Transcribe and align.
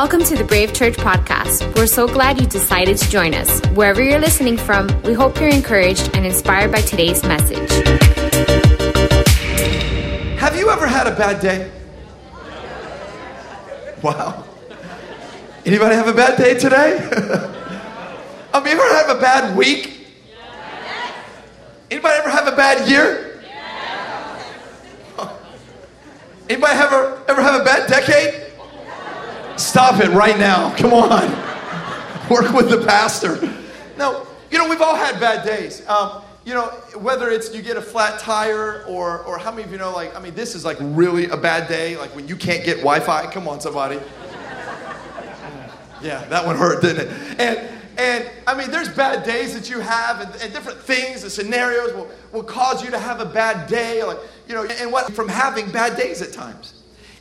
Welcome 0.00 0.22
to 0.26 0.36
the 0.36 0.44
Brave 0.44 0.72
Church 0.72 0.94
podcast. 0.94 1.74
We're 1.74 1.88
so 1.88 2.06
glad 2.06 2.40
you 2.40 2.46
decided 2.46 2.98
to 2.98 3.10
join 3.10 3.34
us. 3.34 3.60
Wherever 3.70 4.00
you're 4.00 4.20
listening 4.20 4.56
from, 4.56 4.86
we 5.02 5.12
hope 5.12 5.40
you're 5.40 5.48
encouraged 5.48 6.14
and 6.14 6.24
inspired 6.24 6.70
by 6.70 6.82
today's 6.82 7.24
message. 7.24 7.68
Have 10.38 10.56
you 10.56 10.70
ever 10.70 10.86
had 10.86 11.08
a 11.08 11.16
bad 11.16 11.40
day? 11.40 11.72
Wow. 14.00 14.44
Anybody 15.66 15.96
have 15.96 16.06
a 16.06 16.12
bad 16.12 16.38
day 16.38 16.54
today? 16.56 17.54
Um, 18.54 18.62
I 18.62 18.64
mean, 18.64 18.78
ever 18.78 18.94
have 18.94 19.16
a 19.16 19.20
bad 19.20 19.56
week? 19.56 20.06
Anybody 21.90 22.14
ever 22.18 22.30
have 22.30 22.46
a 22.46 22.54
bad 22.54 22.88
year? 22.88 23.42
Anybody 26.48 26.72
ever 26.74 27.24
ever 27.28 27.42
have 27.42 27.60
a 27.60 27.64
bad 27.64 27.90
decade? 27.90 28.47
Stop 29.58 30.00
it 30.00 30.10
right 30.10 30.38
now. 30.38 30.74
Come 30.76 30.92
on. 30.92 31.28
Work 32.30 32.52
with 32.52 32.70
the 32.70 32.84
pastor. 32.86 33.40
No, 33.96 34.26
you 34.50 34.58
know, 34.58 34.68
we've 34.68 34.80
all 34.80 34.94
had 34.94 35.18
bad 35.18 35.44
days. 35.44 35.86
Um, 35.88 36.22
you 36.44 36.54
know, 36.54 36.66
whether 36.96 37.28
it's 37.28 37.54
you 37.54 37.60
get 37.60 37.76
a 37.76 37.82
flat 37.82 38.20
tire 38.20 38.84
or, 38.84 39.24
or 39.24 39.36
how 39.36 39.50
many 39.50 39.64
of 39.64 39.72
you 39.72 39.78
know, 39.78 39.92
like, 39.92 40.16
I 40.16 40.20
mean, 40.20 40.34
this 40.34 40.54
is 40.54 40.64
like 40.64 40.76
really 40.80 41.26
a 41.26 41.36
bad 41.36 41.68
day, 41.68 41.96
like 41.96 42.14
when 42.14 42.28
you 42.28 42.36
can't 42.36 42.64
get 42.64 42.76
Wi 42.76 43.00
Fi. 43.00 43.26
Come 43.32 43.48
on, 43.48 43.60
somebody. 43.60 44.00
Yeah, 46.00 46.24
that 46.26 46.46
one 46.46 46.56
hurt, 46.56 46.80
didn't 46.80 47.08
it? 47.08 47.40
And, 47.40 47.68
and 47.98 48.30
I 48.46 48.56
mean, 48.56 48.70
there's 48.70 48.88
bad 48.88 49.24
days 49.24 49.54
that 49.54 49.68
you 49.68 49.80
have, 49.80 50.20
and, 50.20 50.30
and 50.40 50.52
different 50.52 50.78
things 50.78 51.24
and 51.24 51.32
scenarios 51.32 51.92
will, 51.92 52.08
will 52.32 52.44
cause 52.44 52.84
you 52.84 52.90
to 52.92 52.98
have 52.98 53.20
a 53.20 53.26
bad 53.26 53.68
day, 53.68 54.04
like, 54.04 54.18
you 54.46 54.54
know, 54.54 54.64
and 54.64 54.92
what 54.92 55.12
from 55.12 55.28
having 55.28 55.68
bad 55.70 55.96
days 55.96 56.22
at 56.22 56.32
times. 56.32 56.74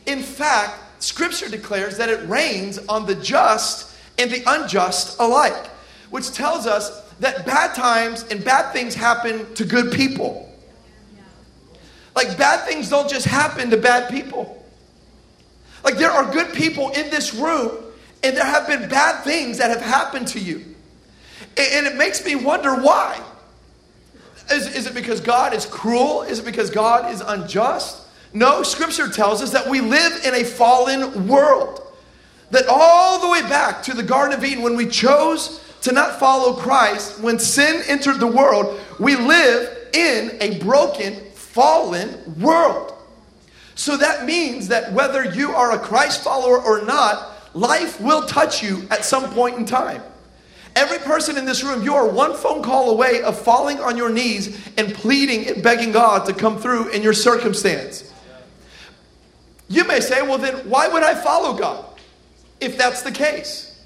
In 0.06 0.20
fact, 0.20 0.76
Scripture 1.00 1.50
declares 1.50 1.98
that 1.98 2.09
it 2.09 2.28
rains 2.28 2.80
on 2.90 3.06
the 3.06 3.16
just 3.16 3.95
and 4.17 4.31
the 4.31 4.44
unjust 4.48 5.20
alike, 5.20 5.67
which 6.09 6.31
tells 6.31 6.66
us 6.66 7.04
that 7.20 7.45
bad 7.45 7.76
times 7.76 8.23
and 8.31 8.44
bad 8.44 8.72
things 8.73 8.95
happen 8.95 9.54
to 9.56 9.66
good 9.66 9.92
people. 9.92 10.44
Like 12.16 12.38
bad 12.38 12.67
things 12.67 12.89
don't 12.89 13.09
just 13.09 13.26
happen 13.26 13.70
to 13.70 13.78
bad 13.78 14.09
people. 14.09 14.66
Like 15.84 15.98
there 15.98 16.12
are 16.12 16.31
good 16.31 16.54
people 16.54 16.89
in 16.89 17.09
this 17.11 17.34
room, 17.34 17.78
and 18.23 18.36
there 18.36 18.45
have 18.45 18.67
been 18.67 18.89
bad 18.89 19.23
things 19.23 19.59
that 19.59 19.70
have 19.70 19.82
happened 19.82 20.28
to 20.30 20.39
you. 20.39 20.76
And 21.56 21.86
it 21.86 21.95
makes 21.95 22.26
me 22.26 22.36
wonder 22.36 22.76
why. 22.76 23.22
Is, 24.52 24.76
is 24.76 24.88
it 24.88 24.95
because 24.95 25.22
God 25.22 25.54
is 25.54 25.66
cruel? 25.66 26.23
Is 26.23 26.39
it 26.39 26.45
because 26.45 26.70
God 26.70 27.14
is 27.14 27.22
unjust? 27.22 28.02
No, 28.38 28.62
scripture 28.62 29.10
tells 29.10 29.42
us 29.42 29.50
that 29.54 29.68
we 29.68 29.82
live 29.82 30.24
in 30.24 30.36
a 30.36 30.44
fallen 30.44 31.28
world. 31.28 31.82
That 32.52 32.68
all 32.70 33.20
the 33.20 33.30
way 33.30 33.42
back 33.42 33.82
to 33.84 33.96
the 33.96 34.04
Garden 34.04 34.38
of 34.38 34.46
Eden, 34.46 34.62
when 34.64 34.76
we 34.76 34.86
chose 34.86 35.60
to 35.82 35.92
not 35.92 36.20
follow 36.20 36.54
Christ, 36.54 37.20
when 37.20 37.40
sin 37.40 37.82
entered 37.88 38.20
the 38.20 38.28
world, 38.28 38.80
we 39.00 39.16
live 39.16 39.90
in 39.92 40.38
a 40.40 40.60
broken, 40.60 41.16
fallen 41.34 42.40
world. 42.40 42.94
So 43.74 43.98
that 43.98 44.26
means 44.26 44.68
that 44.68 44.94
whether 44.94 45.26
you 45.34 45.56
are 45.56 45.72
a 45.72 45.80
Christ 45.80 46.24
follower 46.24 46.62
or 46.62 46.86
not, 46.86 47.56
life 47.56 48.00
will 48.00 48.22
touch 48.28 48.62
you 48.62 48.86
at 48.92 49.04
some 49.04 49.34
point 49.34 49.58
in 49.58 49.66
time. 49.66 50.04
Every 50.76 51.00
person 51.00 51.38
in 51.38 51.46
this 51.46 51.64
room, 51.64 51.82
you 51.82 51.96
are 51.96 52.08
one 52.08 52.36
phone 52.36 52.62
call 52.62 52.92
away 52.92 53.24
of 53.24 53.42
falling 53.42 53.80
on 53.80 53.98
your 53.98 54.12
knees 54.12 54.64
and 54.78 54.94
pleading 54.94 55.48
and 55.48 55.64
begging 55.64 55.92
God 55.92 56.28
to 56.28 56.34
come 56.36 56.60
through 56.60 56.90
in 56.90 57.02
your 57.02 57.14
circumstance. 57.14 58.07
You 59.70 59.86
may 59.86 60.00
say, 60.00 60.22
well, 60.22 60.38
then 60.38 60.56
why 60.70 60.88
would 60.88 61.04
I 61.04 61.16
follow 61.16 61.58
God 61.58 61.86
if 62.61 62.78
that's 62.78 63.02
the 63.02 63.11
case? 63.11 63.82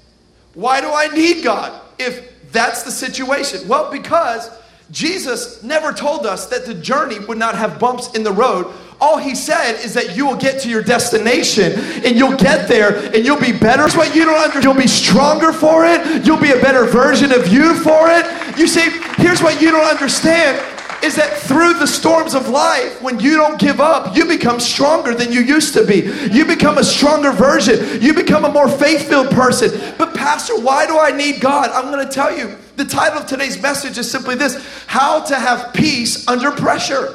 Why 0.54 0.80
do 0.80 0.90
I 0.92 1.08
need 1.08 1.42
God 1.42 1.80
if 1.98 2.52
that's 2.52 2.82
the 2.82 2.90
situation? 2.90 3.66
Well, 3.66 3.90
because 3.90 4.50
Jesus 4.90 5.62
never 5.62 5.92
told 5.92 6.26
us 6.26 6.46
that 6.46 6.66
the 6.66 6.74
journey 6.74 7.18
would 7.18 7.38
not 7.38 7.56
have 7.56 7.78
bumps 7.78 8.14
in 8.14 8.22
the 8.22 8.32
road. 8.32 8.72
All 9.00 9.16
he 9.16 9.34
said 9.34 9.82
is 9.82 9.94
that 9.94 10.14
you 10.14 10.26
will 10.26 10.36
get 10.36 10.60
to 10.60 10.68
your 10.68 10.82
destination 10.82 11.72
and 12.04 12.16
you'll 12.16 12.36
get 12.36 12.68
there 12.68 12.96
and 13.12 13.24
you'll 13.24 13.40
be 13.40 13.50
better. 13.50 13.82
That's 13.82 13.96
what 13.96 14.14
you 14.14 14.24
don't 14.24 14.36
understand. 14.36 14.64
You'll 14.64 14.74
be 14.74 14.86
stronger 14.86 15.52
for 15.52 15.84
it. 15.86 16.24
You'll 16.24 16.38
be 16.40 16.52
a 16.52 16.60
better 16.60 16.84
version 16.84 17.32
of 17.32 17.48
you 17.48 17.74
for 17.82 18.10
it. 18.10 18.58
You 18.58 18.68
see, 18.68 18.90
here's 19.16 19.42
what 19.42 19.60
you 19.60 19.70
don't 19.72 19.88
understand 19.88 20.71
is 21.02 21.16
that 21.16 21.36
through 21.36 21.74
the 21.74 21.86
storms 21.86 22.34
of 22.34 22.48
life, 22.48 23.02
when 23.02 23.18
you 23.18 23.36
don't 23.36 23.58
give 23.58 23.80
up, 23.80 24.16
you 24.16 24.24
become 24.24 24.60
stronger 24.60 25.14
than 25.14 25.32
you 25.32 25.40
used 25.40 25.74
to 25.74 25.84
be. 25.84 26.02
You 26.32 26.44
become 26.44 26.78
a 26.78 26.84
stronger 26.84 27.32
version. 27.32 28.00
You 28.00 28.14
become 28.14 28.44
a 28.44 28.52
more 28.52 28.68
faith 28.68 29.08
filled 29.08 29.30
person. 29.30 29.94
But, 29.98 30.14
Pastor, 30.14 30.60
why 30.60 30.86
do 30.86 30.98
I 30.98 31.10
need 31.10 31.40
God? 31.40 31.70
I'm 31.70 31.92
going 31.92 32.06
to 32.06 32.12
tell 32.12 32.36
you. 32.36 32.56
The 32.76 32.84
title 32.84 33.18
of 33.18 33.26
today's 33.26 33.60
message 33.60 33.98
is 33.98 34.10
simply 34.10 34.34
this 34.34 34.84
How 34.86 35.22
to 35.24 35.34
Have 35.34 35.74
Peace 35.74 36.26
Under 36.28 36.52
Pressure. 36.52 37.14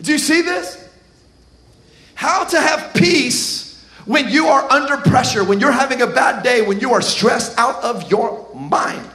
Do 0.00 0.12
you 0.12 0.18
see 0.18 0.42
this? 0.42 0.88
How 2.14 2.44
to 2.44 2.60
have 2.60 2.94
peace 2.94 3.84
when 4.04 4.28
you 4.28 4.46
are 4.46 4.70
under 4.70 4.96
pressure, 4.98 5.42
when 5.42 5.58
you're 5.58 5.72
having 5.72 6.02
a 6.02 6.06
bad 6.06 6.42
day, 6.42 6.62
when 6.62 6.80
you 6.80 6.92
are 6.92 7.02
stressed 7.02 7.58
out 7.58 7.82
of 7.82 8.10
your 8.10 8.48
mind. 8.54 9.10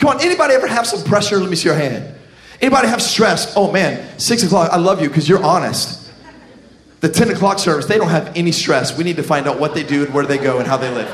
Come 0.00 0.16
on, 0.16 0.20
anybody 0.22 0.54
ever 0.54 0.66
have 0.66 0.86
some 0.86 1.04
pressure? 1.04 1.38
Let 1.38 1.50
me 1.50 1.56
see 1.56 1.68
your 1.68 1.76
hand. 1.76 2.14
Anybody 2.60 2.88
have 2.88 3.02
stress? 3.02 3.54
Oh 3.54 3.70
man, 3.70 4.18
six 4.18 4.42
o'clock, 4.42 4.70
I 4.72 4.78
love 4.78 5.00
you 5.00 5.08
because 5.08 5.28
you're 5.28 5.44
honest. 5.44 6.10
The 7.00 7.08
10 7.08 7.30
o'clock 7.30 7.58
service, 7.58 7.86
they 7.86 7.96
don't 7.96 8.10
have 8.10 8.36
any 8.36 8.52
stress. 8.52 8.96
We 8.96 9.04
need 9.04 9.16
to 9.16 9.22
find 9.22 9.46
out 9.46 9.58
what 9.58 9.74
they 9.74 9.82
do 9.82 10.04
and 10.04 10.12
where 10.12 10.26
they 10.26 10.36
go 10.36 10.58
and 10.58 10.66
how 10.66 10.76
they 10.76 10.90
live. 10.90 11.10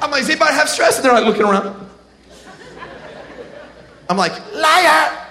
I'm 0.00 0.10
like, 0.10 0.22
does 0.22 0.30
anybody 0.30 0.54
have 0.54 0.68
stress? 0.68 0.96
And 0.96 1.04
they're 1.04 1.12
like 1.12 1.24
looking 1.24 1.42
around. 1.42 1.88
I'm 4.08 4.16
like, 4.16 4.32
liar. 4.54 5.28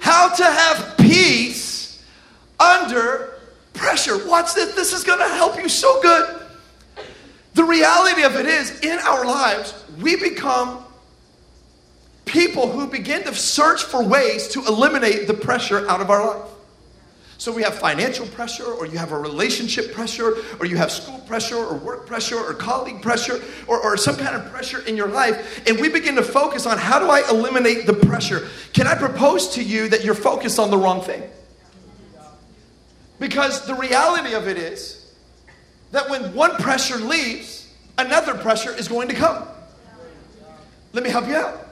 How 0.00 0.34
to 0.34 0.44
have 0.44 0.96
peace 0.98 2.02
under 2.58 3.38
pressure. 3.72 4.26
Watch 4.26 4.54
this. 4.54 4.74
This 4.74 4.92
is 4.92 5.04
going 5.04 5.20
to 5.20 5.28
help 5.28 5.56
you 5.56 5.68
so 5.68 6.02
good. 6.02 6.40
The 7.54 7.64
reality 7.64 8.22
of 8.22 8.34
it 8.34 8.46
is, 8.46 8.80
in 8.80 8.98
our 8.98 9.24
lives, 9.24 9.83
we 10.00 10.16
become 10.16 10.84
people 12.24 12.70
who 12.70 12.86
begin 12.86 13.22
to 13.24 13.34
search 13.34 13.84
for 13.84 14.02
ways 14.02 14.48
to 14.48 14.64
eliminate 14.66 15.26
the 15.26 15.34
pressure 15.34 15.88
out 15.88 16.00
of 16.00 16.10
our 16.10 16.26
life. 16.26 16.50
So 17.36 17.52
we 17.52 17.62
have 17.62 17.74
financial 17.74 18.26
pressure, 18.26 18.64
or 18.64 18.86
you 18.86 18.96
have 18.96 19.12
a 19.12 19.18
relationship 19.18 19.92
pressure, 19.92 20.34
or 20.58 20.66
you 20.66 20.76
have 20.76 20.90
school 20.90 21.18
pressure, 21.20 21.56
or 21.56 21.74
work 21.76 22.06
pressure, 22.06 22.38
or 22.38 22.54
colleague 22.54 23.02
pressure, 23.02 23.42
or, 23.66 23.80
or 23.82 23.96
some 23.96 24.16
kind 24.16 24.36
of 24.36 24.50
pressure 24.50 24.80
in 24.86 24.96
your 24.96 25.08
life. 25.08 25.66
And 25.68 25.78
we 25.78 25.88
begin 25.88 26.14
to 26.14 26.22
focus 26.22 26.64
on 26.64 26.78
how 26.78 26.98
do 26.98 27.06
I 27.06 27.28
eliminate 27.28 27.86
the 27.86 27.92
pressure? 27.92 28.48
Can 28.72 28.86
I 28.86 28.94
propose 28.94 29.48
to 29.50 29.62
you 29.62 29.88
that 29.88 30.04
you're 30.04 30.14
focused 30.14 30.58
on 30.58 30.70
the 30.70 30.78
wrong 30.78 31.02
thing? 31.02 31.22
Because 33.18 33.66
the 33.66 33.74
reality 33.74 34.34
of 34.34 34.48
it 34.48 34.56
is 34.56 35.12
that 35.90 36.08
when 36.08 36.34
one 36.34 36.52
pressure 36.56 36.96
leaves, 36.96 37.68
another 37.98 38.34
pressure 38.34 38.72
is 38.74 38.88
going 38.88 39.08
to 39.08 39.14
come. 39.14 39.46
Let 40.94 41.02
me 41.02 41.10
help 41.10 41.26
you 41.26 41.34
out. 41.34 41.68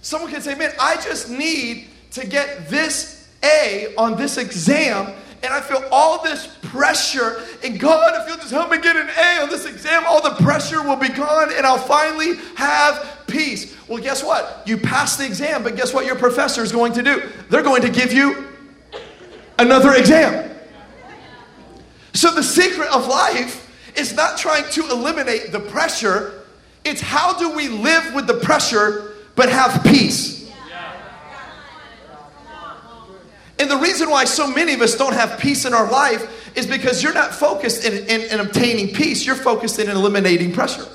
Someone 0.00 0.30
can 0.30 0.40
say, 0.40 0.54
Man, 0.54 0.72
I 0.80 0.94
just 0.96 1.28
need 1.28 1.88
to 2.12 2.26
get 2.26 2.70
this 2.70 3.28
A 3.42 3.92
on 3.98 4.16
this 4.16 4.38
exam, 4.38 5.12
and 5.42 5.52
I 5.52 5.60
feel 5.60 5.82
all 5.90 6.22
this 6.22 6.46
pressure. 6.62 7.42
And 7.64 7.78
God, 7.78 8.22
if 8.22 8.28
you'll 8.28 8.38
just 8.38 8.52
help 8.52 8.70
me 8.70 8.78
get 8.78 8.94
an 8.94 9.10
A 9.10 9.42
on 9.42 9.50
this 9.50 9.66
exam, 9.66 10.04
all 10.06 10.22
the 10.22 10.42
pressure 10.42 10.80
will 10.80 10.96
be 10.96 11.08
gone, 11.08 11.52
and 11.52 11.66
I'll 11.66 11.76
finally 11.76 12.36
have 12.54 13.24
peace. 13.26 13.76
Well, 13.88 14.00
guess 14.00 14.22
what? 14.22 14.62
You 14.64 14.78
pass 14.78 15.16
the 15.16 15.26
exam, 15.26 15.64
but 15.64 15.74
guess 15.74 15.92
what 15.92 16.06
your 16.06 16.16
professor 16.16 16.62
is 16.62 16.70
going 16.70 16.92
to 16.92 17.02
do? 17.02 17.28
They're 17.50 17.64
going 17.64 17.82
to 17.82 17.90
give 17.90 18.12
you 18.12 18.46
another 19.58 19.92
exam. 19.94 20.56
So 22.12 22.32
the 22.32 22.44
secret 22.44 22.88
of 22.94 23.08
life 23.08 23.64
is 23.96 24.14
not 24.14 24.38
trying 24.38 24.70
to 24.70 24.88
eliminate 24.88 25.50
the 25.50 25.60
pressure, 25.60 26.35
it's 26.86 27.00
how 27.00 27.36
do 27.38 27.50
we 27.50 27.68
live 27.68 28.14
with 28.14 28.26
the 28.26 28.34
pressure 28.34 29.14
but 29.34 29.48
have 29.50 29.82
peace. 29.84 30.36
And 33.58 33.70
the 33.70 33.78
reason 33.78 34.10
why 34.10 34.24
so 34.24 34.46
many 34.46 34.74
of 34.74 34.82
us 34.82 34.96
don't 34.96 35.14
have 35.14 35.38
peace 35.38 35.64
in 35.64 35.72
our 35.72 35.90
life 35.90 36.56
is 36.56 36.66
because 36.66 37.02
you're 37.02 37.14
not 37.14 37.34
focused 37.34 37.84
in, 37.84 38.06
in, 38.06 38.20
in 38.30 38.40
obtaining 38.40 38.94
peace, 38.94 39.24
you're 39.24 39.34
focused 39.34 39.78
in 39.78 39.88
eliminating 39.88 40.52
pressure. 40.52 40.86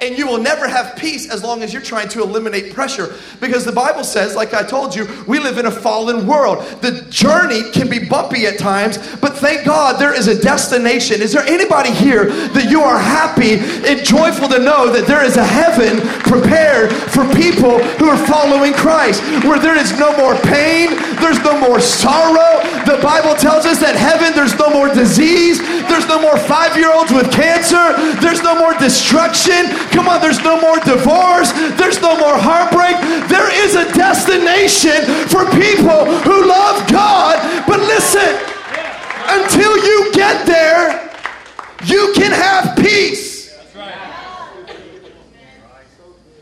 And 0.00 0.16
you 0.16 0.26
will 0.26 0.38
never 0.38 0.66
have 0.66 0.96
peace 0.96 1.30
as 1.30 1.42
long 1.42 1.62
as 1.62 1.72
you're 1.72 1.82
trying 1.82 2.08
to 2.10 2.22
eliminate 2.22 2.72
pressure. 2.72 3.14
Because 3.38 3.66
the 3.66 3.72
Bible 3.72 4.02
says, 4.02 4.34
like 4.34 4.54
I 4.54 4.62
told 4.62 4.96
you, 4.96 5.06
we 5.26 5.38
live 5.38 5.58
in 5.58 5.66
a 5.66 5.70
fallen 5.70 6.26
world. 6.26 6.64
The 6.80 7.02
journey 7.10 7.70
can 7.72 7.88
be 7.88 7.98
bumpy 8.08 8.46
at 8.46 8.58
times, 8.58 8.96
but 9.20 9.36
thank 9.36 9.66
God 9.66 10.00
there 10.00 10.14
is 10.14 10.26
a 10.26 10.40
destination. 10.40 11.20
Is 11.20 11.32
there 11.32 11.44
anybody 11.44 11.90
here 11.90 12.30
that 12.30 12.70
you 12.70 12.80
are 12.80 12.98
happy 12.98 13.58
and 13.60 14.04
joyful 14.04 14.48
to 14.48 14.58
know 14.58 14.90
that 14.90 15.06
there 15.06 15.22
is 15.22 15.36
a 15.36 15.44
heaven 15.44 16.00
prepared 16.24 16.92
for 16.92 17.28
people 17.36 17.78
who 18.00 18.08
are 18.08 18.16
following 18.26 18.72
Christ, 18.72 19.20
where 19.44 19.58
there 19.58 19.76
is 19.76 19.92
no 19.98 20.16
more 20.16 20.34
pain, 20.48 20.96
there's 21.20 21.40
no 21.44 21.60
more 21.60 21.80
sorrow. 21.80 22.64
The 22.88 22.98
Bible 23.02 23.34
tells 23.36 23.66
us 23.66 23.80
that 23.80 23.96
heaven, 23.96 24.32
there's 24.32 24.56
no 24.56 24.70
more 24.70 24.88
disease, 24.88 25.60
there's 25.92 26.08
no 26.08 26.20
more 26.20 26.38
five 26.38 26.76
year 26.76 26.92
olds 26.92 27.12
with 27.12 27.30
cancer, 27.30 27.92
there's 28.20 28.42
no 28.42 28.56
more 28.56 28.72
destruction. 28.80 29.68
Come 29.92 30.08
on, 30.08 30.20
there's 30.20 30.42
no 30.42 30.60
more 30.60 30.78
divorce, 30.80 31.52
there's 31.76 32.00
no 32.00 32.16
more 32.16 32.38
heartbreak. 32.38 32.96
There 33.28 33.50
is 33.64 33.74
a 33.74 33.90
destination 33.92 35.02
for 35.28 35.44
people 35.50 36.06
who 36.22 36.46
love 36.46 36.88
God. 36.90 37.66
But 37.66 37.80
listen, 37.80 38.38
until 39.26 39.76
you 39.76 40.12
get 40.12 40.46
there, 40.46 41.10
you 41.84 42.12
can 42.14 42.32
have 42.32 42.76
peace. 42.76 43.56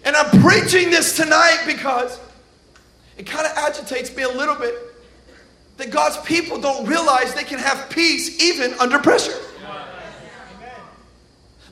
And 0.04 0.16
I'm 0.16 0.40
preaching 0.40 0.90
this 0.90 1.16
tonight 1.16 1.64
because 1.66 2.18
it 3.18 3.26
kind 3.26 3.46
of 3.46 3.52
agitates 3.56 4.14
me 4.16 4.22
a 4.22 4.28
little 4.28 4.54
bit 4.54 4.74
that 5.76 5.90
God's 5.90 6.16
people 6.18 6.60
don't 6.60 6.86
realize 6.86 7.34
they 7.34 7.44
can 7.44 7.58
have 7.58 7.90
peace 7.90 8.42
even 8.42 8.72
under 8.74 8.98
pressure. 8.98 9.36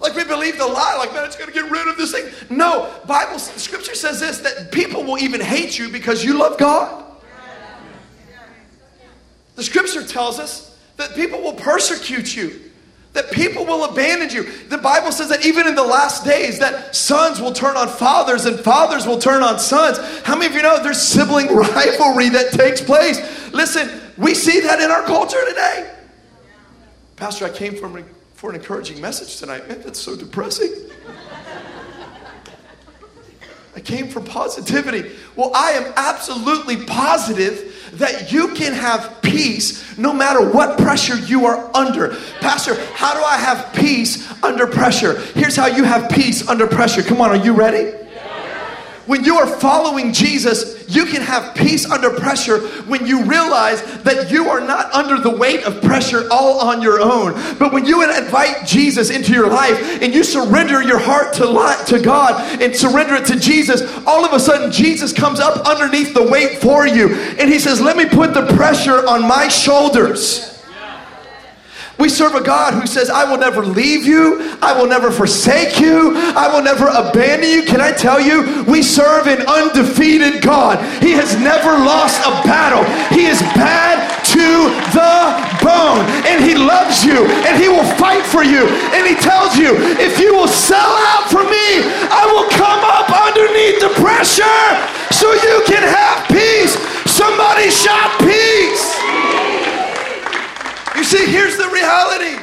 Like 0.01 0.15
we 0.15 0.25
believe 0.25 0.59
the 0.59 0.67
lie, 0.67 0.97
like 0.99 1.13
man, 1.13 1.25
it's 1.25 1.37
gonna 1.37 1.53
get 1.53 1.71
rid 1.71 1.89
of 1.89 1.97
this 1.97 2.13
thing. 2.13 2.31
No, 2.51 2.93
Bible 3.07 3.39
scripture 3.39 3.95
says 3.95 4.21
this 4.21 4.39
that 4.39 4.71
people 4.71 5.03
will 5.05 5.19
even 5.19 5.41
hate 5.41 5.79
you 5.79 5.89
because 5.89 6.25
you 6.25 6.39
love 6.39 6.59
God. 6.59 7.05
The 9.55 9.63
scripture 9.63 10.07
tells 10.07 10.39
us 10.39 10.79
that 10.99 11.15
people 11.15 11.41
will 11.41 11.55
persecute 11.55 12.37
you, 12.37 12.61
that 13.15 13.31
people 13.31 13.65
will 13.65 13.85
abandon 13.85 14.29
you. 14.31 14.51
The 14.69 14.79
Bible 14.79 15.13
says 15.13 15.31
that 15.31 15.47
even 15.47 15.67
in 15.67 15.75
the 15.75 15.83
last 15.83 16.25
days, 16.27 16.59
that 16.59 16.95
sons 16.95 17.41
will 17.41 17.53
turn 17.53 17.75
on 17.77 17.89
fathers 17.89 18.45
and 18.45 18.61
fathers 18.61 19.07
will 19.07 19.19
turn 19.19 19.43
on 19.43 19.59
sons. 19.59 19.99
How 20.25 20.35
many 20.35 20.47
of 20.47 20.53
you 20.53 20.63
know 20.63 20.83
there's 20.83 21.01
sibling 21.01 21.47
rivalry 21.57 22.29
that 22.31 22.53
takes 22.53 22.83
place? 22.83 23.19
Listen, 23.53 23.99
we 24.19 24.35
see 24.35 24.61
that 24.61 24.81
in 24.81 24.91
our 24.91 25.03
culture 25.05 25.43
today. 25.49 25.95
Pastor, 27.17 27.47
I 27.47 27.51
came 27.51 27.75
from 27.77 28.05
for 28.37 28.50
an 28.50 28.56
encouraging 28.56 29.00
message 29.00 29.38
tonight. 29.38 29.67
Man, 29.67 29.81
that's 29.81 29.99
so 29.99 30.15
depressing. 30.15 30.71
I 33.75 33.81
came 33.81 34.09
for 34.09 34.21
positivity. 34.21 35.11
Well, 35.37 35.53
I 35.55 35.73
am 35.73 35.93
absolutely 35.97 36.85
positive 36.85 37.91
that 37.94 38.33
you 38.33 38.55
can 38.55 38.75
have 38.75 39.21
peace 39.23 39.97
no 39.99 40.12
matter 40.12 40.50
what 40.50 40.79
pressure 40.79 41.17
you 41.17 41.47
are 41.47 41.75
under. 41.75 42.15
Pastor, 42.41 42.75
how 42.94 43.15
do 43.15 43.23
I 43.23 43.37
have 43.38 43.73
peace 43.75 44.31
under 44.43 44.67
pressure? 44.67 45.19
Here's 45.35 45.56
how 45.56 45.67
you 45.67 45.85
have 45.85 46.11
peace 46.11 46.47
under 46.47 46.67
pressure. 46.67 47.03
Come 47.03 47.23
on, 47.23 47.31
are 47.31 47.43
you 47.43 47.55
ready? 47.55 48.06
When 49.06 49.25
you 49.25 49.37
are 49.37 49.47
following 49.47 50.12
Jesus, 50.12 50.85
you 50.88 51.06
can 51.06 51.23
have 51.23 51.55
peace 51.55 51.88
under 51.88 52.11
pressure 52.11 52.61
when 52.87 53.06
you 53.06 53.25
realize 53.25 53.81
that 54.03 54.31
you 54.32 54.49
are 54.49 54.61
not 54.61 54.93
under 54.93 55.19
the 55.19 55.31
weight 55.31 55.64
of 55.64 55.81
pressure 55.81 56.26
all 56.31 56.58
on 56.61 56.82
your 56.82 57.00
own. 57.00 57.32
But 57.56 57.73
when 57.73 57.87
you 57.87 58.03
invite 58.03 58.67
Jesus 58.67 59.11
into 59.11 59.32
your 59.32 59.49
life 59.49 60.03
and 60.03 60.12
you 60.12 60.25
surrender 60.25 60.82
your 60.82 60.99
heart 60.99 61.32
to, 61.35 61.87
to 61.87 62.00
God 62.00 62.61
and 62.61 62.75
surrender 62.75 63.14
it 63.14 63.26
to 63.26 63.38
Jesus, 63.38 63.81
all 64.06 64.25
of 64.25 64.32
a 64.32 64.41
sudden 64.41 64.73
Jesus 64.73 65.12
comes 65.12 65.38
up 65.38 65.67
underneath 65.67 66.12
the 66.12 66.25
weight 66.25 66.59
for 66.61 66.87
you 66.87 67.14
and 67.14 67.49
he 67.49 67.61
says, 67.61 67.81
Let 67.81 67.97
me 67.97 68.06
put 68.09 68.35
the 68.35 68.47
pressure 68.56 69.06
on 69.06 69.23
my 69.23 69.47
shoulders. 69.47 70.56
We 71.99 72.11
serve 72.11 72.35
a 72.35 72.45
God 72.45 72.75
who 72.75 72.87
says, 72.87 73.09
I 73.09 73.25
will 73.25 73.39
never 73.39 73.65
leave 73.65 74.05
you. 74.05 74.59
I 74.61 74.77
will 74.77 74.87
never 74.87 75.11
forsake 75.11 75.81
you. 75.81 76.13
I 76.37 76.53
will 76.53 76.63
never 76.63 76.89
abandon 76.93 77.49
you. 77.49 77.63
Can 77.63 77.81
I 77.81 77.91
tell 77.91 78.21
you, 78.21 78.65
we 78.69 78.83
serve 78.83 79.27
an 79.27 79.41
undefeated 79.49 80.43
God. 80.43 80.77
He 81.03 81.13
has 81.13 81.41
never 81.41 81.73
lost 81.73 82.21
a 82.21 82.37
battle. 82.45 82.85
He 83.17 83.25
is 83.25 83.41
bad 83.57 83.97
to 84.29 84.69
the 84.93 85.17
bone. 85.65 86.05
And 86.29 86.45
He 86.45 86.53
loves 86.53 87.01
you. 87.01 87.25
And 87.49 87.57
He 87.57 87.69
will 87.73 87.89
fight 87.97 88.27
for 88.29 88.45
you. 88.45 88.69
And 88.93 89.09
He 89.09 89.17
tells 89.17 89.57
you, 89.57 89.73
if 89.97 90.21
you 90.21 90.37
will 90.37 90.53
sell 90.53 90.93
out 91.17 91.33
for 91.33 91.49
me, 91.49 91.81
I 92.13 92.29
will 92.29 92.45
come 92.53 92.85
up 92.85 93.09
underneath 93.09 93.81
the 93.81 93.93
pressure 93.97 94.69
so 95.17 95.33
you 95.33 95.65
can 95.65 95.81
have 95.81 96.29
peace. 96.29 96.77
Somebody 97.09 97.71
shout 97.71 98.21
peace. 98.21 99.06
You 100.97 101.05
see, 101.05 101.27
here's 101.27 101.57
the 101.57 101.69
reality. 101.69 102.43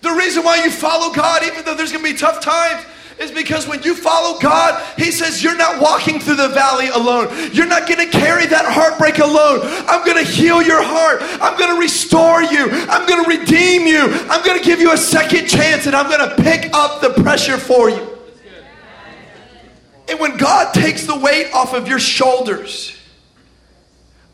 The 0.00 0.10
reason 0.10 0.44
why 0.44 0.62
you 0.64 0.70
follow 0.70 1.14
God, 1.14 1.42
even 1.44 1.64
though 1.64 1.74
there's 1.74 1.92
gonna 1.92 2.04
be 2.04 2.14
tough 2.14 2.40
times, 2.40 2.84
is 3.18 3.30
because 3.30 3.68
when 3.68 3.82
you 3.82 3.94
follow 3.94 4.38
God, 4.40 4.82
He 4.96 5.12
says 5.12 5.42
you're 5.42 5.56
not 5.56 5.80
walking 5.80 6.18
through 6.18 6.36
the 6.36 6.48
valley 6.48 6.88
alone. 6.88 7.28
You're 7.52 7.66
not 7.66 7.88
gonna 7.88 8.08
carry 8.08 8.46
that 8.46 8.64
heartbreak 8.66 9.18
alone. 9.18 9.60
I'm 9.88 10.04
gonna 10.04 10.24
heal 10.24 10.60
your 10.60 10.82
heart. 10.82 11.20
I'm 11.40 11.58
gonna 11.58 11.78
restore 11.78 12.42
you. 12.42 12.68
I'm 12.88 13.06
gonna 13.08 13.28
redeem 13.28 13.86
you. 13.86 14.02
I'm 14.28 14.44
gonna 14.44 14.62
give 14.62 14.80
you 14.80 14.92
a 14.92 14.96
second 14.96 15.46
chance 15.46 15.86
and 15.86 15.94
I'm 15.94 16.10
gonna 16.10 16.34
pick 16.36 16.74
up 16.74 17.00
the 17.00 17.10
pressure 17.22 17.58
for 17.58 17.88
you. 17.88 18.10
And 20.08 20.18
when 20.20 20.36
God 20.36 20.74
takes 20.74 21.06
the 21.06 21.18
weight 21.18 21.52
off 21.54 21.72
of 21.72 21.88
your 21.88 22.00
shoulders, 22.00 22.93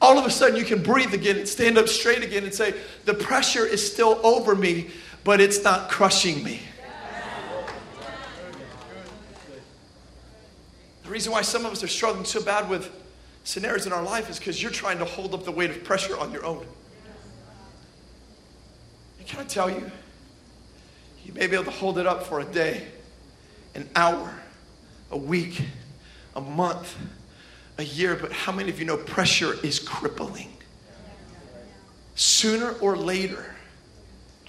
all 0.01 0.19
of 0.19 0.25
a 0.25 0.31
sudden 0.31 0.57
you 0.57 0.65
can 0.65 0.83
breathe 0.83 1.13
again 1.13 1.39
and 1.39 1.49
stand 1.49 1.77
up 1.77 1.89
straight 1.89 2.23
again 2.23 2.45
and 2.45 2.55
say, 2.55 2.75
The 3.05 3.15
pressure 3.15 3.67
is 3.67 3.85
still 3.85 4.19
over 4.25 4.55
me, 4.55 4.91
but 5.25 5.41
it's 5.41 5.63
not 5.63 5.91
crushing 5.91 6.43
me. 6.43 6.61
The 11.05 11.11
reason 11.11 11.33
why 11.33 11.43
some 11.43 11.67
of 11.67 11.73
us 11.73 11.83
are 11.83 11.89
struggling 11.89 12.25
so 12.25 12.41
bad 12.43 12.71
with 12.71 12.91
scenarios 13.43 13.85
in 13.85 13.93
our 13.93 14.03
life 14.03 14.31
is 14.31 14.39
because 14.39 14.63
you're 14.63 14.71
trying 14.71 14.99
to 14.99 15.05
hold 15.05 15.35
up 15.35 15.45
the 15.45 15.51
weight 15.51 15.71
of 15.71 15.83
pressure 15.83 16.17
on 16.17 16.31
your 16.33 16.45
own. 16.45 16.65
And 19.19 19.27
can 19.27 19.41
I 19.41 19.45
tell 19.45 19.69
you, 19.69 19.91
you 21.25 21.33
may 21.33 21.47
be 21.47 21.55
able 21.55 21.65
to 21.65 21.71
hold 21.73 21.99
it 21.99 22.07
up 22.07 22.23
for 22.23 22.41
a 22.41 22.45
day, 22.45 22.87
an 23.75 23.89
hour, 23.97 24.33
a 25.11 25.17
week, 25.17 25.63
a 26.37 26.41
month 26.41 26.97
a 27.81 27.85
year, 27.85 28.15
but 28.15 28.33
how 28.33 28.53
many 28.53 28.71
of 28.71 28.79
you 28.79 28.85
know 28.85 28.97
pressure 28.97 29.55
is 29.65 29.79
crippling? 29.79 30.53
Sooner 32.15 32.73
or 32.81 32.97
later, 32.97 33.55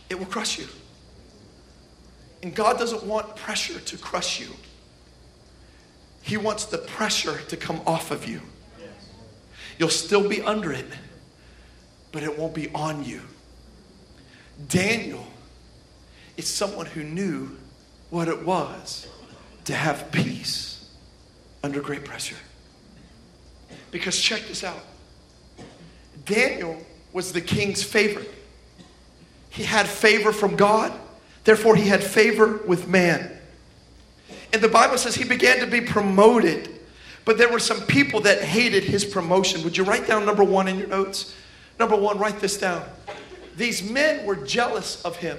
it 0.10 0.20
will 0.20 0.26
crush 0.26 0.60
you. 0.60 0.68
And 2.44 2.54
God 2.54 2.78
doesn't 2.78 3.04
want 3.04 3.36
pressure 3.36 3.80
to 3.80 3.98
crush 3.98 4.40
you, 4.40 4.50
He 6.22 6.38
wants 6.38 6.66
the 6.66 6.78
pressure 6.78 7.40
to 7.48 7.58
come 7.58 7.82
off 7.88 8.12
of 8.12 8.28
you. 8.28 8.42
You'll 9.80 9.90
still 9.90 10.28
be 10.28 10.42
under 10.42 10.72
it, 10.72 10.86
but 12.12 12.24
it 12.24 12.38
won't 12.38 12.54
be 12.54 12.70
on 12.74 13.04
you. 13.04 13.22
Daniel 14.68 15.26
is 16.38 16.48
someone 16.48 16.86
who 16.86 17.04
knew 17.04 17.58
what 18.10 18.28
it 18.28 18.46
was 18.46 19.08
to 19.66 19.74
have 19.74 20.12
peace 20.12 20.90
under 21.64 21.82
great 21.82 22.06
pressure. 22.06 22.36
Because 23.92 24.20
check 24.20 24.42
this 24.48 24.64
out 24.64 24.84
Daniel 26.26 26.78
was 27.14 27.34
the 27.34 27.42
king's 27.42 27.84
favorite. 27.84 28.32
He 29.50 29.64
had 29.64 29.88
favor 29.88 30.32
from 30.32 30.56
God, 30.56 30.94
therefore, 31.44 31.76
he 31.76 31.88
had 31.88 32.04
favor 32.04 32.62
with 32.66 32.88
man. 32.88 33.38
And 34.54 34.62
the 34.62 34.70
Bible 34.70 34.98
says 34.98 35.16
he 35.16 35.26
began 35.26 35.60
to 35.60 35.68
be 35.68 35.82
promoted, 35.82 36.70
but 37.26 37.38
there 37.38 37.50
were 37.50 37.60
some 37.60 37.82
people 37.82 38.22
that 38.22 38.42
hated 38.42 38.84
his 38.84 39.04
promotion. 39.04 39.64
Would 39.64 39.78
you 39.78 39.84
write 39.84 40.08
down 40.08 40.26
number 40.26 40.44
one 40.44 40.68
in 40.68 40.78
your 40.78 40.88
notes? 40.88 41.36
Number 41.80 41.96
one, 41.96 42.18
write 42.18 42.40
this 42.40 42.58
down. 42.58 42.84
These 43.58 43.90
men 43.90 44.26
were 44.26 44.36
jealous 44.36 45.02
of 45.04 45.18
him, 45.18 45.38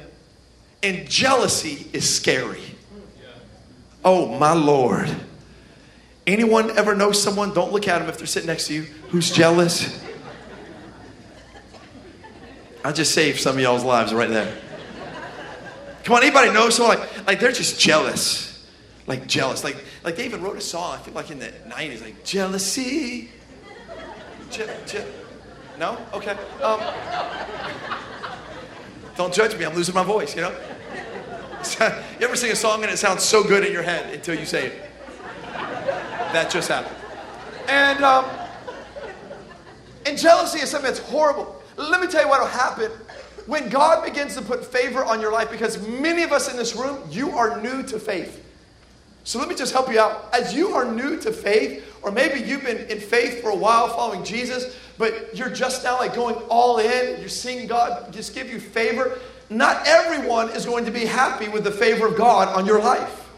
and 0.82 1.08
jealousy 1.08 1.86
is 1.92 2.08
scary. 2.08 2.62
Oh, 4.04 4.38
my 4.38 4.52
Lord. 4.52 5.08
Anyone 6.26 6.70
ever 6.78 6.94
know 6.94 7.10
someone, 7.10 7.52
don't 7.52 7.72
look 7.72 7.88
at 7.88 7.98
them 7.98 8.08
if 8.08 8.18
they're 8.18 8.26
sitting 8.26 8.46
next 8.46 8.68
to 8.68 8.74
you, 8.74 8.82
who's 9.08 9.30
jealous? 9.30 10.04
I 12.84 12.92
just 12.92 13.12
saved 13.12 13.40
some 13.40 13.56
of 13.56 13.62
y'all's 13.62 13.84
lives 13.84 14.14
right 14.14 14.28
there. 14.28 14.56
Come 16.04 16.16
on, 16.16 16.22
anybody 16.22 16.52
know 16.52 16.68
someone 16.70 16.98
like, 16.98 17.26
like 17.26 17.40
they're 17.40 17.52
just 17.52 17.78
jealous. 17.78 18.66
Like 19.06 19.26
jealous. 19.26 19.64
Like, 19.64 19.84
like 20.04 20.16
they 20.16 20.24
even 20.24 20.42
wrote 20.42 20.56
a 20.56 20.60
song, 20.60 20.96
I 20.96 21.02
feel 21.02 21.14
like 21.14 21.30
in 21.30 21.38
the 21.38 21.52
90s, 21.68 22.02
like 22.02 22.24
jealousy. 22.24 23.30
Je- 24.50 24.66
je- 24.86 25.04
no? 25.78 25.96
Okay. 26.12 26.36
Um, 26.62 26.80
don't 29.16 29.32
judge 29.32 29.56
me, 29.56 29.64
I'm 29.64 29.74
losing 29.74 29.94
my 29.94 30.04
voice, 30.04 30.34
you 30.36 30.42
know? 30.42 30.50
you 31.80 32.26
ever 32.26 32.36
sing 32.36 32.50
a 32.50 32.56
song 32.56 32.82
and 32.82 32.92
it 32.92 32.98
sounds 32.98 33.22
so 33.22 33.42
good 33.44 33.64
in 33.64 33.72
your 33.72 33.82
head 33.82 34.12
until 34.14 34.38
you 34.38 34.46
say 34.46 34.66
it? 34.66 34.91
That 36.32 36.50
just 36.50 36.68
happened. 36.68 36.96
And 37.68 38.02
um, 38.02 38.24
and 40.06 40.18
jealousy 40.18 40.60
is 40.60 40.70
something 40.70 40.90
that's 40.90 41.06
horrible. 41.06 41.62
Let 41.76 42.00
me 42.00 42.06
tell 42.06 42.22
you 42.22 42.28
what 42.28 42.40
will 42.40 42.46
happen 42.46 42.90
when 43.46 43.68
God 43.68 44.04
begins 44.04 44.34
to 44.36 44.42
put 44.42 44.64
favor 44.64 45.04
on 45.04 45.20
your 45.20 45.32
life, 45.32 45.50
because 45.50 45.86
many 45.86 46.22
of 46.22 46.32
us 46.32 46.50
in 46.50 46.56
this 46.56 46.74
room, 46.74 46.98
you 47.10 47.30
are 47.30 47.60
new 47.60 47.82
to 47.84 47.98
faith. 47.98 48.38
So 49.24 49.38
let 49.38 49.48
me 49.48 49.54
just 49.54 49.72
help 49.72 49.90
you 49.90 50.00
out. 50.00 50.28
As 50.32 50.54
you 50.54 50.70
are 50.70 50.84
new 50.84 51.18
to 51.20 51.32
faith, 51.32 51.98
or 52.02 52.10
maybe 52.10 52.40
you've 52.40 52.64
been 52.64 52.88
in 52.88 52.98
faith 52.98 53.42
for 53.42 53.50
a 53.50 53.56
while 53.56 53.88
following 53.88 54.24
Jesus, 54.24 54.76
but 54.98 55.36
you're 55.36 55.50
just 55.50 55.84
now 55.84 55.98
like 55.98 56.14
going 56.14 56.34
all 56.48 56.78
in, 56.78 57.20
you're 57.20 57.28
seeing 57.28 57.66
God 57.66 58.12
just 58.12 58.34
give 58.34 58.50
you 58.50 58.58
favor. 58.58 59.18
Not 59.50 59.86
everyone 59.86 60.50
is 60.50 60.64
going 60.64 60.84
to 60.86 60.90
be 60.90 61.04
happy 61.04 61.48
with 61.48 61.64
the 61.64 61.70
favor 61.70 62.06
of 62.06 62.16
God 62.16 62.48
on 62.48 62.64
your 62.66 62.80
life. 62.80 63.28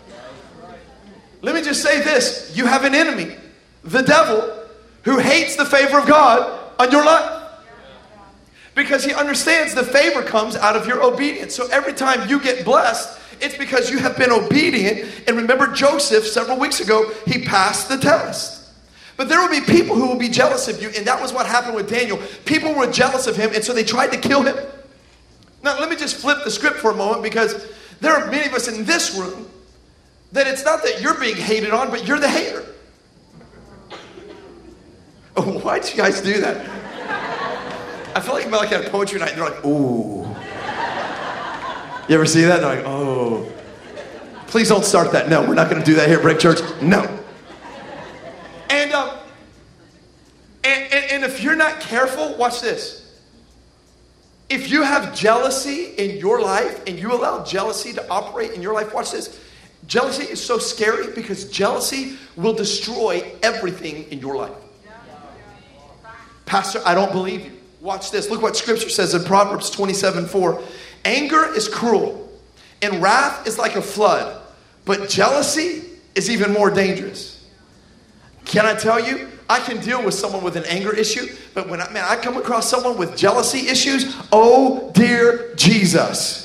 Let 1.45 1.55
me 1.55 1.61
just 1.61 1.83
say 1.83 2.01
this 2.01 2.57
you 2.57 2.65
have 2.65 2.85
an 2.85 2.95
enemy, 2.95 3.37
the 3.83 4.01
devil, 4.01 4.65
who 5.03 5.19
hates 5.19 5.57
the 5.57 5.67
favor 5.67 5.99
of 5.99 6.07
God 6.07 6.73
on 6.79 6.91
your 6.91 7.05
life. 7.05 7.43
Because 8.75 9.05
he 9.05 9.13
understands 9.13 9.75
the 9.75 9.85
favor 9.85 10.23
comes 10.23 10.57
out 10.57 10.75
of 10.75 10.87
your 10.87 11.05
obedience. 11.05 11.55
So 11.55 11.69
every 11.69 11.93
time 11.93 12.31
you 12.31 12.41
get 12.41 12.65
blessed, 12.65 13.21
it's 13.43 13.59
because 13.59 13.91
you 13.91 13.99
have 13.99 14.17
been 14.17 14.33
obedient. 14.33 15.07
And 15.29 15.37
remember, 15.37 15.67
Joseph, 15.67 16.27
several 16.27 16.59
weeks 16.59 16.81
ago, 16.81 17.13
he 17.27 17.45
passed 17.45 17.91
the 17.91 17.99
test. 17.99 18.73
But 19.19 19.29
there 19.29 19.39
will 19.41 19.51
be 19.51 19.61
people 19.61 19.95
who 19.95 20.09
will 20.09 20.19
be 20.19 20.31
jealous 20.31 20.67
of 20.67 20.83
you, 20.83 20.89
and 20.97 21.07
that 21.07 21.21
was 21.21 21.33
what 21.33 21.47
happened 21.47 21.77
with 21.77 21.91
Daniel. 21.91 22.19
People 22.47 22.75
were 22.75 22.91
jealous 22.91 23.27
of 23.27 23.37
him, 23.37 23.51
and 23.55 23.63
so 23.63 23.75
they 23.75 23.85
tried 23.85 24.13
to 24.13 24.19
kill 24.19 24.43
him. 24.43 24.57
Now, 25.63 25.79
let 25.79 25.91
me 25.91 25.95
just 25.95 26.17
flip 26.17 26.39
the 26.43 26.51
script 26.51 26.79
for 26.79 26.91
a 26.91 26.97
moment 26.97 27.23
because 27.23 27.71
there 28.01 28.15
are 28.15 28.31
many 28.31 28.49
of 28.49 28.55
us 28.55 28.67
in 28.67 28.85
this 28.87 29.15
room 29.15 29.47
that 30.35 30.49
it's 30.49 30.65
not 30.65 30.83
that 30.83 31.01
you're 31.01 31.19
being 31.19 31.37
hated 31.37 31.71
on, 31.71 31.91
but 31.91 32.07
you're 32.07 32.19
the 32.19 32.29
hater. 32.29 32.65
Oh, 35.37 35.59
why'd 35.59 35.85
you 35.91 35.97
guys 35.97 36.21
do 36.21 36.41
that? 36.43 36.65
I 38.15 38.21
feel 38.21 38.35
like 38.35 38.45
I'm 38.45 38.53
like 38.53 38.71
at 38.71 38.87
a 38.87 38.89
poetry 38.91 39.19
night 39.19 39.33
and 39.33 39.43
they're 39.43 39.51
like, 39.51 39.65
ooh. 39.65 40.23
You 42.09 42.15
ever 42.15 42.25
see 42.25 42.43
that? 42.43 42.61
They're 42.61 42.77
like, 42.77 42.87
oh. 42.87 43.51
Please 44.47 44.69
don't 44.69 44.85
start 44.85 45.11
that. 45.11 45.29
No, 45.29 45.41
we're 45.41 45.55
not 45.55 45.69
going 45.69 45.83
to 45.83 45.85
do 45.85 45.97
that 45.97 46.09
here 46.09 46.21
Brave 46.21 46.39
Church. 46.39 46.61
No. 46.81 47.01
And, 48.71 48.93
um, 48.93 49.11
and, 50.63 50.93
and, 50.93 51.11
and 51.11 51.25
if 51.25 51.43
you're 51.43 51.57
not 51.57 51.81
careful, 51.81 52.37
watch 52.37 52.61
this. 52.61 53.21
If 54.49 54.71
you 54.71 54.83
have 54.83 55.17
jealousy 55.17 55.95
in 55.99 56.19
your 56.19 56.41
life 56.41 56.87
and 56.87 56.97
you 56.97 57.13
allow 57.13 57.43
jealousy 57.43 57.93
to 57.95 58.09
operate 58.09 58.53
in 58.53 58.63
your 58.63 58.73
life, 58.73 58.95
watch 58.95 59.11
this. 59.11 59.44
Jealousy 59.87 60.25
is 60.25 60.43
so 60.43 60.59
scary 60.59 61.13
because 61.13 61.51
jealousy 61.51 62.17
will 62.37 62.55
destroy 62.55 63.25
everything 63.43 64.05
in 64.11 64.19
your 64.19 64.37
life. 64.37 64.53
Pastor, 66.47 66.81
I 66.85 66.95
don't 66.95 67.13
believe 67.13 67.45
you. 67.45 67.53
Watch 67.81 68.11
this. 68.11 68.31
Look 68.31 68.41
what 68.41 68.57
scripture 68.57 68.89
says 68.89 69.15
in 69.15 69.25
Proverbs 69.25 69.71
27 69.71 70.27
4. 70.27 70.63
Anger 71.05 71.53
is 71.55 71.69
cruel, 71.69 72.31
and 72.81 73.03
wrath 73.03 73.47
is 73.47 73.59
like 73.59 73.77
a 73.77 73.83
flood, 73.83 74.43
but 74.85 75.09
jealousy 75.09 75.85
is 76.15 76.31
even 76.31 76.53
more 76.53 76.71
dangerous. 76.71 77.47
Can 78.47 78.65
I 78.65 78.75
tell 78.75 79.05
you? 79.05 79.29
I 79.49 79.61
can 79.61 79.79
deal 79.81 80.03
with 80.03 80.15
someone 80.15 80.43
with 80.43 80.57
an 80.57 80.65
anger 80.65 80.95
issue, 80.95 81.27
but 81.53 81.69
when 81.69 81.81
I, 81.83 81.91
man, 81.91 82.05
I 82.09 82.17
come 82.17 82.39
across 82.39 82.69
someone 82.69 82.97
with 82.97 83.17
jealousy 83.17 83.69
issues, 83.69 84.17
oh 84.33 84.91
dear 84.95 85.55
Jesus. 85.55 86.44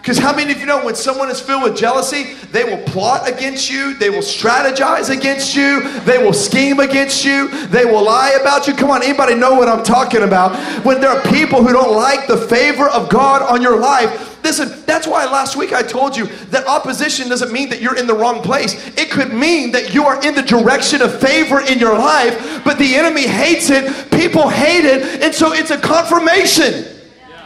Because 0.00 0.16
how 0.16 0.34
many 0.34 0.50
of 0.50 0.58
you 0.58 0.66
know 0.66 0.82
when 0.82 0.94
someone 0.94 1.30
is 1.30 1.40
filled 1.40 1.62
with 1.62 1.76
jealousy, 1.76 2.34
they 2.52 2.64
will 2.64 2.82
plot 2.84 3.28
against 3.28 3.70
you, 3.70 3.94
they 3.94 4.08
will 4.08 4.18
strategize 4.18 5.10
against 5.10 5.54
you, 5.54 5.82
they 6.00 6.16
will 6.16 6.32
scheme 6.32 6.80
against 6.80 7.22
you, 7.22 7.48
they 7.66 7.84
will 7.84 8.04
lie 8.04 8.36
about 8.40 8.66
you? 8.66 8.74
Come 8.74 8.90
on, 8.90 9.02
anybody 9.02 9.34
know 9.34 9.54
what 9.54 9.68
I'm 9.68 9.84
talking 9.84 10.22
about? 10.22 10.56
When 10.86 11.02
there 11.02 11.10
are 11.10 11.22
people 11.24 11.62
who 11.62 11.72
don't 11.72 11.94
like 11.94 12.26
the 12.26 12.38
favor 12.38 12.88
of 12.88 13.10
God 13.10 13.42
on 13.42 13.60
your 13.60 13.78
life, 13.78 14.28
Listen, 14.42 14.82
that's 14.86 15.06
why 15.06 15.26
last 15.26 15.54
week 15.54 15.74
I 15.74 15.82
told 15.82 16.16
you 16.16 16.26
that 16.46 16.66
opposition 16.66 17.28
doesn't 17.28 17.52
mean 17.52 17.68
that 17.68 17.82
you're 17.82 17.96
in 17.96 18.06
the 18.06 18.14
wrong 18.14 18.40
place. 18.42 18.88
It 18.96 19.10
could 19.10 19.34
mean 19.34 19.70
that 19.72 19.92
you 19.92 20.06
are 20.06 20.24
in 20.26 20.34
the 20.34 20.42
direction 20.42 21.02
of 21.02 21.20
favor 21.20 21.60
in 21.60 21.78
your 21.78 21.92
life, 21.92 22.64
but 22.64 22.78
the 22.78 22.94
enemy 22.94 23.26
hates 23.26 23.68
it, 23.68 24.10
people 24.10 24.48
hate 24.48 24.86
it, 24.86 25.22
and 25.22 25.34
so 25.34 25.52
it's 25.52 25.70
a 25.70 25.78
confirmation 25.78 26.86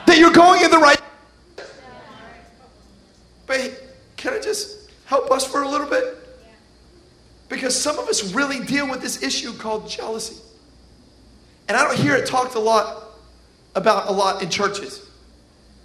that 0.07 0.19
you're 0.19 0.33
going 0.33 0.63
in 0.63 0.71
the 0.71 0.79
right 0.79 1.01
but 3.47 3.83
can 4.17 4.33
I 4.33 4.41
just 4.41 4.91
help 5.07 5.31
us 5.31 5.47
for 5.47 5.63
a 5.63 5.69
little 5.69 5.87
bit? 5.87 6.19
Because 7.49 7.79
some 7.79 7.99
of 7.99 8.09
us 8.09 8.35
really 8.35 8.65
deal 8.65 8.89
with 8.89 9.01
this 9.01 9.23
issue 9.23 9.53
called 9.53 9.89
jealousy. 9.89 10.41
And 11.69 11.77
I 11.77 11.85
don't 11.85 11.99
hear 11.99 12.15
it 12.15 12.27
talked 12.27 12.55
a 12.55 12.59
lot 12.59 13.05
about 13.75 14.09
a 14.09 14.13
lot 14.13 14.43
in 14.43 14.51
churches. 14.51 15.09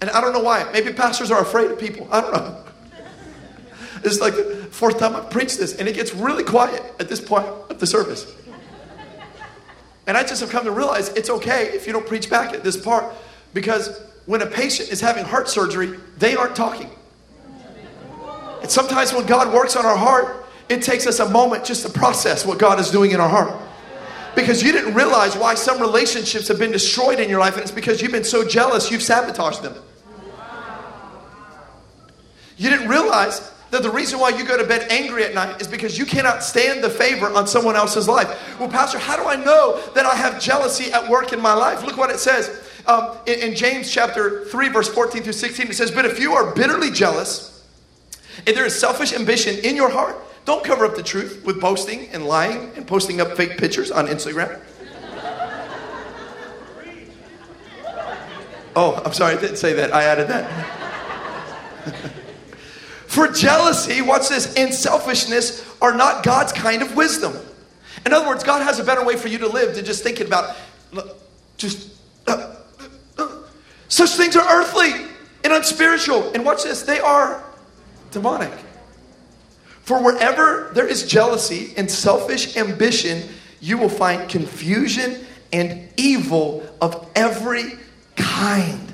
And 0.01 0.09
I 0.09 0.21
don't 0.21 0.33
know 0.33 0.39
why. 0.39 0.69
Maybe 0.71 0.93
pastors 0.93 1.31
are 1.31 1.41
afraid 1.41 1.71
of 1.71 1.79
people. 1.79 2.07
I 2.11 2.21
don't 2.21 2.33
know. 2.33 2.55
It's 4.01 4.21
like 4.21 4.33
the 4.33 4.67
fourth 4.71 4.97
time 4.97 5.13
I 5.13 5.19
preach 5.19 5.57
this, 5.57 5.75
and 5.75 5.85
it 5.89 5.93
gets 5.93 6.13
really 6.13 6.45
quiet 6.45 6.81
at 7.01 7.09
this 7.09 7.19
point 7.19 7.45
of 7.69 7.81
the 7.81 7.85
service. 7.85 8.33
And 10.07 10.17
I 10.17 10.23
just 10.23 10.39
have 10.39 10.49
come 10.49 10.63
to 10.63 10.71
realize 10.71 11.09
it's 11.09 11.29
okay 11.29 11.67
if 11.67 11.85
you 11.85 11.91
don't 11.91 12.07
preach 12.07 12.29
back 12.29 12.53
at 12.53 12.63
this 12.63 12.77
part 12.77 13.13
because 13.53 14.01
when 14.25 14.41
a 14.41 14.45
patient 14.45 14.89
is 14.89 15.01
having 15.01 15.25
heart 15.25 15.49
surgery, 15.49 15.99
they 16.17 16.35
aren't 16.35 16.55
talking. 16.55 16.89
Sometimes 18.69 19.13
when 19.13 19.25
God 19.25 19.53
works 19.53 19.75
on 19.75 19.85
our 19.85 19.97
heart, 19.97 20.45
it 20.69 20.83
takes 20.83 21.07
us 21.07 21.19
a 21.19 21.27
moment 21.29 21.65
just 21.65 21.85
to 21.85 21.91
process 21.91 22.45
what 22.45 22.59
God 22.59 22.79
is 22.79 22.91
doing 22.91 23.11
in 23.11 23.19
our 23.19 23.29
heart. 23.29 23.59
Because 24.35 24.61
you 24.61 24.71
didn't 24.71 24.93
realize 24.93 25.35
why 25.35 25.55
some 25.55 25.81
relationships 25.81 26.47
have 26.47 26.59
been 26.59 26.71
destroyed 26.71 27.19
in 27.19 27.29
your 27.29 27.39
life, 27.39 27.55
and 27.55 27.63
it's 27.63 27.71
because 27.71 28.01
you've 28.01 28.11
been 28.11 28.23
so 28.23 28.47
jealous, 28.47 28.91
you've 28.91 29.01
sabotaged 29.01 29.63
them. 29.63 29.75
You 32.57 32.69
didn't 32.69 32.89
realize 32.89 33.51
that 33.71 33.83
the 33.83 33.89
reason 33.89 34.19
why 34.19 34.29
you 34.29 34.45
go 34.45 34.57
to 34.57 34.63
bed 34.63 34.91
angry 34.91 35.23
at 35.23 35.33
night 35.33 35.61
is 35.61 35.67
because 35.67 35.97
you 35.97 36.05
cannot 36.05 36.43
stand 36.43 36.83
the 36.83 36.89
favor 36.89 37.27
on 37.31 37.47
someone 37.47 37.75
else's 37.75 38.07
life. 38.07 38.27
Well, 38.59 38.69
Pastor, 38.69 38.99
how 38.99 39.15
do 39.15 39.27
I 39.27 39.35
know 39.35 39.81
that 39.93 40.05
I 40.05 40.15
have 40.15 40.41
jealousy 40.41 40.91
at 40.91 41.09
work 41.09 41.33
in 41.33 41.41
my 41.41 41.53
life? 41.53 41.83
Look 41.83 41.97
what 41.97 42.09
it 42.09 42.19
says 42.19 42.69
um, 42.85 43.17
in, 43.25 43.39
in 43.39 43.55
James 43.55 43.91
chapter 43.91 44.45
3, 44.45 44.69
verse 44.69 44.89
14 44.89 45.23
through 45.23 45.33
16. 45.33 45.67
It 45.67 45.75
says, 45.75 45.91
But 45.91 46.05
if 46.05 46.19
you 46.19 46.33
are 46.33 46.53
bitterly 46.53 46.91
jealous, 46.91 47.58
if 48.45 48.55
there 48.55 48.65
is 48.65 48.77
selfish 48.77 49.13
ambition 49.13 49.57
in 49.63 49.75
your 49.75 49.89
heart, 49.89 50.15
don't 50.45 50.63
cover 50.63 50.85
up 50.85 50.95
the 50.95 51.03
truth 51.03 51.43
with 51.45 51.59
boasting 51.61 52.07
and 52.09 52.25
lying 52.25 52.71
and 52.75 52.87
posting 52.87 53.21
up 53.21 53.35
fake 53.35 53.57
pictures 53.57 53.91
on 53.91 54.07
Instagram. 54.07 54.59
Oh, 58.75 59.01
I'm 59.03 59.13
sorry, 59.13 59.35
I 59.35 59.41
didn't 59.41 59.57
say 59.57 59.73
that. 59.73 59.93
I 59.93 60.03
added 60.03 60.27
that. 60.29 60.49
For 63.07 63.27
jealousy, 63.27 64.01
watch 64.01 64.29
this, 64.29 64.55
and 64.55 64.73
selfishness 64.73 65.65
are 65.81 65.93
not 65.93 66.23
God's 66.23 66.53
kind 66.53 66.81
of 66.81 66.95
wisdom. 66.95 67.35
In 68.05 68.13
other 68.13 68.27
words, 68.27 68.43
God 68.43 68.61
has 68.61 68.79
a 68.79 68.83
better 68.83 69.03
way 69.03 69.17
for 69.17 69.27
you 69.27 69.39
to 69.39 69.47
live 69.47 69.75
than 69.75 69.83
just 69.83 70.03
thinking 70.03 70.27
about 70.27 70.55
just 71.57 71.99
uh, 72.27 72.55
uh, 72.79 72.87
uh. 73.17 73.27
such 73.87 74.11
things 74.11 74.35
are 74.35 74.47
earthly 74.47 74.91
and 75.43 75.51
unspiritual. 75.51 76.31
And 76.33 76.45
watch 76.45 76.63
this, 76.63 76.83
they 76.83 76.99
are 76.99 77.43
demonic. 78.11 78.51
For 79.81 80.03
wherever 80.03 80.71
there 80.73 80.87
is 80.87 81.07
jealousy 81.07 81.73
and 81.75 81.89
selfish 81.89 82.55
ambition, 82.57 83.27
you 83.59 83.77
will 83.77 83.89
find 83.89 84.29
confusion 84.29 85.25
and 85.51 85.89
evil 85.97 86.63
of 86.79 87.09
every 87.15 87.73
kind. 88.15 88.93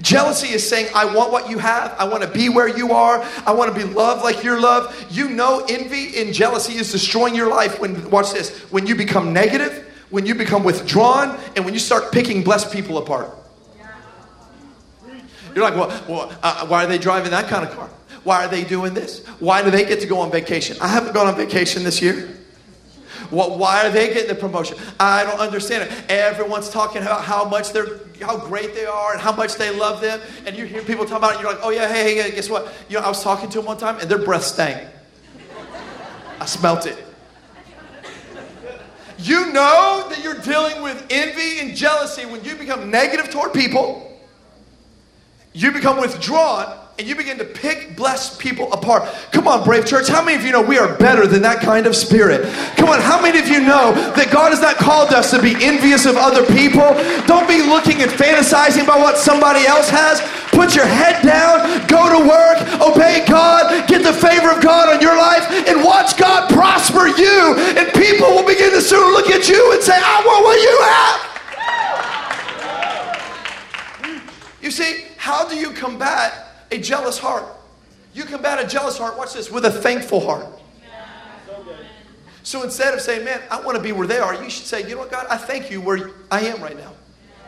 Jealousy 0.00 0.48
is 0.48 0.68
saying, 0.68 0.88
I 0.94 1.14
want 1.14 1.30
what 1.30 1.48
you 1.48 1.58
have. 1.58 1.94
I 1.96 2.04
want 2.04 2.24
to 2.24 2.28
be 2.28 2.48
where 2.48 2.66
you 2.66 2.92
are. 2.92 3.24
I 3.46 3.52
want 3.52 3.72
to 3.72 3.78
be 3.78 3.84
loved 3.94 4.24
like 4.24 4.42
you're 4.42 4.60
loved. 4.60 5.12
You 5.12 5.30
know, 5.30 5.64
envy 5.68 6.20
and 6.20 6.34
jealousy 6.34 6.74
is 6.74 6.90
destroying 6.90 7.36
your 7.36 7.48
life 7.48 7.78
when, 7.78 8.10
watch 8.10 8.32
this, 8.32 8.58
when 8.72 8.86
you 8.86 8.96
become 8.96 9.32
negative, 9.32 9.88
when 10.10 10.26
you 10.26 10.34
become 10.34 10.64
withdrawn, 10.64 11.38
and 11.54 11.64
when 11.64 11.72
you 11.72 11.80
start 11.80 12.10
picking 12.10 12.42
blessed 12.42 12.72
people 12.72 12.98
apart. 12.98 13.30
You're 15.54 15.70
like, 15.70 15.76
well, 15.76 16.04
well 16.08 16.32
uh, 16.42 16.66
why 16.66 16.84
are 16.84 16.86
they 16.88 16.98
driving 16.98 17.30
that 17.30 17.46
kind 17.46 17.64
of 17.64 17.72
car? 17.74 17.88
Why 18.24 18.44
are 18.44 18.48
they 18.48 18.64
doing 18.64 18.94
this? 18.94 19.26
Why 19.40 19.62
do 19.62 19.70
they 19.70 19.84
get 19.84 20.00
to 20.00 20.06
go 20.06 20.20
on 20.20 20.30
vacation? 20.30 20.76
I 20.80 20.88
haven't 20.88 21.12
gone 21.12 21.26
on 21.26 21.36
vacation 21.36 21.82
this 21.82 22.00
year. 22.00 22.28
Why 23.30 23.86
are 23.86 23.90
they 23.90 24.08
getting 24.08 24.28
the 24.28 24.34
promotion? 24.34 24.76
I 25.00 25.24
don't 25.24 25.40
understand 25.40 25.84
it. 25.84 26.10
Everyone's 26.10 26.68
talking 26.68 27.00
about 27.00 27.24
how 27.24 27.46
much 27.46 27.72
they're, 27.72 28.00
how 28.20 28.36
great 28.36 28.74
they 28.74 28.84
are 28.84 29.12
and 29.12 29.20
how 29.20 29.32
much 29.32 29.54
they 29.54 29.74
love 29.74 30.02
them. 30.02 30.20
And 30.46 30.54
you 30.54 30.66
hear 30.66 30.82
people 30.82 31.06
talk 31.06 31.18
about 31.18 31.36
it, 31.36 31.40
you're 31.40 31.50
like, 31.50 31.60
oh 31.62 31.70
yeah, 31.70 31.90
hey, 31.90 32.14
hey, 32.20 32.30
guess 32.30 32.50
what? 32.50 32.72
You 32.90 32.98
know, 32.98 33.04
I 33.04 33.08
was 33.08 33.22
talking 33.22 33.48
to 33.48 33.58
them 33.58 33.66
one 33.66 33.78
time 33.78 33.98
and 34.00 34.10
their 34.10 34.18
breath 34.18 34.44
stank. 34.44 34.86
I 36.38 36.44
smelt 36.44 36.86
it. 36.86 37.02
You 39.18 39.52
know 39.52 40.06
that 40.10 40.22
you're 40.22 40.40
dealing 40.40 40.82
with 40.82 41.06
envy 41.08 41.60
and 41.60 41.76
jealousy 41.76 42.26
when 42.26 42.44
you 42.44 42.56
become 42.56 42.90
negative 42.90 43.30
toward 43.30 43.52
people, 43.52 44.20
you 45.52 45.70
become 45.70 46.00
withdrawn, 46.00 46.81
and 47.02 47.08
you 47.08 47.16
begin 47.16 47.36
to 47.36 47.44
pick 47.44 47.96
blessed 47.96 48.38
people 48.38 48.72
apart. 48.72 49.02
Come 49.32 49.48
on, 49.48 49.64
Brave 49.64 49.84
Church. 49.84 50.06
How 50.06 50.22
many 50.24 50.38
of 50.38 50.44
you 50.44 50.52
know 50.52 50.62
we 50.62 50.78
are 50.78 50.96
better 50.98 51.26
than 51.26 51.42
that 51.42 51.58
kind 51.58 51.88
of 51.88 51.96
spirit? 51.96 52.46
Come 52.78 52.88
on, 52.90 53.00
how 53.00 53.20
many 53.20 53.40
of 53.40 53.48
you 53.48 53.58
know 53.58 53.90
that 54.14 54.30
God 54.30 54.54
has 54.54 54.62
not 54.62 54.76
called 54.76 55.10
us 55.10 55.32
to 55.32 55.42
be 55.42 55.58
envious 55.58 56.06
of 56.06 56.14
other 56.14 56.46
people? 56.54 56.94
Don't 57.26 57.50
be 57.50 57.58
looking 57.58 58.06
and 58.06 58.10
fantasizing 58.12 58.86
about 58.86 59.02
what 59.02 59.18
somebody 59.18 59.66
else 59.66 59.90
has. 59.90 60.22
Put 60.54 60.78
your 60.78 60.86
head 60.86 61.26
down, 61.26 61.66
go 61.90 62.06
to 62.06 62.22
work, 62.22 62.62
obey 62.78 63.26
God, 63.26 63.66
get 63.90 64.06
the 64.06 64.14
favor 64.14 64.54
of 64.54 64.62
God 64.62 64.94
on 64.94 65.02
your 65.02 65.18
life, 65.18 65.42
and 65.66 65.82
watch 65.82 66.14
God 66.14 66.54
prosper 66.54 67.10
you. 67.10 67.58
And 67.82 67.90
people 67.98 68.30
will 68.30 68.46
begin 68.46 68.70
to 68.78 68.80
soon 68.80 69.10
look 69.10 69.26
at 69.26 69.50
you 69.50 69.58
and 69.74 69.82
say, 69.82 69.98
I 69.98 70.22
want 70.22 70.46
what 70.46 70.54
you 70.62 70.76
have. 70.86 71.18
You 74.62 74.70
see, 74.70 75.10
how 75.18 75.48
do 75.50 75.58
you 75.58 75.74
combat 75.74 76.51
a 76.72 76.78
jealous 76.78 77.18
heart? 77.18 77.44
You 78.14 78.24
combat 78.24 78.62
a 78.62 78.66
jealous 78.66 78.98
heart, 78.98 79.16
watch 79.16 79.34
this, 79.34 79.50
with 79.50 79.64
a 79.64 79.70
thankful 79.70 80.20
heart. 80.20 80.46
So 82.42 82.62
instead 82.64 82.92
of 82.92 83.00
saying, 83.00 83.24
man, 83.24 83.40
I 83.50 83.60
want 83.60 83.76
to 83.76 83.82
be 83.82 83.92
where 83.92 84.06
they 84.06 84.18
are, 84.18 84.34
you 84.42 84.50
should 84.50 84.66
say, 84.66 84.82
you 84.82 84.96
know 84.96 85.02
what, 85.02 85.10
God, 85.10 85.26
I 85.30 85.36
thank 85.36 85.70
you 85.70 85.80
where 85.80 86.10
I 86.30 86.40
am 86.40 86.60
right 86.60 86.76
now. 86.76 86.92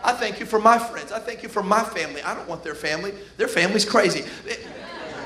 I 0.04 0.12
thank 0.12 0.38
you 0.38 0.46
for 0.46 0.60
my 0.60 0.78
friends. 0.78 1.10
I 1.10 1.18
thank 1.18 1.42
you 1.42 1.48
for 1.48 1.62
my 1.62 1.82
family. 1.82 2.22
I 2.22 2.34
don't 2.34 2.48
want 2.48 2.62
their 2.62 2.74
family. 2.74 3.12
Their 3.36 3.48
family's 3.48 3.84
crazy. 3.84 4.24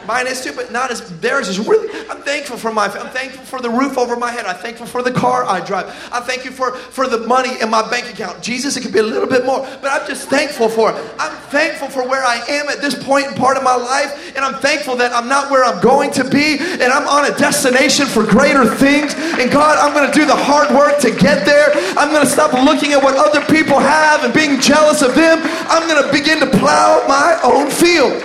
Mine 0.09 0.27
is 0.27 0.43
too, 0.43 0.55
but 0.57 0.73
not 0.73 0.91
as 0.91 1.03
theirs 1.21 1.49
is 1.49 1.59
really. 1.59 1.87
I'm 2.09 2.23
thankful 2.23 2.57
for 2.57 2.73
my. 2.73 2.87
I'm 2.87 3.11
thankful 3.11 3.45
for 3.45 3.61
the 3.61 3.69
roof 3.69 3.99
over 3.99 4.17
my 4.17 4.31
head. 4.31 4.47
I'm 4.47 4.57
thankful 4.57 4.87
for 4.87 5.03
the 5.03 5.13
car 5.13 5.45
I 5.45 5.61
drive. 5.61 5.89
I 6.11 6.21
thank 6.21 6.47
you 6.47 6.51
for 6.51 6.73
for 6.73 7.07
the 7.07 7.19
money 7.19 7.61
in 7.61 7.69
my 7.69 7.87
bank 7.91 8.09
account. 8.09 8.43
Jesus, 8.43 8.79
it 8.79 8.81
could 8.81 8.95
be 8.95 9.01
a 9.01 9.03
little 9.03 9.29
bit 9.29 9.45
more, 9.45 9.61
but 9.83 9.93
I'm 9.93 10.09
just 10.09 10.31
thankful 10.31 10.71
for 10.71 10.93
it. 10.93 10.97
I'm 11.19 11.37
thankful 11.53 11.91
for 11.91 12.09
where 12.09 12.25
I 12.25 12.37
am 12.49 12.71
at 12.71 12.81
this 12.81 12.95
point 13.05 13.27
in 13.27 13.35
part 13.35 13.59
of 13.59 13.63
my 13.63 13.77
life, 13.77 14.35
and 14.35 14.43
I'm 14.43 14.55
thankful 14.63 14.97
that 14.97 15.13
I'm 15.13 15.29
not 15.29 15.51
where 15.51 15.63
I'm 15.63 15.83
going 15.83 16.11
to 16.13 16.25
be, 16.25 16.57
and 16.57 16.89
I'm 16.89 17.07
on 17.07 17.31
a 17.31 17.37
destination 17.37 18.07
for 18.07 18.25
greater 18.25 18.65
things. 18.65 19.13
And 19.15 19.53
God, 19.53 19.77
I'm 19.77 19.93
going 19.93 20.11
to 20.11 20.19
do 20.19 20.25
the 20.25 20.35
hard 20.35 20.75
work 20.75 21.01
to 21.01 21.11
get 21.11 21.45
there. 21.45 21.69
I'm 21.99 22.09
going 22.09 22.25
to 22.25 22.33
stop 22.33 22.55
looking 22.55 22.93
at 22.93 23.03
what 23.05 23.15
other 23.15 23.45
people 23.53 23.79
have 23.79 24.25
and 24.25 24.33
being 24.33 24.59
jealous 24.59 25.03
of 25.03 25.15
them. 25.15 25.39
I'm 25.69 25.87
going 25.87 26.03
to 26.03 26.11
begin 26.11 26.41
to 26.41 26.49
plow 26.59 27.05
my 27.07 27.39
own 27.45 27.71
field. 27.71 28.25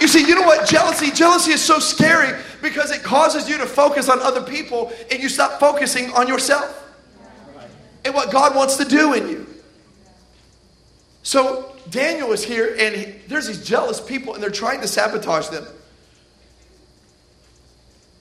You 0.00 0.08
see, 0.08 0.26
you 0.26 0.34
know 0.34 0.42
what? 0.42 0.66
Jealousy, 0.66 1.10
jealousy 1.10 1.52
is 1.52 1.62
so 1.62 1.78
scary 1.78 2.38
because 2.62 2.90
it 2.90 3.02
causes 3.02 3.48
you 3.48 3.58
to 3.58 3.66
focus 3.66 4.08
on 4.08 4.18
other 4.20 4.42
people 4.42 4.92
and 5.10 5.22
you 5.22 5.28
stop 5.28 5.60
focusing 5.60 6.10
on 6.12 6.26
yourself 6.26 6.76
and 8.04 8.14
what 8.14 8.32
God 8.32 8.56
wants 8.56 8.76
to 8.76 8.84
do 8.84 9.12
in 9.12 9.28
you. 9.28 9.46
So 11.22 11.76
Daniel 11.90 12.32
is 12.32 12.42
here 12.42 12.74
and 12.78 12.96
he, 12.96 13.04
there's 13.28 13.46
these 13.46 13.62
jealous 13.62 14.00
people 14.00 14.32
and 14.34 14.42
they're 14.42 14.50
trying 14.50 14.80
to 14.80 14.88
sabotage 14.88 15.48
them. 15.48 15.66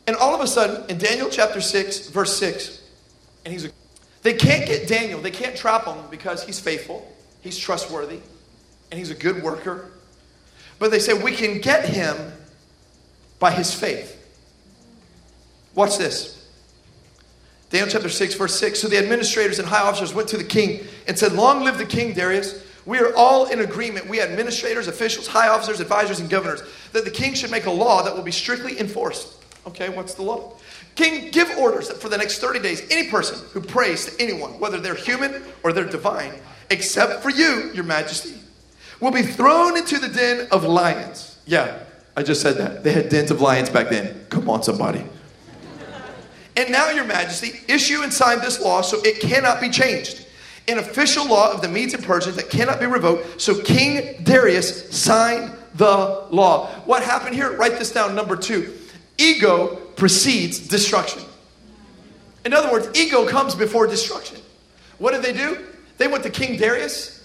And 0.06 0.18
all 0.18 0.34
of 0.34 0.42
a 0.42 0.48
sudden, 0.48 0.90
in 0.90 0.98
Daniel 0.98 1.30
chapter 1.30 1.62
6, 1.62 2.10
verse 2.10 2.36
6, 2.38 2.82
and 3.46 3.54
he's 3.54 3.66
a, 3.66 3.70
they 4.24 4.34
can't 4.34 4.66
get 4.66 4.88
Daniel, 4.88 5.22
they 5.22 5.32
can't 5.32 5.56
trap 5.56 5.86
him 5.86 5.98
because 6.10 6.44
he's 6.44 6.60
faithful, 6.60 7.10
he's 7.42 7.58
trustworthy, 7.58 8.20
and 8.92 8.98
he's 8.98 9.12
a 9.12 9.16
good 9.16 9.44
worker. 9.44 9.92
But 10.80 10.92
they 10.92 11.00
say 11.00 11.14
we 11.14 11.34
can 11.34 11.60
get 11.60 11.86
him 11.86 12.16
by 13.38 13.52
his 13.52 13.74
faith. 13.74 14.16
Watch 15.76 15.98
this. 15.98 16.36
Daniel 17.70 17.90
chapter 17.90 18.10
6, 18.10 18.34
verse 18.34 18.60
6. 18.60 18.80
So 18.80 18.88
the 18.88 18.98
administrators 18.98 19.60
and 19.60 19.68
high 19.68 19.82
officers 19.82 20.14
went 20.14 20.28
to 20.30 20.38
the 20.38 20.44
king 20.44 20.86
and 21.08 21.20
said, 21.20 21.34
Long 21.34 21.64
live 21.64 21.78
the 21.78 21.86
king, 21.86 22.14
Darius. 22.14 22.66
We 22.86 22.98
are 22.98 23.14
all 23.16 23.46
in 23.46 23.60
agreement, 23.60 24.08
we 24.08 24.20
administrators, 24.20 24.88
officials, 24.88 25.28
high 25.28 25.50
officers, 25.50 25.80
advisors, 25.80 26.22
and 26.22 26.30
governors, 26.30 26.64
that 26.92 27.06
the 27.06 27.12
king 27.12 27.36
should 27.36 27.52
make 27.52 27.68
a 27.68 27.72
law 27.72 28.02
that 28.02 28.16
will 28.16 28.24
be 28.24 28.32
strictly 28.32 28.80
enforced. 28.80 29.36
Okay, 29.68 29.90
what's 29.90 30.16
the 30.16 30.24
law? 30.24 30.54
King, 30.96 31.30
give 31.30 31.50
orders 31.58 31.90
that 31.90 31.98
for 31.98 32.10
the 32.10 32.18
next 32.18 32.40
30 32.40 32.60
days, 32.60 32.82
any 32.90 33.10
person 33.10 33.38
who 33.52 33.62
prays 33.62 34.06
to 34.06 34.22
anyone, 34.24 34.60
whether 34.60 34.80
they're 34.80 34.96
human 34.96 35.44
or 35.62 35.72
they're 35.72 35.86
divine, 35.86 36.34
except 36.72 37.22
for 37.22 37.30
you, 37.30 37.70
your 37.76 37.84
majesty, 37.84 38.39
will 39.00 39.12
be 39.12 39.22
thrown 39.22 39.78
into 39.78 39.98
the 39.98 40.10
den 40.10 40.48
of 40.52 40.64
lions. 40.64 41.38
Yeah, 41.46 41.80
I 42.16 42.24
just 42.24 42.42
said 42.42 42.58
that. 42.58 42.84
They 42.84 42.92
had 42.92 43.10
dens 43.10 43.32
of 43.32 43.42
lions 43.42 43.70
back 43.70 43.90
then. 43.90 44.26
Come 44.30 44.50
on, 44.50 44.64
somebody. 44.64 45.06
And 46.58 46.72
now, 46.72 46.90
Your 46.90 47.06
Majesty, 47.06 47.62
issue 47.72 48.02
and 48.02 48.12
sign 48.12 48.40
this 48.40 48.60
law 48.60 48.82
so 48.82 49.00
it 49.04 49.22
cannot 49.22 49.62
be 49.62 49.70
changed. 49.70 50.26
An 50.68 50.78
official 50.78 51.26
law 51.26 51.52
of 51.52 51.62
the 51.62 51.70
Medes 51.70 51.94
and 51.94 52.04
Persians 52.04 52.36
that 52.36 52.50
cannot 52.50 52.80
be 52.80 52.86
revoked. 52.86 53.40
So 53.42 53.62
King 53.62 54.22
Darius 54.24 54.92
signed 54.96 55.54
the 55.76 56.26
law. 56.30 56.68
What 56.86 57.02
happened 57.02 57.36
here? 57.36 57.56
Write 57.56 57.80
this 57.80 57.92
down. 57.92 58.14
Number 58.14 58.36
two 58.36 58.76
ego 59.18 59.76
precedes 59.96 60.60
destruction. 60.60 61.24
In 62.46 62.54
other 62.54 62.72
words, 62.72 62.90
ego 62.98 63.28
comes 63.28 63.56
before 63.56 63.88
destruction. 63.88 64.38
What 64.98 65.12
did 65.12 65.24
they 65.24 65.34
do? 65.34 65.66
They 65.98 66.08
went 66.08 66.24
to 66.24 66.30
King 66.30 66.58
Darius 66.58 67.19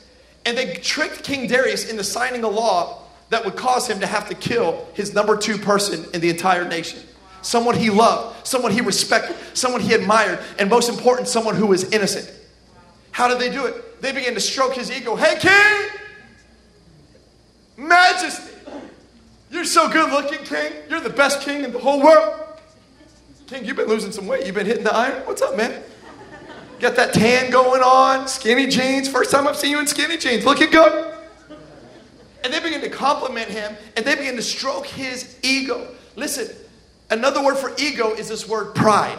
and 0.47 0.57
they 0.57 0.75
tricked 0.75 1.25
King 1.25 1.47
Darius 1.47 1.89
into 1.91 2.05
signing 2.05 2.45
a 2.45 2.49
law 2.49 3.03
that 3.31 3.45
would 3.45 3.57
cause 3.57 3.89
him 3.89 4.01
to 4.01 4.07
have 4.07 4.29
to 4.29 4.35
kill 4.35 4.87
his 4.95 5.15
number 5.15 5.37
two 5.37 5.59
person 5.59 6.07
in 6.13 6.21
the 6.21 6.31
entire 6.31 6.69
nation. 6.69 7.01
Someone 7.43 7.77
he 7.77 7.91
loved, 7.91 8.47
someone 8.47 8.73
he 8.73 8.81
respected, 8.81 9.37
someone 9.55 9.81
he 9.81 9.93
admired, 9.93 10.39
and 10.59 10.71
most 10.71 10.89
important, 10.89 11.29
someone 11.29 11.55
who 11.55 11.67
was 11.67 11.85
innocent. 11.93 12.31
How 13.11 13.29
did 13.29 13.39
they 13.39 13.51
do 13.51 13.67
it? 13.67 14.01
They 14.01 14.13
began 14.13 14.35
to 14.35 14.41
stroke 14.41 14.75
his 14.75 14.91
ego. 14.91 15.17
Hey, 15.17 15.39
king! 15.39 16.01
Majesty! 17.77 18.53
You're 19.51 19.65
so 19.65 19.89
good 19.89 20.11
looking, 20.11 20.45
king. 20.45 20.73
You're 20.89 21.01
the 21.01 21.11
best 21.11 21.43
king 21.43 21.65
in 21.65 21.73
the 21.73 21.79
whole 21.79 22.03
world. 22.03 22.41
King, 23.47 23.65
you've 23.65 23.77
been 23.77 23.89
losing 23.89 24.11
some 24.11 24.27
weight. 24.27 24.47
You've 24.47 24.55
been 24.55 24.67
hitting 24.67 24.85
the 24.85 24.95
iron. 24.95 25.23
What's 25.27 25.43
up, 25.43 25.57
man? 25.57 25.83
Got 26.85 26.97
that 26.97 27.15
tan 27.15 27.51
going 27.51 27.81
on, 27.81 28.29
skinny 28.29 28.67
jeans. 28.67 29.09
First 29.09 29.31
time 29.31 29.49
I've 29.49 29.57
seen 29.57 29.71
you 29.71 29.79
in 29.79 29.87
skinny 29.87 30.19
jeans. 30.19 30.45
Looking 30.45 30.71
good. 30.71 31.15
And 32.45 32.53
they 32.53 32.61
begin 32.61 32.83
to 32.83 32.91
compliment 32.91 33.49
him 33.49 33.75
and 33.97 34.05
they 34.05 34.15
begin 34.15 34.37
to 34.37 34.43
stroke 34.43 34.87
his 34.87 35.39
ego. 35.43 35.95
Listen, 36.15 36.55
another 37.09 37.43
word 37.43 37.57
for 37.57 37.73
ego 37.79 38.13
is 38.13 38.29
this 38.29 38.47
word 38.47 38.75
pride. 38.75 39.19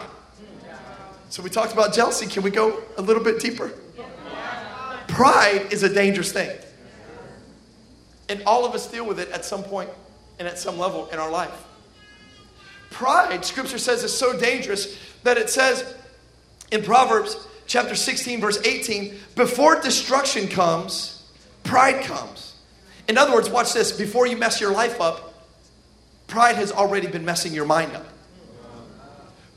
So 1.29 1.41
we 1.41 1.49
talked 1.49 1.73
about 1.73 1.91
jealousy. 1.91 2.27
Can 2.27 2.43
we 2.43 2.51
go 2.51 2.83
a 2.99 3.01
little 3.01 3.23
bit 3.23 3.39
deeper? 3.39 3.71
Pride 5.07 5.69
is 5.71 5.81
a 5.81 5.91
dangerous 5.91 6.31
thing. 6.31 6.55
And 8.29 8.43
all 8.45 8.63
of 8.63 8.75
us 8.75 8.85
deal 8.85 9.07
with 9.07 9.19
it 9.19 9.31
at 9.31 9.43
some 9.43 9.63
point 9.63 9.89
and 10.37 10.47
at 10.47 10.59
some 10.59 10.77
level 10.77 11.07
in 11.07 11.17
our 11.17 11.31
life. 11.31 11.65
Pride, 12.91 13.43
scripture 13.43 13.79
says, 13.79 14.03
is 14.03 14.15
so 14.15 14.37
dangerous 14.37 14.99
that 15.23 15.39
it 15.39 15.49
says 15.49 15.95
in 16.71 16.83
Proverbs 16.83 17.44
chapter 17.67 17.95
16, 17.95 18.41
verse 18.41 18.61
18, 18.65 19.15
before 19.35 19.81
destruction 19.81 20.47
comes, 20.47 21.23
pride 21.63 22.03
comes. 22.03 22.55
In 23.07 23.17
other 23.17 23.33
words, 23.33 23.49
watch 23.49 23.73
this 23.73 23.91
before 23.91 24.27
you 24.27 24.37
mess 24.37 24.59
your 24.59 24.71
life 24.71 24.99
up, 24.99 25.43
pride 26.27 26.55
has 26.55 26.71
already 26.71 27.07
been 27.07 27.25
messing 27.25 27.53
your 27.53 27.65
mind 27.65 27.95
up. 27.95 28.05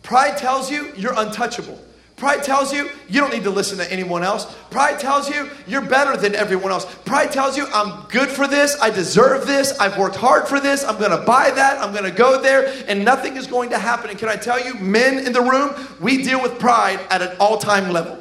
Pride 0.02 0.36
tells 0.38 0.70
you 0.70 0.92
you're 0.96 1.18
untouchable. 1.18 1.78
Pride 2.18 2.42
tells 2.42 2.72
you 2.72 2.90
you 3.08 3.20
don't 3.20 3.32
need 3.32 3.44
to 3.44 3.50
listen 3.50 3.78
to 3.78 3.92
anyone 3.92 4.24
else. 4.24 4.52
Pride 4.70 4.98
tells 4.98 5.30
you 5.30 5.48
you're 5.68 5.86
better 5.86 6.16
than 6.16 6.34
everyone 6.34 6.72
else. 6.72 6.84
Pride 7.04 7.30
tells 7.30 7.56
you 7.56 7.66
I'm 7.72 8.06
good 8.08 8.28
for 8.28 8.48
this. 8.48 8.76
I 8.80 8.90
deserve 8.90 9.46
this. 9.46 9.78
I've 9.78 9.96
worked 9.96 10.16
hard 10.16 10.48
for 10.48 10.58
this. 10.58 10.82
I'm 10.82 10.98
going 10.98 11.12
to 11.12 11.24
buy 11.24 11.52
that. 11.52 11.78
I'm 11.78 11.92
going 11.92 12.04
to 12.04 12.10
go 12.10 12.42
there 12.42 12.74
and 12.88 13.04
nothing 13.04 13.36
is 13.36 13.46
going 13.46 13.70
to 13.70 13.78
happen. 13.78 14.10
And 14.10 14.18
can 14.18 14.28
I 14.28 14.34
tell 14.34 14.62
you, 14.62 14.74
men 14.74 15.24
in 15.24 15.32
the 15.32 15.40
room, 15.40 15.74
we 16.00 16.24
deal 16.24 16.42
with 16.42 16.58
pride 16.58 16.98
at 17.08 17.22
an 17.22 17.36
all 17.38 17.56
time 17.56 17.92
level. 17.92 18.18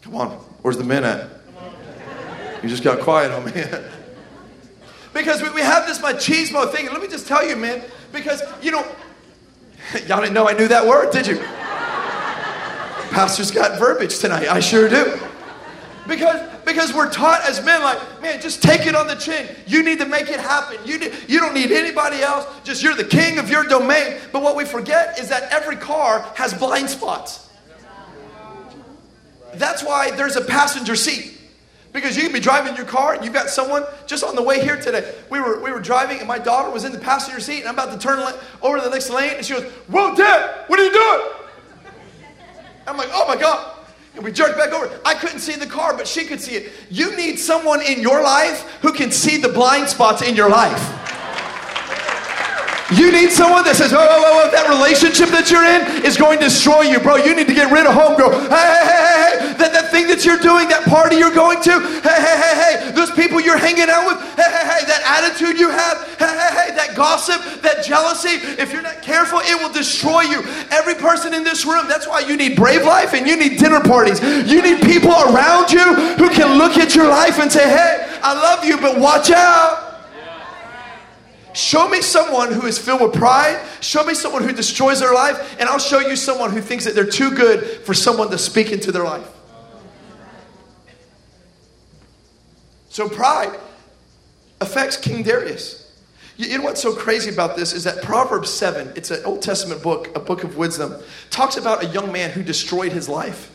Come 0.00 0.14
on, 0.14 0.30
where's 0.62 0.78
the 0.78 0.84
men 0.84 1.04
at? 1.04 1.28
You 2.62 2.70
just 2.70 2.82
got 2.82 3.00
quiet 3.00 3.32
on 3.32 3.44
me. 3.44 3.52
because 5.12 5.42
we 5.42 5.50
we 5.50 5.60
have 5.60 5.86
this 5.86 5.98
machismo 5.98 6.72
thing. 6.72 6.86
And 6.86 6.94
let 6.94 7.02
me 7.02 7.08
just 7.08 7.26
tell 7.26 7.46
you, 7.46 7.54
man, 7.54 7.84
because, 8.12 8.42
you 8.62 8.70
know, 8.70 8.84
Y'all 10.06 10.20
didn't 10.20 10.34
know 10.34 10.48
I 10.48 10.52
knew 10.52 10.68
that 10.68 10.86
word, 10.86 11.12
did 11.12 11.26
you? 11.26 11.38
Pastor's 13.10 13.50
got 13.50 13.78
verbiage 13.78 14.18
tonight. 14.18 14.48
I 14.48 14.60
sure 14.60 14.88
do. 14.88 15.18
Because, 16.06 16.40
because 16.64 16.94
we're 16.94 17.10
taught 17.10 17.42
as 17.42 17.62
men, 17.64 17.82
like, 17.82 18.22
man, 18.22 18.40
just 18.40 18.62
take 18.62 18.86
it 18.86 18.94
on 18.94 19.06
the 19.06 19.14
chin. 19.14 19.54
You 19.66 19.82
need 19.82 19.98
to 19.98 20.06
make 20.06 20.28
it 20.28 20.40
happen. 20.40 20.78
You, 20.84 20.98
need, 20.98 21.12
you 21.26 21.38
don't 21.40 21.54
need 21.54 21.70
anybody 21.70 22.20
else. 22.20 22.46
Just 22.64 22.82
you're 22.82 22.94
the 22.94 23.04
king 23.04 23.38
of 23.38 23.50
your 23.50 23.64
domain. 23.64 24.16
But 24.32 24.42
what 24.42 24.56
we 24.56 24.64
forget 24.64 25.18
is 25.18 25.28
that 25.28 25.52
every 25.52 25.76
car 25.76 26.20
has 26.34 26.54
blind 26.54 26.88
spots. 26.88 27.48
That's 29.54 29.82
why 29.82 30.10
there's 30.12 30.36
a 30.36 30.44
passenger 30.44 30.96
seat. 30.96 31.37
Because 31.92 32.16
you 32.16 32.22
can 32.22 32.32
be 32.32 32.40
driving 32.40 32.76
your 32.76 32.84
car 32.84 33.14
and 33.14 33.24
you've 33.24 33.32
got 33.32 33.48
someone 33.48 33.84
just 34.06 34.22
on 34.22 34.36
the 34.36 34.42
way 34.42 34.62
here 34.62 34.76
today. 34.76 35.14
We 35.30 35.40
were, 35.40 35.60
we 35.60 35.72
were 35.72 35.80
driving 35.80 36.18
and 36.18 36.28
my 36.28 36.38
daughter 36.38 36.70
was 36.70 36.84
in 36.84 36.92
the 36.92 36.98
passenger 36.98 37.40
seat 37.40 37.60
and 37.60 37.68
I'm 37.68 37.74
about 37.74 37.92
to 37.92 37.98
turn 37.98 38.18
over 38.60 38.78
to 38.78 38.84
the 38.84 38.90
next 38.90 39.10
lane 39.10 39.32
and 39.36 39.44
she 39.44 39.54
goes, 39.54 39.64
Whoa, 39.88 40.14
Dad, 40.14 40.64
what 40.66 40.78
are 40.78 40.84
you 40.84 40.92
doing? 40.92 41.92
I'm 42.86 42.96
like, 42.96 43.08
Oh 43.12 43.26
my 43.26 43.36
God. 43.36 43.74
And 44.14 44.24
we 44.24 44.32
jerked 44.32 44.58
back 44.58 44.72
over. 44.72 45.00
I 45.04 45.14
couldn't 45.14 45.38
see 45.38 45.54
the 45.54 45.66
car, 45.66 45.96
but 45.96 46.06
she 46.06 46.24
could 46.24 46.40
see 46.40 46.56
it. 46.56 46.72
You 46.90 47.16
need 47.16 47.38
someone 47.38 47.80
in 47.80 48.00
your 48.00 48.22
life 48.22 48.78
who 48.82 48.92
can 48.92 49.10
see 49.10 49.38
the 49.38 49.48
blind 49.48 49.88
spots 49.88 50.22
in 50.22 50.34
your 50.34 50.50
life. 50.50 51.17
You 52.88 53.12
need 53.12 53.28
someone 53.28 53.68
that 53.68 53.76
says, 53.76 53.92
oh, 53.92 54.00
oh, 54.00 54.08
oh, 54.08 54.48
oh, 54.48 54.50
that 54.50 54.64
relationship 54.64 55.28
that 55.36 55.52
you're 55.52 55.60
in 55.60 56.08
is 56.08 56.16
going 56.16 56.40
to 56.40 56.48
destroy 56.48 56.88
you, 56.88 56.96
bro. 56.96 57.20
You 57.20 57.36
need 57.36 57.44
to 57.44 57.52
get 57.52 57.68
rid 57.68 57.84
of 57.84 57.92
homegirl. 57.92 58.32
Hey, 58.48 58.64
hey, 58.64 58.84
hey, 58.88 59.16
hey, 59.20 59.32
that, 59.60 59.76
that 59.76 59.92
thing 59.92 60.08
that 60.08 60.24
you're 60.24 60.40
doing, 60.40 60.72
that 60.72 60.88
party 60.88 61.20
you're 61.20 61.34
going 61.34 61.60
to, 61.68 61.84
hey, 62.00 62.16
hey, 62.16 62.36
hey, 62.40 62.54
hey, 62.56 62.74
those 62.96 63.12
people 63.12 63.44
you're 63.44 63.60
hanging 63.60 63.92
out 63.92 64.08
with, 64.08 64.16
hey, 64.40 64.48
hey, 64.48 64.64
hey, 64.64 64.82
that 64.88 65.04
attitude 65.04 65.60
you 65.60 65.68
have, 65.68 66.00
hey, 66.16 66.32
hey, 66.32 66.52
hey, 66.56 66.68
that 66.80 66.96
gossip, 66.96 67.36
that 67.60 67.84
jealousy, 67.84 68.40
if 68.56 68.72
you're 68.72 68.80
not 68.80 69.04
careful, 69.04 69.44
it 69.44 69.60
will 69.60 69.72
destroy 69.72 70.24
you. 70.24 70.40
Every 70.72 70.96
person 70.96 71.36
in 71.36 71.44
this 71.44 71.68
room, 71.68 71.84
that's 71.92 72.08
why 72.08 72.24
you 72.24 72.40
need 72.40 72.56
Brave 72.56 72.88
Life 72.88 73.12
and 73.12 73.28
you 73.28 73.36
need 73.36 73.60
dinner 73.60 73.84
parties. 73.84 74.16
You 74.48 74.64
need 74.64 74.80
people 74.80 75.12
around 75.12 75.68
you 75.68 76.16
who 76.16 76.32
can 76.32 76.56
look 76.56 76.80
at 76.80 76.96
your 76.96 77.08
life 77.12 77.36
and 77.36 77.52
say, 77.52 77.68
hey, 77.68 78.08
I 78.24 78.32
love 78.32 78.64
you, 78.64 78.80
but 78.80 78.96
watch 78.96 79.28
out. 79.28 79.87
Show 81.54 81.88
me 81.88 82.02
someone 82.02 82.52
who 82.52 82.66
is 82.66 82.78
filled 82.78 83.00
with 83.00 83.14
pride. 83.14 83.60
Show 83.80 84.04
me 84.04 84.14
someone 84.14 84.42
who 84.42 84.52
destroys 84.52 85.00
their 85.00 85.14
life, 85.14 85.56
and 85.58 85.68
I'll 85.68 85.78
show 85.78 86.00
you 86.00 86.16
someone 86.16 86.52
who 86.52 86.60
thinks 86.60 86.84
that 86.84 86.94
they're 86.94 87.06
too 87.06 87.30
good 87.30 87.64
for 87.84 87.94
someone 87.94 88.30
to 88.30 88.38
speak 88.38 88.70
into 88.70 88.92
their 88.92 89.04
life. 89.04 89.26
So, 92.90 93.08
pride 93.08 93.58
affects 94.60 94.96
King 94.96 95.22
Darius. 95.22 95.88
You 96.36 96.56
know 96.58 96.64
what's 96.64 96.80
so 96.80 96.94
crazy 96.94 97.30
about 97.30 97.56
this 97.56 97.72
is 97.72 97.82
that 97.84 98.02
Proverbs 98.02 98.48
7, 98.48 98.92
it's 98.94 99.10
an 99.10 99.24
Old 99.24 99.42
Testament 99.42 99.82
book, 99.82 100.14
a 100.16 100.20
book 100.20 100.44
of 100.44 100.56
wisdom, 100.56 100.94
talks 101.30 101.56
about 101.56 101.82
a 101.82 101.86
young 101.86 102.12
man 102.12 102.30
who 102.30 102.44
destroyed 102.44 102.92
his 102.92 103.08
life. 103.08 103.50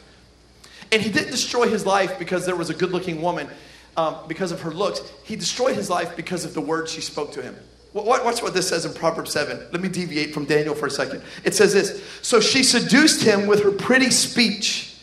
And 0.92 1.02
he 1.02 1.10
didn't 1.10 1.32
destroy 1.32 1.70
his 1.70 1.86
life 1.86 2.20
because 2.20 2.46
there 2.46 2.58
was 2.58 2.70
a 2.70 2.74
good 2.74 2.92
looking 2.92 3.22
woman, 3.22 3.48
um, 3.96 4.18
because 4.28 4.52
of 4.52 4.62
her 4.62 4.72
looks. 4.72 5.02
He 5.24 5.38
destroyed 5.38 5.76
his 5.76 5.90
life 5.90 6.18
because 6.18 6.44
of 6.44 6.54
the 6.54 6.62
words 6.62 6.92
she 6.92 7.00
spoke 7.00 7.32
to 7.34 7.42
him. 7.42 7.56
Watch 7.94 8.42
what 8.42 8.56
this 8.56 8.68
says 8.68 8.86
in 8.86 8.94
Proverbs 8.94 9.32
7. 9.32 9.68
Let 9.72 9.82
me 9.82 9.88
deviate 9.88 10.34
from 10.34 10.46
Daniel 10.46 10.74
for 10.74 10.88
a 10.88 10.92
second. 10.92 11.22
It 11.44 11.54
says 11.54 11.74
this 11.74 12.04
So 12.22 12.40
she 12.40 12.64
seduced 12.64 13.24
him 13.24 13.46
with 13.46 13.64
her 13.64 13.72
pretty 13.72 14.10
speech 14.10 14.98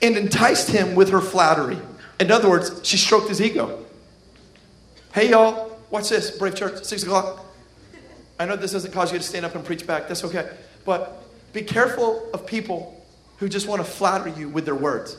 and 0.00 0.16
enticed 0.16 0.68
him 0.68 0.96
with 0.96 1.10
her 1.10 1.20
flattery. 1.20 1.78
In 2.18 2.32
other 2.32 2.50
words, 2.50 2.80
she 2.82 2.96
stroked 2.96 3.28
his 3.28 3.40
ego. 3.40 3.84
Hey, 5.14 5.30
y'all, 5.30 5.78
watch 5.90 6.08
this. 6.08 6.30
Brave 6.36 6.56
Church, 6.56 6.82
6 6.82 7.04
o'clock. 7.04 7.46
I 8.38 8.46
know 8.46 8.56
this 8.56 8.72
doesn't 8.72 8.92
cause 8.92 9.12
you 9.12 9.18
to 9.18 9.24
stand 9.24 9.46
up 9.46 9.54
and 9.54 9.64
preach 9.64 9.86
back. 9.86 10.08
That's 10.08 10.24
okay. 10.24 10.50
But 10.84 11.22
be 11.52 11.62
careful 11.62 12.28
of 12.34 12.44
people 12.44 13.04
who 13.38 13.48
just 13.48 13.68
want 13.68 13.84
to 13.84 13.88
flatter 13.88 14.30
you 14.30 14.48
with 14.48 14.64
their 14.64 14.74
words. 14.74 15.16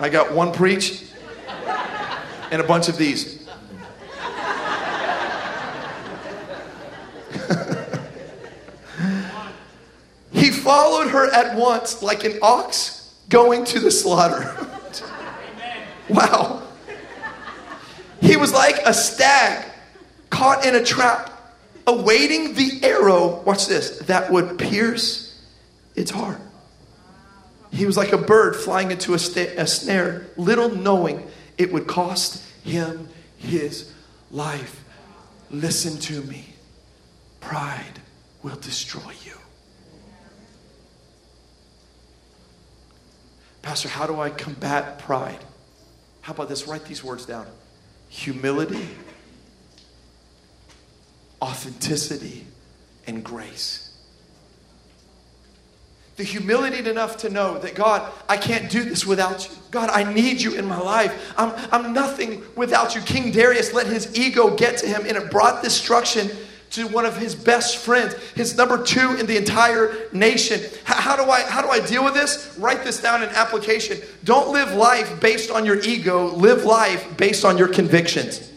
I 0.00 0.08
got 0.08 0.32
one 0.32 0.52
preach 0.52 1.04
and 2.50 2.60
a 2.60 2.64
bunch 2.64 2.88
of 2.88 2.98
these. 2.98 3.46
he 10.32 10.50
followed 10.50 11.08
her 11.08 11.32
at 11.32 11.56
once 11.56 12.02
like 12.02 12.24
an 12.24 12.38
ox 12.42 13.14
going 13.28 13.64
to 13.64 13.80
the 13.80 13.90
slaughter. 13.90 14.54
wow. 16.08 16.62
He 18.20 18.36
was 18.36 18.52
like 18.52 18.76
a 18.84 18.94
stag 18.94 19.66
caught 20.30 20.66
in 20.66 20.74
a 20.74 20.84
trap, 20.84 21.30
awaiting 21.86 22.54
the 22.54 22.80
arrow, 22.82 23.40
watch 23.42 23.66
this, 23.66 23.98
that 24.00 24.32
would 24.32 24.58
pierce 24.58 25.40
its 25.94 26.10
heart. 26.10 26.40
He 27.72 27.86
was 27.86 27.96
like 27.96 28.12
a 28.12 28.18
bird 28.18 28.54
flying 28.54 28.90
into 28.90 29.14
a, 29.14 29.18
sta- 29.18 29.56
a 29.56 29.66
snare, 29.66 30.26
little 30.36 30.68
knowing 30.68 31.26
it 31.56 31.72
would 31.72 31.86
cost 31.86 32.46
him 32.62 33.08
his 33.38 33.92
life. 34.30 34.84
Listen 35.50 35.98
to 36.00 36.22
me. 36.22 36.54
Pride 37.40 38.00
will 38.42 38.56
destroy 38.56 39.12
you. 39.24 39.32
Pastor, 43.62 43.88
how 43.88 44.06
do 44.06 44.20
I 44.20 44.28
combat 44.28 44.98
pride? 44.98 45.44
How 46.20 46.34
about 46.34 46.48
this? 46.48 46.68
Write 46.68 46.84
these 46.84 47.02
words 47.02 47.24
down 47.24 47.46
humility, 48.08 48.86
authenticity, 51.40 52.46
and 53.06 53.24
grace 53.24 53.91
the 56.16 56.24
humility 56.24 56.88
enough 56.88 57.16
to 57.18 57.30
know 57.30 57.58
that 57.58 57.74
God, 57.74 58.10
I 58.28 58.36
can't 58.36 58.70
do 58.70 58.84
this 58.84 59.06
without 59.06 59.48
you. 59.48 59.56
God, 59.70 59.88
I 59.90 60.10
need 60.12 60.42
you 60.42 60.54
in 60.54 60.66
my 60.66 60.78
life. 60.78 61.32
I'm, 61.38 61.52
I'm 61.72 61.92
nothing 61.94 62.42
without 62.54 62.94
you. 62.94 63.00
King 63.00 63.32
Darius 63.32 63.72
let 63.72 63.86
his 63.86 64.18
ego 64.18 64.54
get 64.54 64.76
to 64.78 64.86
him, 64.86 65.06
and 65.06 65.16
it 65.16 65.30
brought 65.30 65.62
destruction 65.62 66.30
to 66.72 66.86
one 66.88 67.04
of 67.04 67.16
his 67.16 67.34
best 67.34 67.78
friends, 67.78 68.14
his 68.34 68.56
number 68.56 68.82
two 68.82 69.16
in 69.16 69.26
the 69.26 69.36
entire 69.36 69.94
nation. 70.12 70.60
How, 70.84 71.00
how, 71.00 71.16
do 71.16 71.30
I 71.30 71.42
how 71.42 71.60
do 71.60 71.68
I 71.68 71.80
deal 71.86 72.02
with 72.02 72.14
this? 72.14 72.56
Write 72.58 72.82
this 72.82 73.00
down 73.00 73.22
in 73.22 73.28
application. 73.30 73.98
Don't 74.24 74.52
live 74.52 74.72
life 74.72 75.20
based 75.20 75.50
on 75.50 75.66
your 75.66 75.80
ego. 75.80 76.34
Live 76.34 76.64
life 76.64 77.16
based 77.16 77.44
on 77.44 77.58
your 77.58 77.68
convictions. 77.68 78.50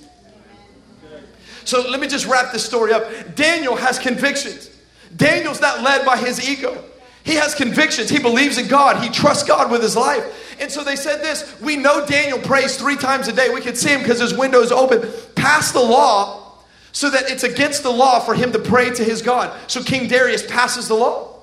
So 1.65 1.81
let 1.89 1.99
me 1.99 2.07
just 2.07 2.25
wrap 2.25 2.53
this 2.53 2.63
story 2.63 2.93
up. 2.93 3.35
Daniel 3.35 3.75
has 3.75 3.99
convictions. 3.99 4.69
Daniel's 5.15 5.59
not 5.59 5.81
led 5.81 6.05
by 6.05 6.17
his 6.17 6.49
ego. 6.49 6.83
He 7.25 7.33
has 7.35 7.55
convictions. 7.55 8.09
He 8.09 8.19
believes 8.19 8.59
in 8.59 8.67
God. 8.67 9.03
He 9.03 9.09
trusts 9.09 9.43
God 9.43 9.71
with 9.71 9.81
his 9.81 9.97
life. 9.97 10.55
And 10.61 10.71
so 10.71 10.83
they 10.83 10.95
said 10.95 11.21
this 11.21 11.59
We 11.59 11.75
know 11.75 12.05
Daniel 12.05 12.39
prays 12.39 12.77
three 12.77 12.95
times 12.95 13.27
a 13.27 13.33
day. 13.33 13.49
We 13.49 13.61
can 13.61 13.75
see 13.75 13.89
him 13.89 14.01
because 14.01 14.19
his 14.19 14.37
window 14.37 14.61
is 14.61 14.71
open. 14.71 15.11
Pass 15.33 15.71
the 15.71 15.81
law 15.81 16.53
so 16.91 17.09
that 17.09 17.29
it's 17.29 17.43
against 17.43 17.83
the 17.83 17.91
law 17.91 18.19
for 18.19 18.35
him 18.35 18.51
to 18.53 18.59
pray 18.59 18.91
to 18.91 19.03
his 19.03 19.21
God. 19.21 19.53
So 19.67 19.83
King 19.83 20.07
Darius 20.07 20.45
passes 20.45 20.87
the 20.87 20.93
law. 20.93 21.34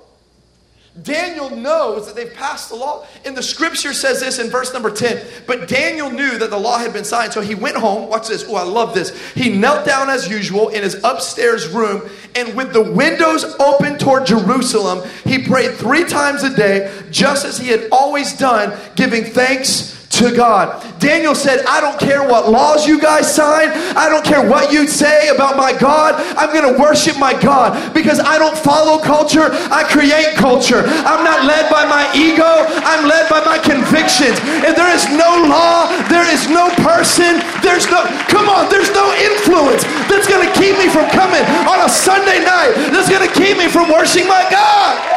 Daniel 1.01 1.49
knows 1.49 2.07
that 2.07 2.15
they've 2.15 2.35
passed 2.35 2.69
the 2.69 2.77
law. 2.77 3.07
And 3.25 3.35
the 3.35 3.43
scripture 3.43 3.95
says 3.95 4.21
this 4.21 4.39
in 4.39 4.51
verse 4.51 4.75
number 4.75 4.91
10. 4.91 5.25
But 5.47 5.67
Daniel 5.67 6.11
knew 6.11 6.37
that 6.37 6.51
the 6.51 6.59
law 6.59 6.77
had 6.77 6.93
been 6.93 7.05
signed. 7.05 7.33
So 7.33 7.41
he 7.41 7.55
went 7.55 7.77
home. 7.77 8.11
Watch 8.11 8.29
this. 8.29 8.45
Oh, 8.47 8.57
I 8.57 8.63
love 8.63 8.93
this. 8.95 9.19
He 9.33 9.49
knelt 9.49 9.87
down 9.87 10.11
as 10.11 10.29
usual 10.29 10.69
in 10.69 10.83
his 10.83 11.01
upstairs 11.03 11.67
room. 11.69 12.11
And 12.35 12.55
with 12.55 12.75
the 12.75 12.83
windows 12.83 13.45
open 13.59 13.97
toward 13.97 14.27
Jerusalem, 14.27 15.09
he 15.25 15.39
prayed 15.39 15.77
three 15.77 16.05
times 16.05 16.43
a 16.43 16.55
day, 16.55 16.93
just 17.11 17.47
as 17.47 17.59
he 17.59 17.69
had 17.69 17.89
always 17.91 18.37
done, 18.37 18.79
giving 18.95 19.25
thanks 19.25 19.92
to 20.23 20.35
God. 20.35 20.79
Daniel 20.99 21.35
said, 21.35 21.67
I 21.67 21.81
don't 21.81 21.99
care 21.99 22.23
what 22.23 22.49
laws 22.49 22.87
you 22.87 23.01
guys 23.01 23.27
sign. 23.27 23.71
I 23.99 24.09
don't 24.09 24.25
care 24.25 24.47
what 24.49 24.73
you 24.73 24.87
say 24.87 25.29
about 25.29 25.57
my 25.57 25.75
God. 25.75 26.15
I'm 26.39 26.55
going 26.55 26.67
to 26.67 26.79
worship 26.79 27.19
my 27.19 27.35
God 27.35 27.75
because 27.93 28.21
I 28.21 28.39
don't 28.39 28.57
follow 28.57 29.03
culture. 29.03 29.51
I 29.75 29.83
create 29.91 30.39
culture. 30.39 30.87
I'm 30.87 31.27
not 31.27 31.45
led 31.45 31.71
by 31.71 31.85
my 31.85 32.07
ego. 32.15 32.47
I'm 32.87 33.09
led 33.09 33.29
by 33.29 33.43
my 33.43 33.59
convictions. 33.59 34.39
And 34.63 34.79
there 34.79 34.95
is 34.95 35.11
no 35.11 35.43
law. 35.51 35.91
There 36.07 36.27
is 36.31 36.47
no 36.49 36.71
person. 36.87 37.43
There's 37.61 37.91
no, 37.91 38.07
come 38.31 38.47
on, 38.49 38.71
there's 38.71 38.95
no 38.95 39.11
influence 39.19 39.83
that's 40.07 40.31
going 40.31 40.47
to 40.47 40.53
keep 40.55 40.79
me 40.79 40.87
from 40.87 41.11
coming 41.11 41.43
on 41.67 41.83
a 41.83 41.91
Sunday 41.91 42.39
night. 42.47 42.79
That's 42.95 43.11
going 43.11 43.27
to 43.27 43.35
keep 43.35 43.59
me 43.59 43.67
from 43.67 43.91
worshiping 43.91 44.29
my 44.29 44.47
God. 44.51 45.12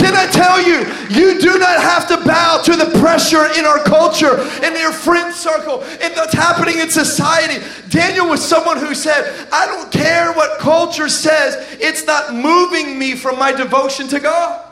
Can 0.00 0.16
I 0.16 0.26
tell 0.32 0.62
you, 0.62 0.78
you 1.10 1.38
do 1.38 1.58
not 1.58 1.78
have 1.78 2.08
to 2.08 2.16
bow 2.24 2.62
to 2.64 2.74
the 2.74 2.98
pressure 3.00 3.44
in 3.58 3.66
our 3.66 3.80
culture, 3.84 4.40
in 4.64 4.74
your 4.78 4.92
friend 4.92 5.34
circle, 5.34 5.82
in 5.82 6.12
what's 6.12 6.32
happening 6.32 6.78
in 6.78 6.88
society. 6.88 7.62
Daniel 7.90 8.26
was 8.26 8.42
someone 8.42 8.78
who 8.78 8.94
said, 8.94 9.46
I 9.52 9.66
don't 9.66 9.92
care 9.92 10.32
what 10.32 10.58
culture 10.58 11.10
says, 11.10 11.54
it's 11.78 12.06
not 12.06 12.34
moving 12.34 12.98
me 12.98 13.14
from 13.14 13.38
my 13.38 13.52
devotion 13.52 14.08
to 14.08 14.20
God. 14.20 14.66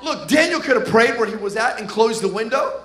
Look, 0.00 0.28
Daniel 0.28 0.60
could 0.60 0.76
have 0.76 0.86
prayed 0.86 1.18
where 1.18 1.26
he 1.26 1.36
was 1.36 1.56
at 1.56 1.80
and 1.80 1.88
closed 1.88 2.22
the 2.22 2.32
window. 2.32 2.84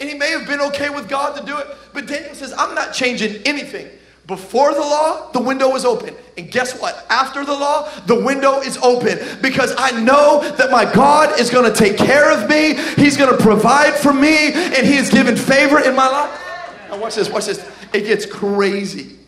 And 0.00 0.08
he 0.08 0.16
may 0.16 0.30
have 0.30 0.46
been 0.46 0.60
okay 0.60 0.90
with 0.90 1.08
God 1.08 1.36
to 1.38 1.46
do 1.46 1.56
it. 1.58 1.68
But 1.92 2.06
Daniel 2.08 2.34
says, 2.34 2.52
I'm 2.56 2.74
not 2.74 2.92
changing 2.92 3.42
anything. 3.44 3.88
Before 4.30 4.72
the 4.72 4.80
law, 4.80 5.32
the 5.32 5.40
window 5.40 5.70
was 5.70 5.84
open. 5.84 6.14
And 6.38 6.52
guess 6.52 6.80
what? 6.80 7.04
After 7.10 7.44
the 7.44 7.52
law, 7.52 7.90
the 8.06 8.14
window 8.14 8.60
is 8.60 8.76
open 8.76 9.18
because 9.42 9.74
I 9.76 9.90
know 9.90 10.48
that 10.56 10.70
my 10.70 10.84
God 10.84 11.40
is 11.40 11.50
going 11.50 11.68
to 11.68 11.76
take 11.76 11.98
care 11.98 12.30
of 12.30 12.48
me. 12.48 12.74
He's 12.94 13.16
going 13.16 13.36
to 13.36 13.42
provide 13.42 13.94
for 13.94 14.12
me 14.12 14.52
and 14.52 14.86
he 14.86 14.94
has 14.94 15.10
given 15.10 15.34
favor 15.34 15.80
in 15.80 15.96
my 15.96 16.06
life. 16.06 16.40
Now 16.88 17.00
watch 17.00 17.16
this, 17.16 17.28
watch 17.28 17.46
this. 17.46 17.58
It 17.92 18.02
gets 18.02 18.24
crazy. 18.24 19.18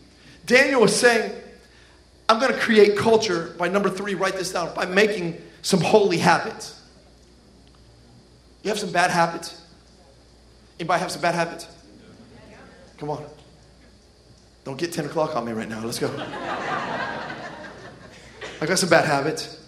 Daniel 0.46 0.82
was 0.82 0.94
saying, 0.94 1.32
I'm 2.28 2.38
going 2.38 2.52
to 2.52 2.60
create 2.60 2.96
culture 2.96 3.56
by 3.58 3.66
number 3.66 3.90
3, 3.90 4.14
write 4.14 4.34
this 4.34 4.52
down, 4.52 4.72
by 4.72 4.84
making 4.84 5.36
some 5.62 5.80
holy 5.80 6.18
habits. 6.18 6.80
You 8.62 8.68
have 8.68 8.78
some 8.78 8.92
bad 8.92 9.10
habits? 9.10 9.60
Anybody 10.78 11.00
have 11.00 11.10
some 11.10 11.22
bad 11.22 11.34
habits? 11.34 11.66
Come 12.98 13.10
on. 13.10 13.26
Don't 14.64 14.78
get 14.78 14.92
10 14.92 15.06
o'clock 15.06 15.34
on 15.34 15.44
me 15.44 15.52
right 15.52 15.68
now. 15.68 15.84
Let's 15.84 15.98
go. 15.98 16.08
I 18.60 18.66
got 18.66 18.78
some 18.78 18.88
bad 18.88 19.04
habits. 19.04 19.58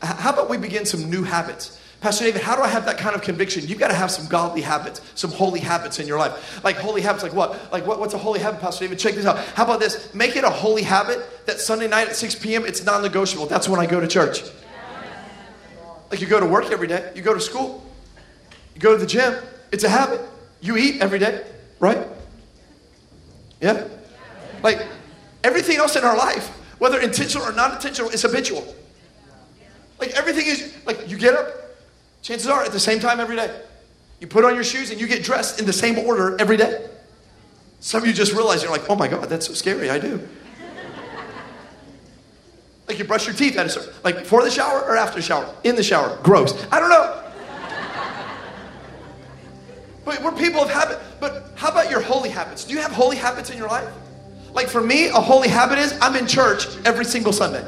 How 0.00 0.32
about 0.32 0.48
we 0.48 0.56
begin 0.56 0.86
some 0.86 1.10
new 1.10 1.24
habits? 1.24 1.78
Pastor 2.00 2.24
David, 2.24 2.40
how 2.40 2.56
do 2.56 2.62
I 2.62 2.68
have 2.68 2.86
that 2.86 2.96
kind 2.96 3.14
of 3.14 3.20
conviction? 3.20 3.66
You've 3.66 3.78
got 3.78 3.88
to 3.88 3.94
have 3.94 4.10
some 4.10 4.26
godly 4.26 4.62
habits, 4.62 5.02
some 5.14 5.30
holy 5.30 5.60
habits 5.60 5.98
in 5.98 6.06
your 6.06 6.18
life. 6.18 6.64
Like 6.64 6.76
holy 6.76 7.02
habits, 7.02 7.22
like 7.22 7.34
what? 7.34 7.70
Like 7.70 7.86
what, 7.86 8.00
what's 8.00 8.14
a 8.14 8.18
holy 8.18 8.40
habit, 8.40 8.60
Pastor 8.60 8.84
David? 8.84 8.98
Check 8.98 9.16
this 9.16 9.26
out. 9.26 9.36
How 9.38 9.64
about 9.64 9.80
this? 9.80 10.14
Make 10.14 10.34
it 10.36 10.44
a 10.44 10.48
holy 10.48 10.82
habit 10.82 11.46
that 11.46 11.60
Sunday 11.60 11.88
night 11.88 12.08
at 12.08 12.16
6 12.16 12.36
p.m. 12.36 12.64
it's 12.64 12.82
non-negotiable. 12.84 13.46
That's 13.46 13.68
when 13.68 13.80
I 13.80 13.84
go 13.84 14.00
to 14.00 14.08
church. 14.08 14.42
Like 16.10 16.22
you 16.22 16.26
go 16.26 16.40
to 16.40 16.46
work 16.46 16.70
every 16.70 16.88
day, 16.88 17.12
you 17.14 17.22
go 17.22 17.34
to 17.34 17.40
school, 17.40 17.84
you 18.74 18.80
go 18.80 18.92
to 18.92 18.98
the 18.98 19.06
gym. 19.06 19.34
It's 19.70 19.84
a 19.84 19.88
habit. 19.88 20.20
You 20.62 20.76
eat 20.76 21.02
every 21.02 21.18
day, 21.18 21.44
right? 21.78 22.06
Yeah? 23.60 23.86
Like 24.62 24.86
everything 25.44 25.76
else 25.76 25.96
in 25.96 26.04
our 26.04 26.16
life, 26.16 26.48
whether 26.78 27.00
intentional 27.00 27.46
or 27.46 27.52
non 27.52 27.72
intentional, 27.74 28.10
is 28.10 28.22
habitual. 28.22 28.74
Like 29.98 30.10
everything 30.10 30.46
is, 30.46 30.74
like 30.86 31.08
you 31.08 31.18
get 31.18 31.34
up, 31.34 31.48
chances 32.22 32.48
are 32.48 32.64
at 32.64 32.72
the 32.72 32.80
same 32.80 33.00
time 33.00 33.20
every 33.20 33.36
day. 33.36 33.60
You 34.20 34.26
put 34.26 34.44
on 34.44 34.54
your 34.54 34.64
shoes 34.64 34.90
and 34.90 35.00
you 35.00 35.06
get 35.06 35.22
dressed 35.22 35.60
in 35.60 35.66
the 35.66 35.72
same 35.72 35.98
order 35.98 36.40
every 36.40 36.56
day. 36.56 36.86
Some 37.80 38.02
of 38.02 38.08
you 38.08 38.12
just 38.12 38.32
realize 38.32 38.62
you're 38.62 38.72
like, 38.72 38.88
oh 38.90 38.94
my 38.94 39.08
God, 39.08 39.28
that's 39.28 39.46
so 39.46 39.54
scary. 39.54 39.88
I 39.88 39.98
do. 39.98 40.26
like 42.86 42.98
you 42.98 43.04
brush 43.04 43.26
your 43.26 43.34
teeth 43.34 43.56
at 43.56 43.66
a 43.66 43.68
certain, 43.70 43.92
like 44.04 44.16
before 44.16 44.42
the 44.42 44.50
shower 44.50 44.80
or 44.82 44.96
after 44.96 45.16
the 45.16 45.22
shower? 45.22 45.54
In 45.64 45.76
the 45.76 45.82
shower. 45.82 46.18
Gross. 46.22 46.66
I 46.70 46.80
don't 46.80 46.90
know. 46.90 47.16
but 50.04 50.22
we're 50.22 50.32
people 50.32 50.60
of 50.60 50.70
habit. 50.70 50.98
But 51.20 51.52
how 51.56 51.70
about 51.70 51.90
your 51.90 52.00
holy 52.00 52.28
habits? 52.28 52.64
Do 52.64 52.74
you 52.74 52.80
have 52.80 52.92
holy 52.92 53.16
habits 53.16 53.48
in 53.50 53.56
your 53.56 53.68
life? 53.68 53.88
Like 54.52 54.68
for 54.68 54.80
me, 54.80 55.08
a 55.08 55.14
holy 55.14 55.48
habit 55.48 55.78
is 55.78 55.96
I'm 56.00 56.16
in 56.16 56.26
church 56.26 56.66
every 56.84 57.04
single 57.04 57.32
Sunday. 57.32 57.64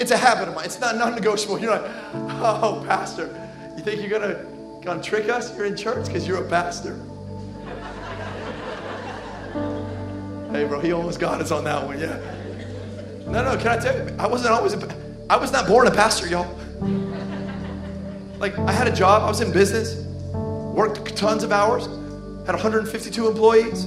It's 0.00 0.10
a 0.10 0.16
habit 0.16 0.48
of 0.48 0.54
mine. 0.54 0.64
It's 0.64 0.80
not 0.80 0.96
non-negotiable. 0.96 1.58
You're 1.60 1.70
like, 1.70 1.90
oh, 2.14 2.84
pastor, 2.86 3.28
you 3.76 3.82
think 3.82 4.00
you're 4.00 4.10
gonna, 4.10 4.44
gonna 4.82 5.02
trick 5.02 5.28
us? 5.28 5.56
You're 5.56 5.66
in 5.66 5.76
church 5.76 6.06
because 6.06 6.26
you're 6.26 6.44
a 6.44 6.48
pastor. 6.48 6.94
hey, 10.52 10.66
bro, 10.66 10.80
he 10.80 10.92
almost 10.92 11.20
got 11.20 11.40
us 11.40 11.52
on 11.52 11.64
that 11.64 11.86
one. 11.86 12.00
Yeah. 12.00 12.18
No, 13.26 13.44
no. 13.44 13.56
Can 13.56 13.68
I 13.68 13.78
tell 13.78 13.96
you? 13.96 14.14
I 14.18 14.26
wasn't 14.26 14.52
always. 14.52 14.74
A, 14.74 14.96
I 15.30 15.36
was 15.36 15.52
not 15.52 15.66
born 15.66 15.86
a 15.86 15.90
pastor, 15.90 16.26
y'all. 16.26 16.58
Like 18.38 18.58
I 18.58 18.72
had 18.72 18.88
a 18.88 18.92
job. 18.92 19.22
I 19.22 19.28
was 19.28 19.40
in 19.40 19.52
business. 19.52 20.04
Worked 20.34 21.16
tons 21.16 21.44
of 21.44 21.52
hours. 21.52 21.86
Had 22.46 22.56
152 22.56 23.28
employees, 23.28 23.86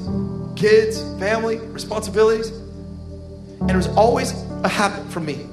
kids, 0.57 1.01
family, 1.19 1.57
responsibilities, 1.57 2.49
and 2.49 3.71
it 3.71 3.75
was 3.75 3.87
always 3.89 4.33
a 4.63 4.67
habit 4.67 5.09
for 5.11 5.19
me 5.19 5.47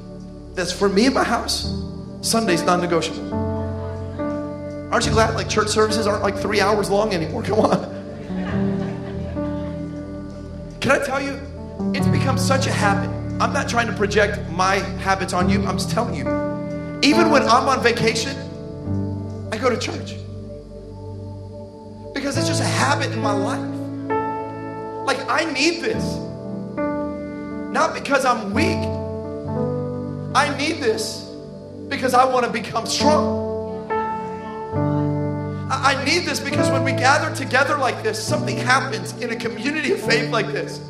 that's 0.55 0.73
for 0.73 0.88
me 0.88 1.07
in 1.07 1.14
my 1.14 1.25
house, 1.25 1.75
Sunday's 2.23 2.62
non 2.62 2.81
negotiable. 2.81 3.35
Aren't 4.93 5.07
you 5.07 5.12
glad 5.12 5.35
like 5.35 5.49
church 5.49 5.69
services 5.69 6.07
aren't 6.07 6.23
like 6.23 6.37
three 6.37 6.61
hours 6.61 6.88
long 6.88 7.12
anymore? 7.12 7.43
Come 7.45 7.61
on. 7.61 7.95
Can 10.81 10.93
I 10.93 11.05
tell 11.05 11.21
you, 11.21 11.40
it's 11.95 12.07
become 12.07 12.38
such 12.38 12.67
a 12.67 12.73
habit. 12.73 13.11
I'm 13.43 13.53
not 13.53 13.69
trying 13.69 13.88
to 13.88 13.93
project 13.95 14.49
my 14.51 14.77
habits 14.77 15.33
on 15.33 15.49
you, 15.51 15.64
I'm 15.67 15.77
just 15.77 15.90
telling 15.90 16.14
you. 16.14 16.25
Even 17.03 17.31
when 17.31 17.43
I'm 17.43 17.69
on 17.69 17.83
vacation, 17.83 18.37
I 19.53 19.59
go 19.59 19.69
to 19.71 19.79
church. 19.79 20.14
Because 22.14 22.38
it's 22.38 22.47
just 22.47 22.61
a 22.61 22.64
habit 22.64 23.11
in 23.11 23.21
my 23.21 23.33
life. 23.33 23.73
I 25.28 25.50
need 25.52 25.80
this. 25.82 26.04
Not 27.72 27.94
because 27.94 28.24
I'm 28.24 28.52
weak, 28.54 28.78
I 30.34 30.54
need 30.56 30.80
this 30.80 31.30
because 31.88 32.14
I 32.14 32.24
want 32.24 32.46
to 32.46 32.52
become 32.52 32.87
strong. 32.87 33.44
I 35.70 36.02
need 36.04 36.20
this 36.24 36.40
because 36.40 36.70
when 36.70 36.84
we 36.84 36.92
gather 36.92 37.34
together 37.34 37.76
like 37.76 38.02
this, 38.02 38.22
something 38.22 38.56
happens 38.56 39.12
in 39.20 39.30
a 39.30 39.37
community 39.37 39.92
of 39.92 40.00
faith 40.00 40.30
like 40.30 40.46
this. 40.46 40.80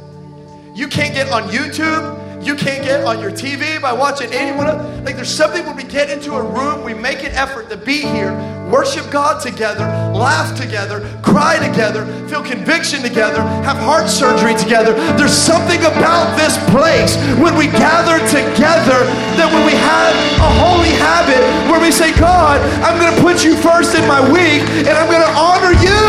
You 0.75 0.89
can't 0.89 1.15
get 1.15 1.31
on 1.31 1.45
YouTube. 1.45 2.45
You 2.45 2.55
can't 2.55 2.85
get 2.85 3.05
on 3.05 3.21
your 3.21 3.31
TV 3.31 3.81
by 3.81 3.93
watching 3.93 4.31
anyone 4.33 4.67
else. 4.67 5.05
Like 5.07 5.17
there's 5.17 5.35
something 5.35 5.65
when 5.65 5.77
we 5.77 5.85
get 5.85 6.11
into 6.11 6.35
a 6.35 6.43
room, 6.43 6.85
we 6.85 6.93
make 6.93 7.21
an 7.21 7.33
effort 7.33 7.71
to 7.71 7.77
be 7.77 8.03
here, 8.03 8.35
worship 8.71 9.11
God 9.11 9.41
together, 9.41 9.85
laugh 10.15 10.57
together, 10.57 11.03
cry 11.23 11.59
together, 11.59 12.07
feel 12.29 12.43
conviction 12.43 13.03
together, 13.03 13.43
have 13.67 13.77
heart 13.79 14.09
surgery 14.09 14.55
together. 14.55 14.95
There's 15.19 15.35
something 15.35 15.81
about 15.81 16.39
this 16.39 16.57
place 16.71 17.19
when 17.43 17.57
we 17.59 17.67
gather 17.67 18.23
together 18.31 19.03
that 19.37 19.51
when 19.53 19.67
we 19.67 19.75
have 19.75 20.15
a 20.39 20.51
holy 20.63 20.95
habit 21.03 21.43
where 21.69 21.81
we 21.81 21.91
say, 21.91 22.15
God, 22.19 22.63
I'm 22.87 22.99
going 23.01 23.13
to 23.13 23.21
put 23.21 23.45
you 23.45 23.57
first 23.57 23.95
in 23.99 24.07
my 24.07 24.23
week 24.33 24.63
and 24.87 24.95
I'm 24.95 25.11
going 25.11 25.27
to 25.27 25.35
honor 25.35 25.75
you. 25.83 26.01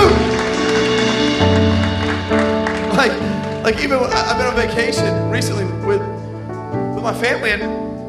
Like, 2.95 3.13
like 3.63 3.83
even 3.83 3.97
I've 3.99 4.37
been 4.37 4.47
on 4.47 4.55
vacation 4.55 5.29
recently 5.29 5.65
with 5.85 6.01
my 7.05 7.13
family, 7.13 7.51
and 7.51 7.61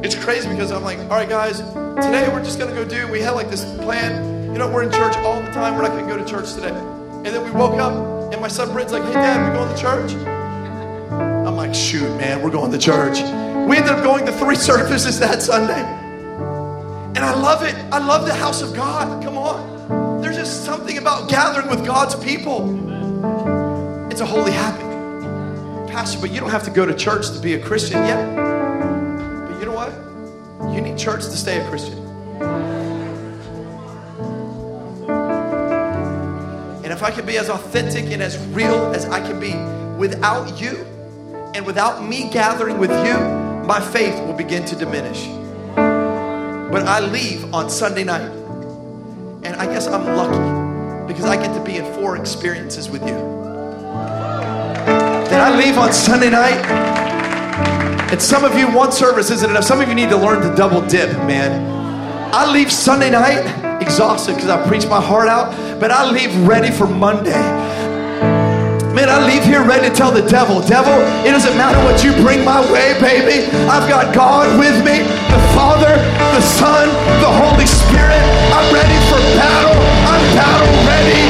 it's 0.03 0.15
crazy 0.15 0.49
because 0.49 0.71
I'm 0.71 0.81
like, 0.81 0.97
all 0.97 1.09
right, 1.09 1.29
guys, 1.29 1.59
today 1.59 2.27
we're 2.29 2.43
just 2.43 2.57
gonna 2.57 2.73
go 2.73 2.83
do. 2.83 3.07
We 3.11 3.21
had 3.21 3.31
like 3.31 3.51
this 3.51 3.63
plan. 3.77 4.36
You 4.47 4.57
know, 4.57 4.71
we're 4.71 4.83
in 4.83 4.91
church 4.91 5.15
all 5.17 5.41
the 5.41 5.51
time. 5.51 5.75
We're 5.75 5.83
not 5.83 5.91
gonna 5.91 6.07
go 6.07 6.17
to 6.17 6.25
church 6.25 6.53
today. 6.53 6.69
And 7.27 7.35
then 7.35 7.43
we 7.43 7.51
woke 7.51 7.79
up, 7.79 8.31
and 8.31 8.41
my 8.41 8.47
son 8.47 8.71
Brent's 8.71 8.93
like, 8.93 9.03
hey, 9.03 9.13
Dad, 9.13 9.51
we 9.51 9.57
going 9.57 9.75
to 9.75 9.81
church? 9.81 10.13
I'm 11.11 11.55
like, 11.57 11.73
shoot, 11.73 12.07
man, 12.17 12.41
we're 12.41 12.51
going 12.51 12.71
to 12.71 12.77
church. 12.77 13.19
We 13.67 13.75
ended 13.75 13.91
up 13.91 14.03
going 14.03 14.25
to 14.27 14.31
three 14.31 14.55
services 14.69 15.19
that 15.19 15.41
Sunday. 15.41 15.81
And 15.81 17.19
I 17.19 17.33
love 17.33 17.63
it. 17.63 17.75
I 17.91 17.97
love 17.97 18.25
the 18.25 18.33
house 18.33 18.61
of 18.61 18.73
God. 18.73 19.21
Come 19.23 19.37
on. 19.37 20.21
There's 20.21 20.37
just 20.37 20.63
something 20.63 20.97
about 20.97 21.29
gathering 21.29 21.69
with 21.69 21.85
God's 21.85 22.15
people. 22.15 22.69
It's 24.09 24.21
a 24.21 24.25
holy 24.25 24.51
habit. 24.53 25.89
Pastor, 25.89 26.21
but 26.21 26.31
you 26.31 26.39
don't 26.39 26.51
have 26.51 26.63
to 26.63 26.71
go 26.71 26.85
to 26.85 26.93
church 26.93 27.31
to 27.31 27.39
be 27.39 27.55
a 27.55 27.59
Christian 27.59 28.05
yet. 28.05 28.35
But 28.35 29.59
you 29.59 29.65
know 29.65 29.73
what? 29.73 29.91
You 30.73 30.81
need 30.81 30.97
church 30.97 31.23
to 31.23 31.35
stay 31.35 31.59
a 31.59 31.67
Christian. 31.69 31.97
If 36.97 37.03
I 37.03 37.11
can 37.11 37.27
be 37.27 37.37
as 37.37 37.47
authentic 37.47 38.05
and 38.05 38.23
as 38.23 38.39
real 38.47 38.91
as 38.91 39.05
I 39.05 39.19
can 39.19 39.39
be 39.39 39.53
without 39.99 40.59
you 40.59 40.77
and 41.53 41.63
without 41.63 42.03
me 42.03 42.27
gathering 42.31 42.79
with 42.79 42.89
you, 42.89 43.13
my 43.67 43.79
faith 43.79 44.19
will 44.25 44.33
begin 44.33 44.65
to 44.65 44.75
diminish. 44.75 45.27
But 45.75 46.87
I 46.87 46.99
leave 47.01 47.53
on 47.53 47.69
Sunday 47.69 48.03
night, 48.03 48.31
and 49.43 49.55
I 49.57 49.67
guess 49.67 49.85
I'm 49.85 50.07
lucky 50.07 51.07
because 51.07 51.25
I 51.25 51.35
get 51.35 51.53
to 51.53 51.63
be 51.63 51.77
in 51.77 51.85
four 51.93 52.17
experiences 52.17 52.89
with 52.89 53.03
you. 53.03 53.15
Then 55.29 55.39
I 55.39 55.55
leave 55.55 55.77
on 55.77 55.93
Sunday 55.93 56.31
night 56.31 56.65
and 58.09 58.19
some 58.19 58.43
of 58.43 58.57
you, 58.57 58.71
one 58.75 58.91
service 58.91 59.29
isn't 59.29 59.51
enough. 59.51 59.65
Some 59.65 59.81
of 59.81 59.87
you 59.87 59.93
need 59.93 60.09
to 60.09 60.17
learn 60.17 60.41
to 60.49 60.55
double 60.55 60.81
dip, 60.81 61.11
man. 61.27 62.33
I 62.33 62.51
leave 62.51 62.71
Sunday 62.71 63.11
night 63.11 63.66
exhausted 63.81 64.35
because 64.35 64.49
I 64.49 64.65
preach 64.67 64.87
my 64.87 65.01
heart 65.01 65.27
out, 65.27 65.51
but 65.79 65.91
I 65.91 66.09
leave 66.09 66.35
ready 66.47 66.71
for 66.71 66.87
Monday. 66.87 67.43
Man, 68.97 69.09
I 69.09 69.21
leave 69.27 69.43
here 69.43 69.63
ready 69.63 69.89
to 69.89 69.95
tell 69.95 70.11
the 70.11 70.25
devil, 70.27 70.59
devil, 70.61 70.93
it 71.21 71.29
doesn't 71.29 71.55
matter 71.55 71.77
what 71.85 72.03
you 72.03 72.11
bring 72.23 72.43
my 72.43 72.61
way, 72.71 72.97
baby. 72.99 73.45
I've 73.69 73.87
got 73.87 74.13
God 74.13 74.57
with 74.57 74.83
me, 74.83 75.05
the 75.29 75.41
Father, 75.53 75.93
the 76.33 76.41
Son, 76.41 76.89
the 77.21 77.29
Holy 77.29 77.67
Spirit. 77.67 78.23
I'm 78.49 78.73
ready 78.73 78.97
for 79.05 79.21
battle. 79.37 79.77
I'm 80.09 80.23
battle. 80.33 80.67
Ready 80.87 81.26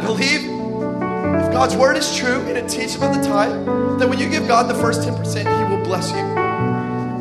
believe 0.00 0.44
if 0.44 1.52
God's 1.52 1.76
word 1.76 1.96
is 1.96 2.16
true 2.16 2.40
and 2.46 2.56
it 2.56 2.68
teaches 2.68 2.96
about 2.96 3.14
the 3.14 3.22
tithe, 3.22 3.66
then 3.98 4.08
when 4.08 4.18
you 4.18 4.28
give 4.28 4.48
God 4.48 4.68
the 4.68 4.74
first 4.74 5.02
10%, 5.02 5.38
He 5.38 5.74
will 5.74 5.82
bless 5.84 6.10
you. 6.10 6.18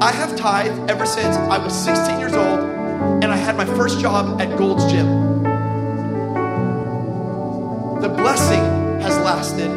I 0.01 0.11
have 0.11 0.35
tithe 0.35 0.89
ever 0.89 1.05
since 1.05 1.35
I 1.35 1.57
was 1.57 1.73
16 1.73 2.19
years 2.19 2.33
old 2.33 2.59
and 3.21 3.25
I 3.25 3.35
had 3.35 3.57
my 3.57 3.65
first 3.65 3.99
job 3.99 4.41
at 4.41 4.57
Gold's 4.57 4.89
Gym. 4.91 5.43
The 8.01 8.09
blessing 8.09 8.63
has 9.01 9.17
lasted, 9.17 9.69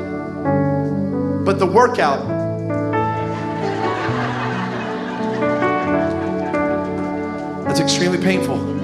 but 1.45 1.59
the 1.59 1.67
workout 1.67 2.43
That's 7.73 7.81
extremely 7.81 8.19
painful. 8.19 8.82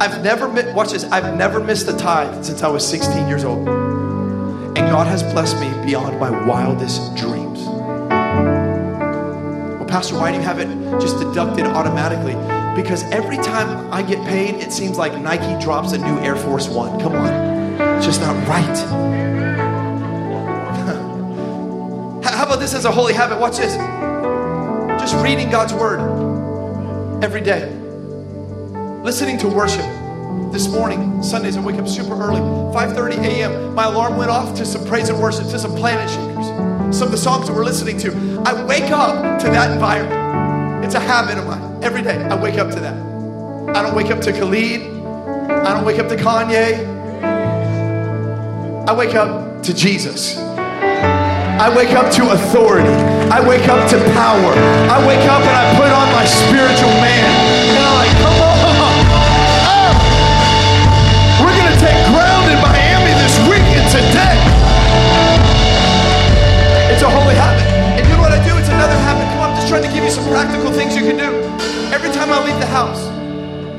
I've 0.00 0.22
never, 0.22 0.48
mi- 0.48 0.72
watch 0.72 0.92
this, 0.92 1.04
I've 1.04 1.36
never 1.36 1.58
missed 1.58 1.88
a 1.88 1.96
tithe 1.96 2.44
since 2.44 2.62
I 2.62 2.68
was 2.68 2.86
16 2.86 3.26
years 3.26 3.42
old. 3.42 3.66
And 3.68 4.76
God 4.76 5.08
has 5.08 5.24
blessed 5.24 5.58
me 5.60 5.68
beyond 5.84 6.20
my 6.20 6.30
wildest 6.46 7.16
dreams. 7.16 7.58
Well, 9.76 9.86
Pastor, 9.88 10.14
why 10.16 10.30
do 10.30 10.36
you 10.36 10.42
have 10.44 10.60
it 10.60 10.68
just 11.00 11.18
deducted 11.18 11.66
automatically? 11.66 12.34
Because 12.80 13.02
every 13.10 13.38
time 13.38 13.92
I 13.92 14.02
get 14.02 14.24
paid, 14.24 14.54
it 14.56 14.72
seems 14.72 14.96
like 14.96 15.18
Nike 15.20 15.60
drops 15.60 15.90
a 15.92 15.98
new 15.98 16.16
Air 16.20 16.36
Force 16.36 16.68
One. 16.68 17.00
Come 17.00 17.14
on. 17.14 17.32
It's 17.96 18.06
just 18.06 18.20
not 18.20 18.36
right. 18.46 18.78
How 22.24 22.44
about 22.46 22.60
this 22.60 22.72
as 22.72 22.84
a 22.84 22.92
holy 22.92 23.14
habit? 23.14 23.40
Watch 23.40 23.56
this. 23.56 23.74
Just 25.00 25.16
reading 25.24 25.50
God's 25.50 25.74
word 25.74 25.98
every 27.24 27.40
day. 27.40 27.77
Listening 29.08 29.38
to 29.38 29.48
worship. 29.48 29.86
This 30.52 30.68
morning, 30.68 31.22
Sundays, 31.22 31.56
I 31.56 31.62
wake 31.62 31.78
up 31.78 31.88
super 31.88 32.12
early, 32.12 32.42
5:30 32.74 33.16
a.m. 33.24 33.74
My 33.74 33.84
alarm 33.84 34.18
went 34.18 34.30
off 34.30 34.54
to 34.56 34.66
some 34.66 34.84
praise 34.84 35.08
and 35.08 35.18
worship, 35.18 35.48
to 35.48 35.58
some 35.58 35.74
Planetshakers, 35.74 36.94
some 36.94 37.06
of 37.06 37.12
the 37.12 37.16
songs 37.16 37.46
that 37.46 37.54
we're 37.54 37.64
listening 37.64 37.96
to. 38.00 38.42
I 38.44 38.52
wake 38.66 38.90
up 38.90 39.40
to 39.40 39.46
that 39.46 39.70
environment. 39.70 40.84
It's 40.84 40.94
a 40.94 41.00
habit 41.00 41.38
of 41.38 41.46
mine. 41.46 41.82
Every 41.82 42.02
day, 42.02 42.18
I 42.22 42.34
wake 42.34 42.58
up 42.58 42.68
to 42.68 42.80
that. 42.80 42.94
I 43.74 43.80
don't 43.80 43.94
wake 43.94 44.10
up 44.10 44.20
to 44.20 44.30
Khalid. 44.30 44.82
I 44.82 45.72
don't 45.72 45.86
wake 45.86 45.98
up 45.98 46.08
to 46.10 46.16
Kanye. 46.16 46.76
I 48.86 48.92
wake 48.92 49.14
up 49.14 49.62
to 49.62 49.72
Jesus. 49.72 50.36
I 50.36 51.74
wake 51.74 51.92
up 51.92 52.12
to 52.12 52.28
authority. 52.32 52.90
I 53.32 53.40
wake 53.40 53.68
up 53.68 53.88
to 53.88 53.96
power. 54.12 54.52
I 54.92 54.98
wake 55.08 55.26
up 55.34 55.40
and 55.40 55.56
I 55.62 55.64
put 55.80 55.90
on 55.96 56.12
my 56.12 56.26
spiritual 56.26 56.92
man. 57.00 57.37
You 70.08 70.14
some 70.14 70.28
practical 70.28 70.72
things 70.72 70.96
you 70.96 71.02
can 71.02 71.18
do. 71.18 71.30
Every 71.92 72.10
time 72.10 72.30
I 72.30 72.42
leave 72.44 72.58
the 72.58 72.66
house, 72.66 73.02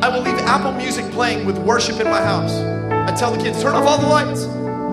I 0.03 0.09
will 0.09 0.21
leave 0.21 0.37
Apple 0.45 0.73
Music 0.73 1.09
playing 1.11 1.45
with 1.45 1.57
worship 1.57 1.99
in 1.99 2.05
my 2.05 2.21
house. 2.21 2.53
I 2.53 3.15
tell 3.15 3.31
the 3.31 3.41
kids, 3.41 3.61
turn 3.61 3.73
off 3.73 3.87
all 3.87 3.97
the 3.97 4.07
lights. 4.07 4.45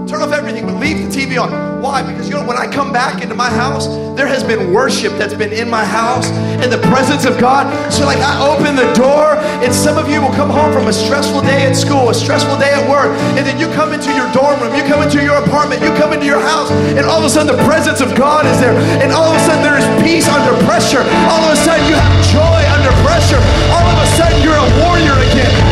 Turn 0.06 0.22
off 0.22 0.30
everything, 0.30 0.62
but 0.62 0.78
leave 0.78 1.02
the 1.02 1.10
TV 1.10 1.34
on. 1.34 1.82
Why? 1.82 1.98
Because 1.98 2.30
you 2.30 2.38
know, 2.38 2.46
when 2.46 2.56
I 2.56 2.70
come 2.70 2.92
back 2.94 3.26
into 3.26 3.34
my 3.34 3.50
house, 3.50 3.90
there 4.14 4.30
has 4.30 4.46
been 4.46 4.70
worship 4.72 5.10
that's 5.18 5.34
been 5.34 5.50
in 5.50 5.68
my 5.68 5.84
house 5.84 6.30
in 6.62 6.70
the 6.70 6.78
presence 6.94 7.26
of 7.26 7.42
God. 7.42 7.66
So, 7.90 8.06
like, 8.06 8.22
I 8.22 8.38
open 8.38 8.78
the 8.78 8.86
door, 8.94 9.34
and 9.66 9.74
some 9.74 9.98
of 9.98 10.06
you 10.06 10.22
will 10.22 10.30
come 10.38 10.46
home 10.46 10.70
from 10.70 10.86
a 10.86 10.92
stressful 10.92 11.42
day 11.42 11.66
at 11.66 11.74
school, 11.74 12.08
a 12.10 12.14
stressful 12.14 12.54
day 12.62 12.70
at 12.70 12.86
work, 12.86 13.10
and 13.34 13.42
then 13.42 13.58
you 13.58 13.66
come 13.74 13.90
into 13.90 14.14
your 14.14 14.30
dorm 14.30 14.62
room, 14.62 14.78
you 14.78 14.86
come 14.86 15.02
into 15.02 15.18
your 15.26 15.42
apartment, 15.42 15.82
you 15.82 15.90
come 15.98 16.14
into 16.14 16.24
your 16.24 16.40
house, 16.40 16.70
and 16.94 17.02
all 17.02 17.18
of 17.18 17.26
a 17.26 17.30
sudden 17.30 17.50
the 17.50 17.62
presence 17.66 17.98
of 17.98 18.14
God 18.14 18.46
is 18.46 18.62
there, 18.62 18.78
and 19.02 19.10
all 19.10 19.26
of 19.26 19.34
a 19.34 19.42
sudden 19.42 19.66
there 19.66 19.74
is 19.74 19.86
peace 20.06 20.30
under 20.30 20.54
pressure. 20.70 21.02
All 21.26 21.42
of 21.42 21.50
a 21.50 21.58
sudden 21.66 21.82
you 21.90 21.98
have 21.98 22.14
joy 22.30 22.62
under 22.78 22.94
pressure. 23.02 23.42
All 23.74 23.82
of 23.82 23.98
a 23.98 24.08
sudden 24.14 24.38
you're 24.38 24.54
a 24.54 24.70
warrior 24.86 25.18
again. 25.34 25.65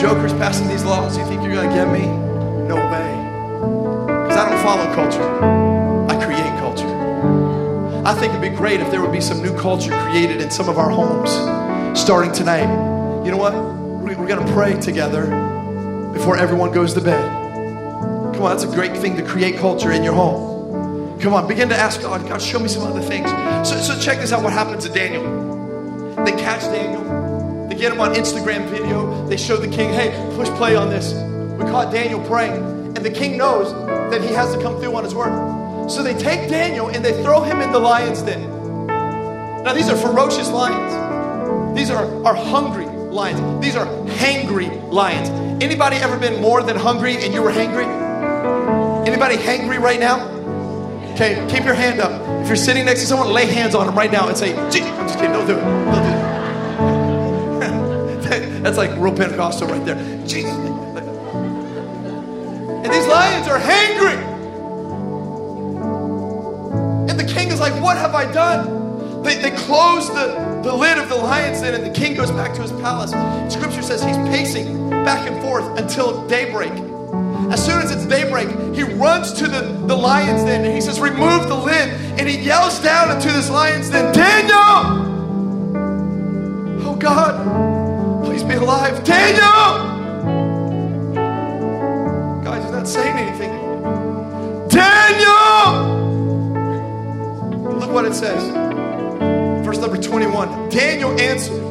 Jokers 0.00 0.32
passing 0.34 0.66
these 0.68 0.84
laws, 0.84 1.16
you 1.18 1.24
think 1.26 1.42
you're 1.42 1.52
gonna 1.54 1.72
get 1.74 1.88
me? 1.92 2.06
No 2.66 2.76
way. 2.76 3.10
Because 4.24 4.36
I 4.36 4.48
don't 4.48 4.62
follow 4.62 4.92
culture. 4.94 5.22
I 6.10 6.24
create 6.24 6.58
culture. 6.58 6.88
I 8.06 8.14
think 8.14 8.30
it'd 8.32 8.40
be 8.40 8.48
great 8.56 8.80
if 8.80 8.90
there 8.90 9.00
would 9.02 9.12
be 9.12 9.20
some 9.20 9.42
new 9.42 9.54
culture 9.58 9.90
created 10.08 10.40
in 10.40 10.50
some 10.50 10.68
of 10.68 10.78
our 10.78 10.88
homes 10.90 11.30
starting 11.98 12.32
tonight. 12.32 12.68
You 13.24 13.30
know 13.30 13.36
what? 13.36 13.52
We- 13.54 14.14
We're 14.16 14.26
going 14.26 14.44
to 14.44 14.52
pray 14.52 14.74
together 14.80 15.26
before 16.12 16.36
everyone 16.36 16.72
goes 16.72 16.94
to 16.94 17.00
bed. 17.00 17.22
Come 18.34 18.42
on, 18.42 18.50
that's 18.50 18.64
a 18.64 18.74
great 18.74 18.96
thing 18.96 19.16
to 19.16 19.22
create 19.22 19.58
culture 19.58 19.92
in 19.92 20.02
your 20.02 20.14
home. 20.14 21.18
Come 21.20 21.34
on, 21.34 21.46
begin 21.46 21.68
to 21.68 21.76
ask 21.76 22.00
God, 22.00 22.26
God, 22.28 22.40
show 22.40 22.58
me 22.58 22.68
some 22.68 22.82
other 22.84 23.00
things. 23.02 23.28
So, 23.68 23.76
so 23.76 23.98
check 24.00 24.18
this 24.18 24.32
out 24.32 24.42
what 24.42 24.52
happened 24.52 24.80
to 24.82 24.88
Daniel. 24.88 25.22
They 26.24 26.32
catch 26.32 26.62
Daniel, 26.62 27.02
get 27.80 27.92
him 27.92 28.00
on 28.00 28.14
Instagram 28.14 28.68
video, 28.68 29.26
they 29.26 29.38
show 29.38 29.56
the 29.56 29.66
king, 29.66 29.90
hey, 29.90 30.10
push 30.36 30.48
play 30.50 30.76
on 30.76 30.90
this. 30.90 31.14
We 31.58 31.64
caught 31.70 31.90
Daniel 31.90 32.22
praying, 32.26 32.62
and 32.62 32.98
the 32.98 33.10
king 33.10 33.38
knows 33.38 33.72
that 34.10 34.20
he 34.20 34.28
has 34.34 34.54
to 34.54 34.60
come 34.60 34.78
through 34.78 34.94
on 34.94 35.02
his 35.02 35.14
word. 35.14 35.88
So 35.90 36.02
they 36.02 36.14
take 36.14 36.48
Daniel 36.48 36.88
and 36.88 37.04
they 37.04 37.20
throw 37.22 37.42
him 37.42 37.60
in 37.60 37.72
the 37.72 37.78
lion's 37.78 38.22
den. 38.22 38.86
Now, 39.64 39.72
these 39.72 39.88
are 39.88 39.96
ferocious 39.96 40.50
lions. 40.50 41.76
These 41.76 41.90
are, 41.90 42.04
are 42.24 42.34
hungry 42.34 42.86
lions. 42.86 43.64
These 43.64 43.76
are 43.76 43.86
hangry 44.06 44.90
lions. 44.92 45.30
Anybody 45.62 45.96
ever 45.96 46.18
been 46.18 46.40
more 46.40 46.62
than 46.62 46.76
hungry 46.76 47.16
and 47.16 47.32
you 47.32 47.42
were 47.42 47.50
hangry? 47.50 47.86
Anybody 49.06 49.36
hangry 49.36 49.80
right 49.80 49.98
now? 49.98 50.28
Okay, 51.14 51.46
keep 51.50 51.64
your 51.64 51.74
hand 51.74 52.00
up. 52.00 52.12
If 52.42 52.48
you're 52.48 52.56
sitting 52.56 52.84
next 52.84 53.00
to 53.00 53.06
someone, 53.06 53.32
lay 53.32 53.46
hands 53.46 53.74
on 53.74 53.86
them 53.86 53.96
right 53.96 54.12
now 54.12 54.28
and 54.28 54.36
say, 54.36 54.54
I'm 54.54 54.70
just 54.70 55.18
kidding, 55.18 55.32
don't 55.32 55.46
do 55.46 55.56
it. 55.56 55.60
Don't 55.60 56.02
do 56.02 56.08
it. 56.08 56.09
That's 58.62 58.76
like 58.76 58.90
real 58.98 59.14
Pentecostal 59.14 59.68
right 59.68 59.84
there. 59.84 59.96
Jesus. 60.26 60.52
And 62.82 62.92
these 62.92 63.06
lions 63.06 63.46
are 63.48 63.58
hangry. 63.58 64.28
And 67.08 67.18
the 67.18 67.24
king 67.24 67.48
is 67.48 67.60
like, 67.60 67.74
What 67.82 67.96
have 67.96 68.14
I 68.14 68.30
done? 68.32 69.22
They, 69.22 69.36
they 69.36 69.50
close 69.50 70.08
the, 70.08 70.60
the 70.62 70.74
lid 70.74 70.96
of 70.96 71.08
the 71.08 71.16
lion's 71.16 71.60
den, 71.60 71.74
and 71.74 71.84
the 71.84 71.90
king 71.90 72.14
goes 72.14 72.30
back 72.30 72.54
to 72.54 72.62
his 72.62 72.72
palace. 72.72 73.10
Scripture 73.52 73.82
says 73.82 74.02
he's 74.02 74.16
pacing 74.28 74.88
back 74.90 75.28
and 75.30 75.40
forth 75.42 75.78
until 75.78 76.26
daybreak. 76.26 76.72
As 77.52 77.64
soon 77.64 77.82
as 77.82 77.90
it's 77.90 78.06
daybreak, 78.06 78.48
he 78.74 78.82
runs 78.82 79.32
to 79.34 79.48
the, 79.48 79.60
the 79.86 79.96
lion's 79.96 80.44
den 80.44 80.64
and 80.64 80.72
he 80.74 80.80
says, 80.80 81.00
Remove 81.00 81.48
the 81.48 81.54
lid. 81.54 81.90
And 82.18 82.28
he 82.28 82.38
yells 82.38 82.78
down 82.80 83.14
into 83.14 83.30
this 83.30 83.50
lion's 83.50 83.90
den, 83.90 84.14
Daniel! 84.14 85.08
Oh 86.82 86.96
God, 86.98 87.69
be 88.50 88.56
alive. 88.56 89.04
Daniel! 89.04 89.70
Guys, 92.42 92.64
he's 92.64 92.72
not 92.72 92.88
saying 92.88 93.16
anything. 93.16 93.52
Daniel! 94.68 95.98
Look 97.78 97.90
what 97.92 98.04
it 98.04 98.14
says. 98.14 98.42
Verse 99.64 99.78
number 99.78 99.96
21. 99.96 100.68
Daniel 100.68 101.12
answered, 101.20 101.62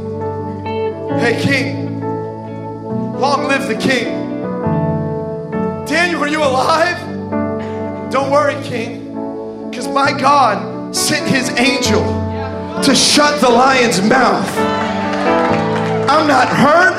Hey, 1.19 1.41
king, 1.41 1.99
long 3.19 3.47
live 3.49 3.67
the 3.67 3.75
king. 3.75 4.05
Daniel, 5.85 6.23
are 6.23 6.29
you 6.29 6.41
alive? 6.41 6.97
Don't 8.09 8.31
worry, 8.31 8.55
king, 8.63 9.69
because 9.69 9.87
my 9.89 10.17
God 10.17 10.95
sent 10.95 11.27
his 11.27 11.49
angel 11.49 12.03
to 12.83 12.95
shut 12.95 13.41
the 13.41 13.49
lion's 13.49 14.01
mouth. 14.01 15.58
I'm 16.09 16.25
not 16.25 16.49
hurt. 16.49 16.97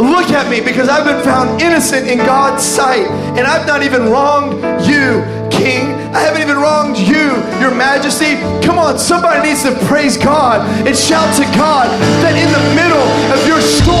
Look 0.00 0.32
at 0.32 0.48
me 0.48 0.64
because 0.64 0.88
I've 0.88 1.04
been 1.04 1.22
found 1.22 1.60
innocent 1.60 2.08
in 2.08 2.16
God's 2.16 2.64
sight, 2.64 3.04
and 3.36 3.44
I've 3.46 3.66
not 3.66 3.82
even 3.82 4.08
wronged 4.08 4.56
you, 4.88 5.20
King. 5.52 5.92
I 6.16 6.24
haven't 6.24 6.40
even 6.40 6.56
wronged 6.56 6.96
you, 6.96 7.36
Your 7.60 7.68
Majesty. 7.76 8.40
Come 8.64 8.78
on, 8.80 8.98
somebody 8.98 9.46
needs 9.46 9.62
to 9.68 9.76
praise 9.84 10.16
God 10.16 10.64
and 10.88 10.96
shout 10.96 11.28
to 11.36 11.44
God 11.52 11.92
that 12.24 12.32
in 12.32 12.48
the 12.48 12.64
middle 12.72 13.04
of 13.28 13.44
your 13.44 13.60
storm, 13.60 13.99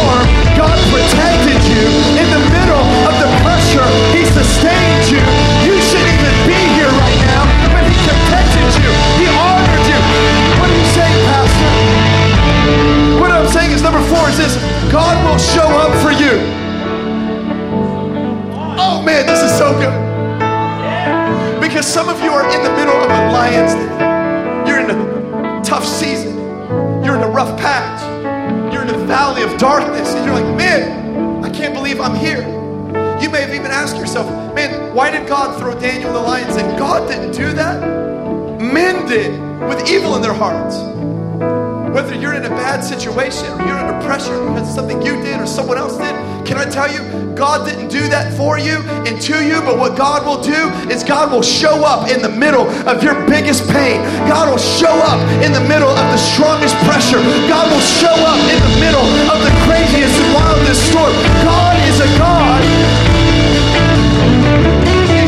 God 51.20 51.32
will 51.32 51.42
show 51.42 51.84
up 51.84 52.08
in 52.08 52.22
the 52.22 52.30
middle 52.30 52.64
of 52.88 53.04
your 53.04 53.12
biggest 53.28 53.68
pain. 53.68 54.00
God 54.24 54.48
will 54.48 54.56
show 54.56 54.88
up 55.04 55.20
in 55.44 55.52
the 55.52 55.60
middle 55.68 55.90
of 55.90 56.06
the 56.08 56.16
strongest 56.16 56.74
pressure. 56.88 57.20
God 57.44 57.68
will 57.70 57.84
show 58.00 58.16
up 58.24 58.40
in 58.48 58.56
the 58.56 58.80
middle 58.80 59.04
of 59.28 59.36
the 59.44 59.52
craziest 59.68 60.16
and 60.16 60.32
wildest 60.32 60.80
storm. 60.88 61.12
God 61.44 61.76
is 61.92 62.00
a 62.00 62.08
God. 62.16 62.64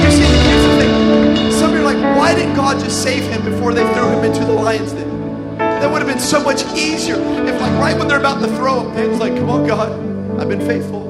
You 0.01 0.11
see, 0.16 0.24
here's 0.24 0.64
the 0.64 0.72
thing. 0.80 1.53
Some 1.53 1.72
of 1.72 1.76
you 1.76 1.84
are 1.84 1.93
like, 1.93 2.16
why 2.16 2.34
didn't 2.34 2.57
God 2.57 2.82
just 2.82 3.03
save 3.03 3.24
him 3.24 3.45
before 3.45 3.74
they 3.74 3.84
threw 3.93 4.09
him 4.16 4.24
into 4.24 4.47
the 4.47 4.55
lion's 4.55 4.95
den? 4.95 5.59
That 5.59 5.93
would 5.93 6.01
have 6.01 6.09
been 6.09 6.18
so 6.18 6.43
much 6.43 6.64
easier 6.72 7.16
if, 7.16 7.61
like, 7.61 7.72
right 7.78 7.95
when 7.99 8.09
they're 8.09 8.18
about 8.18 8.40
to 8.40 8.49
throw 8.57 8.80
him, 8.80 8.97
David's 8.97 9.20
like, 9.20 9.34
come 9.36 9.51
on, 9.51 9.66
God, 9.66 9.93
I've 10.40 10.49
been 10.49 10.66
faithful. 10.66 11.01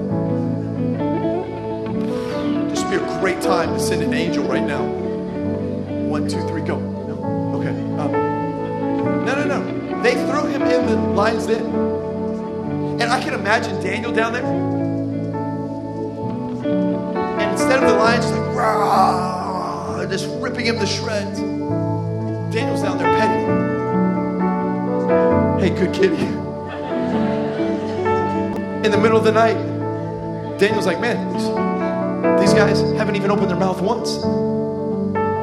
One, 6.12 6.28
two, 6.28 6.46
three, 6.46 6.60
go. 6.60 6.78
No? 6.78 7.14
Okay. 7.56 7.70
Um, 7.70 8.12
no, 9.24 9.34
no, 9.34 9.44
no. 9.46 10.02
They 10.02 10.12
threw 10.12 10.44
him 10.44 10.60
in 10.60 10.86
the 10.86 10.96
lion's 11.14 11.46
den. 11.46 11.64
And 13.00 13.04
I 13.04 13.18
can 13.18 13.32
imagine 13.32 13.82
Daniel 13.82 14.12
down 14.12 14.34
there. 14.34 14.44
And 17.40 17.50
instead 17.50 17.82
of 17.82 17.88
the 17.88 17.96
lions 17.96 18.26
just 18.26 18.36
like, 18.36 18.54
rah, 18.54 20.04
just 20.04 20.28
ripping 20.38 20.66
him 20.66 20.78
to 20.80 20.86
shreds, 20.86 21.38
Daniel's 21.38 22.82
down 22.82 22.98
there 22.98 23.08
petting. 23.18 23.46
Hey, 25.60 25.70
good 25.70 25.94
kitty. 25.94 26.26
In 28.84 28.90
the 28.90 28.98
middle 29.00 29.16
of 29.16 29.24
the 29.24 29.32
night, 29.32 29.56
Daniel's 30.58 30.84
like, 30.84 31.00
man, 31.00 31.32
these 32.38 32.52
guys 32.52 32.82
haven't 32.98 33.16
even 33.16 33.30
opened 33.30 33.48
their 33.48 33.58
mouth 33.58 33.80
once. 33.80 34.22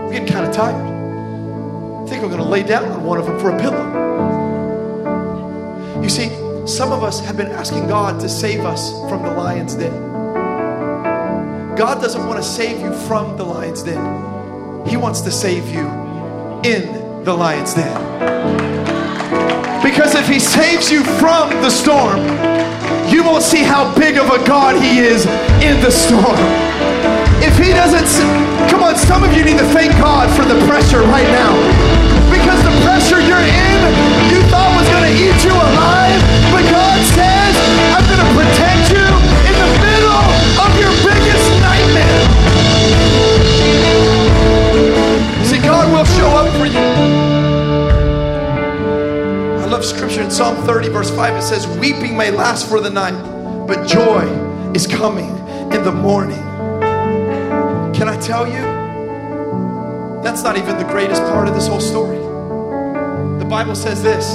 I'm 0.09 0.15
getting 0.15 0.33
kind 0.33 0.47
of 0.47 0.51
tired. 0.55 0.73
I 0.73 2.05
think 2.09 2.23
I'm 2.23 2.29
going 2.31 2.41
to 2.41 2.49
lay 2.49 2.63
down 2.63 2.85
on 2.85 3.03
one 3.03 3.19
of 3.19 3.27
them 3.27 3.39
for 3.39 3.55
a 3.55 3.59
pillow. 3.59 3.85
You 6.01 6.09
see, 6.09 6.29
some 6.65 6.91
of 6.91 7.03
us 7.03 7.19
have 7.19 7.37
been 7.37 7.51
asking 7.51 7.85
God 7.85 8.19
to 8.21 8.27
save 8.27 8.61
us 8.61 8.91
from 9.07 9.21
the 9.21 9.29
lion's 9.29 9.75
den. 9.75 9.91
God 11.75 12.01
doesn't 12.01 12.25
want 12.25 12.37
to 12.37 12.43
save 12.43 12.81
you 12.81 12.91
from 13.05 13.37
the 13.37 13.43
lion's 13.43 13.83
den, 13.83 14.87
He 14.87 14.97
wants 14.97 15.21
to 15.21 15.31
save 15.31 15.69
you 15.69 15.87
in 16.63 17.23
the 17.23 17.35
lion's 17.35 17.75
den. 17.75 17.93
Because 19.83 20.15
if 20.15 20.27
he 20.27 20.39
saves 20.39 20.91
you 20.91 21.03
from 21.03 21.51
the 21.61 21.69
storm, 21.69 22.17
you 23.13 23.23
won't 23.23 23.43
see 23.43 23.61
how 23.61 23.93
big 23.95 24.17
of 24.17 24.31
a 24.31 24.43
God 24.47 24.75
he 24.81 24.97
is 25.01 25.27
in 25.61 25.79
the 25.81 25.91
storm. 25.91 26.88
He 27.69 27.77
doesn't, 27.77 28.01
come 28.65 28.81
on, 28.81 28.97
some 28.97 29.21
of 29.23 29.29
you 29.31 29.45
need 29.45 29.61
to 29.61 29.69
thank 29.69 29.93
God 30.01 30.25
for 30.33 30.41
the 30.41 30.57
pressure 30.65 31.05
right 31.05 31.29
now. 31.29 31.53
Because 32.33 32.57
the 32.65 32.73
pressure 32.81 33.21
you're 33.21 33.45
in, 33.45 33.79
you 34.33 34.41
thought 34.49 34.73
was 34.73 34.89
going 34.89 35.05
to 35.05 35.13
eat 35.13 35.37
you 35.45 35.53
alive, 35.53 36.17
but 36.49 36.65
God 36.73 36.97
says, 37.13 37.53
I'm 37.93 38.01
going 38.09 38.25
to 38.25 38.31
protect 38.33 38.89
you 38.89 39.05
in 39.45 39.53
the 39.53 39.69
middle 39.85 40.25
of 40.65 40.71
your 40.81 40.89
biggest 41.05 41.45
nightmare. 41.61 42.25
See, 45.45 45.61
God 45.61 45.93
will 45.93 46.09
show 46.17 46.41
up 46.41 46.49
for 46.57 46.65
you 46.65 46.81
I 49.61 49.65
love 49.69 49.85
scripture 49.85 50.23
in 50.23 50.31
Psalm 50.31 50.55
30, 50.65 50.89
verse 50.89 51.11
5. 51.11 51.37
It 51.37 51.43
says, 51.43 51.67
Weeping 51.77 52.17
may 52.17 52.31
last 52.31 52.67
for 52.67 52.81
the 52.81 52.89
night, 52.89 53.13
but 53.67 53.87
joy 53.87 54.25
is 54.73 54.87
coming 54.87 55.29
in 55.71 55.83
the 55.83 55.91
morning. 55.91 56.48
Can 57.99 58.07
I 58.07 58.15
tell 58.15 58.47
you? 58.47 58.61
That's 60.23 60.41
not 60.41 60.57
even 60.57 60.77
the 60.77 60.85
greatest 60.85 61.21
part 61.23 61.49
of 61.49 61.53
this 61.53 61.67
whole 61.67 61.81
story. 61.81 62.17
The 62.17 63.45
Bible 63.45 63.75
says 63.75 64.01
this 64.01 64.25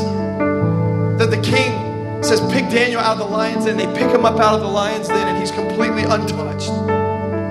that 1.19 1.31
the 1.31 1.41
king 1.41 2.23
says, 2.23 2.43
Pick 2.53 2.69
Daniel 2.69 3.01
out 3.01 3.19
of 3.19 3.19
the 3.21 3.25
lion's 3.25 3.65
den. 3.65 3.79
They 3.79 3.87
pick 3.99 4.15
him 4.15 4.27
up 4.27 4.39
out 4.39 4.57
of 4.57 4.61
the 4.61 4.69
lion's 4.69 5.09
den, 5.09 5.29
and 5.29 5.39
he's 5.39 5.51
completely 5.51 6.03
untouched. 6.03 6.69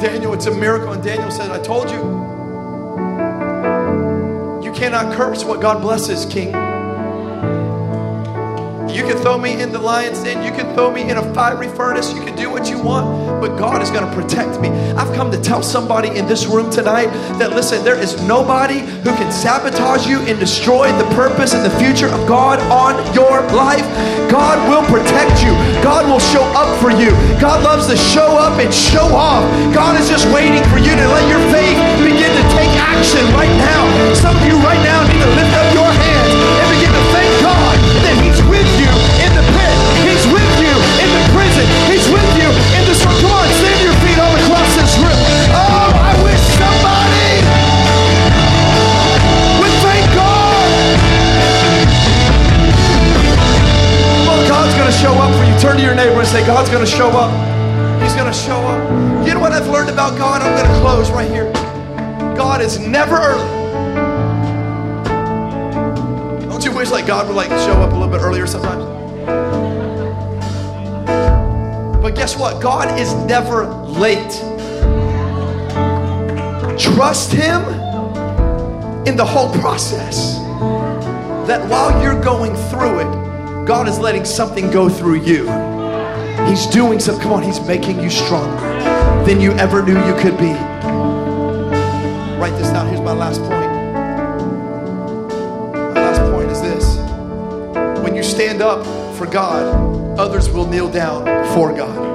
Daniel, 0.04 0.36
it's 0.36 0.46
a 0.46 0.54
miracle. 0.54 0.92
And 0.92 1.02
Daniel 1.02 1.32
says, 1.32 1.50
I 1.50 1.60
told 1.60 1.90
you. 1.90 1.98
You 4.64 4.72
cannot 4.72 5.16
curse 5.16 5.44
what 5.44 5.62
God 5.62 5.82
blesses, 5.82 6.28
king. 6.32 6.54
You 8.94 9.02
can 9.02 9.18
throw 9.18 9.40
me 9.40 9.60
in 9.60 9.72
the 9.72 9.80
lion's 9.80 10.22
den. 10.22 10.46
You 10.46 10.52
can 10.52 10.72
throw 10.76 10.92
me 10.92 11.10
in 11.10 11.18
a 11.18 11.34
fiery 11.34 11.68
furnace. 11.68 12.14
You 12.14 12.22
can 12.22 12.36
do 12.36 12.52
what 12.52 12.70
you 12.70 12.78
want, 12.78 13.42
but 13.42 13.58
God 13.58 13.82
is 13.82 13.90
going 13.90 14.06
to 14.06 14.14
protect 14.14 14.62
me. 14.62 14.70
I've 14.94 15.10
come 15.16 15.32
to 15.32 15.42
tell 15.42 15.64
somebody 15.64 16.10
in 16.14 16.28
this 16.28 16.46
room 16.46 16.70
tonight 16.70 17.10
that 17.42 17.58
listen, 17.58 17.84
there 17.84 17.98
is 17.98 18.22
nobody 18.28 18.86
who 19.02 19.10
can 19.18 19.32
sabotage 19.32 20.06
you 20.06 20.22
and 20.30 20.40
destroy 20.40 20.94
the 21.02 21.10
purpose 21.16 21.56
and 21.56 21.66
the 21.66 21.74
future 21.82 22.06
of 22.06 22.28
God 22.30 22.62
on 22.70 22.94
your 23.18 23.42
life. 23.58 23.86
God 24.30 24.62
will 24.70 24.86
protect 24.86 25.42
you. 25.42 25.58
God 25.82 26.06
will 26.06 26.22
show 26.22 26.46
up 26.54 26.70
for 26.78 26.94
you. 26.94 27.10
God 27.42 27.66
loves 27.66 27.88
to 27.90 27.98
show 27.98 28.38
up 28.38 28.62
and 28.62 28.70
show 28.70 29.10
off. 29.10 29.42
God 29.74 30.00
is 30.00 30.08
just 30.08 30.30
waiting 30.30 30.62
for 30.70 30.78
you 30.78 30.94
to 30.94 31.06
let 31.10 31.26
your 31.34 31.42
faith 31.50 31.82
begin 32.06 32.30
to 32.30 32.46
take 32.54 32.70
action 32.78 33.26
right 33.34 33.54
now. 33.58 33.82
Some 34.14 34.38
of 34.38 34.46
you 34.46 34.54
right 34.62 34.82
now 34.86 35.02
need 35.10 35.18
to 35.18 35.32
lift 35.34 35.54
up 35.58 35.74
your 35.74 35.90
hands 35.90 36.03
Turn 55.74 55.80
to 55.80 55.88
your 55.88 55.96
neighbor 55.96 56.20
and 56.20 56.28
say, 56.28 56.46
God's 56.46 56.70
going 56.70 56.86
to 56.86 56.92
show 56.92 57.10
up. 57.10 57.32
He's 58.00 58.14
going 58.14 58.32
to 58.32 58.38
show 58.38 58.58
up. 58.58 59.26
You 59.26 59.34
know 59.34 59.40
what 59.40 59.54
I've 59.54 59.68
learned 59.68 59.90
about 59.90 60.16
God? 60.20 60.44
I'm 60.44 60.56
going 60.56 60.72
to 60.72 60.82
close 60.82 61.10
right 61.10 61.28
here. 61.28 61.52
God 62.38 62.62
is 62.62 62.78
never 62.78 63.16
early. 63.16 63.50
Don't 66.46 66.64
you 66.64 66.72
wish 66.76 66.92
like 66.92 67.08
God 67.08 67.26
would 67.26 67.36
like 67.36 67.50
show 67.50 67.74
up 67.82 67.92
a 67.92 67.96
little 67.96 68.08
bit 68.08 68.22
earlier 68.22 68.46
sometimes? 68.46 68.84
But 72.04 72.14
guess 72.14 72.38
what? 72.38 72.62
God 72.62 73.00
is 73.00 73.12
never 73.26 73.66
late. 73.66 74.32
Trust 76.80 77.32
Him 77.32 77.64
in 79.08 79.18
the 79.18 79.26
whole 79.26 79.52
process. 79.54 80.36
That 81.48 81.68
while 81.68 82.00
you're 82.00 82.22
going 82.22 82.56
through 82.70 83.00
it, 83.00 83.66
God 83.66 83.88
is 83.88 83.98
letting 83.98 84.24
something 84.24 84.70
go 84.70 84.88
through 84.88 85.22
you. 85.22 85.63
He's 86.48 86.68
doing 86.68 87.00
something. 87.00 87.24
come 87.24 87.34
on, 87.34 87.44
He's 87.44 87.60
making 87.62 88.00
you 88.00 88.10
stronger 88.10 88.62
than 89.26 89.40
you 89.40 89.52
ever 89.54 89.82
knew 89.82 89.98
you 90.06 90.16
could 90.16 90.38
be. 90.38 90.54
Write 92.40 92.58
this 92.58 92.70
down. 92.70 92.88
Here's 92.88 93.02
my 93.02 93.14
last 93.14 93.40
point. 93.42 93.72
My 95.94 96.02
last 96.02 96.32
point 96.32 96.52
is 96.52 96.62
this 96.62 96.98
when 98.04 98.16
you 98.16 98.24
stand 98.24 98.62
up 98.62 98.86
for 99.16 99.26
God, 99.26 100.20
others 100.20 100.50
will 100.50 100.68
kneel 100.68 100.90
down 100.90 101.26
for 101.54 101.74
God. 101.74 102.14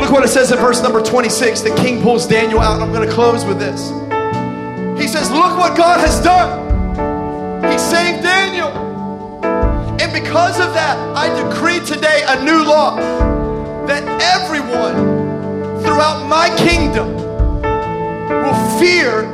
Look 0.00 0.12
what 0.12 0.24
it 0.24 0.28
says 0.28 0.50
in 0.52 0.58
verse 0.58 0.82
number 0.82 1.00
26. 1.00 1.60
The 1.60 1.74
king 1.76 2.02
pulls 2.02 2.26
Daniel 2.26 2.60
out. 2.60 2.82
I'm 2.82 2.92
going 2.92 3.08
to 3.08 3.14
close 3.14 3.44
with 3.44 3.58
this. 3.58 3.90
He 5.00 5.08
says, 5.08 5.30
Look 5.30 5.56
what 5.56 5.76
God 5.76 6.00
has 6.00 6.22
done. 6.22 6.59
Because 10.30 10.60
of 10.60 10.72
that, 10.74 10.96
I 11.16 11.26
decree 11.42 11.80
today 11.84 12.22
a 12.24 12.44
new 12.44 12.62
law 12.62 12.94
that 13.86 14.04
everyone 14.22 14.94
throughout 15.82 16.24
my 16.28 16.54
kingdom 16.56 17.16
will 18.44 18.78
fear 18.78 19.24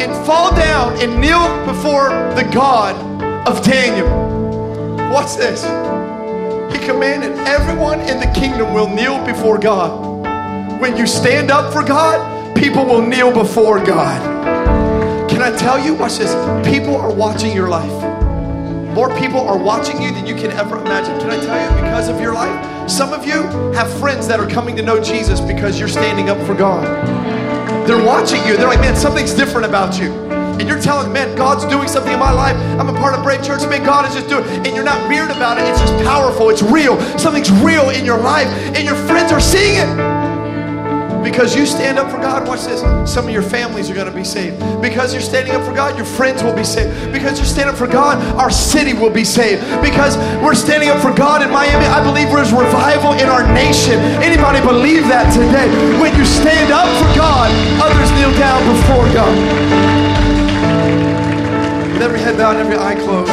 and 0.00 0.14
fall 0.24 0.54
down 0.54 0.92
and 1.02 1.20
kneel 1.20 1.42
before 1.66 2.10
the 2.36 2.48
God 2.54 2.94
of 3.48 3.64
Daniel. 3.64 4.06
What's 5.12 5.34
this? 5.34 5.64
He 6.72 6.86
commanded 6.86 7.32
everyone 7.48 7.98
in 8.02 8.20
the 8.20 8.32
kingdom 8.32 8.72
will 8.72 8.88
kneel 8.88 9.26
before 9.26 9.58
God. 9.58 10.80
When 10.80 10.96
you 10.96 11.08
stand 11.08 11.50
up 11.50 11.72
for 11.72 11.82
God, 11.82 12.56
people 12.56 12.84
will 12.84 13.02
kneel 13.04 13.32
before 13.32 13.84
God. 13.84 14.20
Can 15.28 15.42
I 15.42 15.50
tell 15.56 15.84
you? 15.84 15.94
Watch 15.94 16.18
this. 16.18 16.32
People 16.64 16.94
are 16.94 17.12
watching 17.12 17.52
your 17.52 17.68
life. 17.68 18.13
More 18.94 19.12
people 19.18 19.40
are 19.40 19.58
watching 19.58 20.00
you 20.00 20.12
than 20.12 20.24
you 20.26 20.34
can 20.34 20.52
ever 20.52 20.78
imagine. 20.78 21.18
Can 21.20 21.30
I 21.30 21.36
tell 21.44 21.60
you? 21.60 21.82
Because 21.82 22.08
of 22.08 22.20
your 22.20 22.32
life, 22.32 22.88
some 22.88 23.12
of 23.12 23.26
you 23.26 23.42
have 23.74 23.92
friends 23.98 24.28
that 24.28 24.38
are 24.38 24.48
coming 24.48 24.76
to 24.76 24.82
know 24.82 25.02
Jesus 25.02 25.40
because 25.40 25.78
you're 25.80 25.88
standing 25.88 26.30
up 26.30 26.38
for 26.46 26.54
God. 26.54 26.84
They're 27.88 28.04
watching 28.04 28.44
you. 28.46 28.56
They're 28.56 28.68
like, 28.68 28.80
man, 28.80 28.94
something's 28.96 29.34
different 29.34 29.66
about 29.66 29.98
you. 29.98 30.12
and 30.54 30.68
you're 30.68 30.80
telling, 30.80 31.12
man, 31.12 31.34
God's 31.36 31.64
doing 31.64 31.88
something 31.88 32.12
in 32.12 32.18
my 32.20 32.30
life. 32.30 32.54
I'm 32.78 32.88
a 32.88 32.92
part 32.96 33.12
of 33.14 33.24
Brave 33.24 33.42
Church. 33.42 33.62
Man, 33.68 33.84
God 33.84 34.06
is 34.08 34.14
just 34.14 34.28
doing, 34.28 34.44
It. 34.44 34.68
and 34.68 34.76
you're 34.76 34.84
not 34.84 35.08
weird 35.08 35.30
about 35.32 35.58
it. 35.58 35.64
It's 35.68 35.80
just 35.80 35.92
powerful. 36.04 36.48
It's 36.50 36.62
real. 36.62 37.00
Something's 37.18 37.50
real 37.50 37.90
in 37.90 38.04
your 38.04 38.18
life, 38.18 38.46
and 38.76 38.84
your 38.84 38.94
friends 38.94 39.32
are 39.32 39.40
seeing 39.40 39.78
it. 39.78 40.13
Because 41.24 41.56
you 41.56 41.64
stand 41.64 41.98
up 41.98 42.10
for 42.10 42.18
God, 42.18 42.46
watch 42.46 42.66
this. 42.66 42.82
Some 43.10 43.24
of 43.24 43.32
your 43.32 43.42
families 43.42 43.90
are 43.90 43.94
going 43.94 44.06
to 44.06 44.14
be 44.14 44.22
saved. 44.22 44.60
Because 44.82 45.14
you're 45.14 45.22
standing 45.22 45.54
up 45.54 45.64
for 45.64 45.72
God, 45.72 45.96
your 45.96 46.04
friends 46.04 46.42
will 46.42 46.54
be 46.54 46.62
saved. 46.62 47.12
Because 47.12 47.38
you're 47.38 47.48
standing 47.48 47.72
up 47.72 47.78
for 47.80 47.86
God, 47.86 48.20
our 48.36 48.50
city 48.50 48.92
will 48.92 49.10
be 49.10 49.24
saved. 49.24 49.64
Because 49.80 50.18
we're 50.44 50.54
standing 50.54 50.90
up 50.90 51.00
for 51.00 51.14
God 51.14 51.40
in 51.40 51.50
Miami, 51.50 51.86
I 51.86 52.04
believe 52.04 52.28
there's 52.28 52.52
revival 52.52 53.14
in 53.14 53.26
our 53.32 53.42
nation. 53.54 53.98
Anybody 54.20 54.60
believe 54.60 55.08
that 55.08 55.32
today? 55.32 55.66
When 55.98 56.14
you 56.14 56.26
stand 56.26 56.70
up 56.70 56.92
for 57.00 57.08
God, 57.16 57.48
others 57.80 58.10
kneel 58.20 58.30
down 58.36 58.60
before 58.68 59.08
God. 59.16 59.34
With 61.94 62.02
every 62.02 62.20
head 62.20 62.36
bowed 62.36 62.56
and 62.56 62.68
every 62.68 62.76
eye 62.76 62.96
closed. 63.00 63.32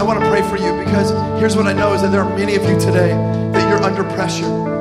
I 0.00 0.02
want 0.02 0.18
to 0.20 0.26
pray 0.30 0.40
for 0.48 0.56
you 0.56 0.72
because 0.82 1.10
here's 1.38 1.56
what 1.56 1.66
I 1.66 1.74
know 1.74 1.92
is 1.92 2.00
that 2.00 2.10
there 2.10 2.22
are 2.22 2.36
many 2.36 2.56
of 2.56 2.62
you 2.64 2.80
today 2.80 3.12
that 3.52 3.68
you're 3.68 3.82
under 3.82 4.02
pressure 4.14 4.75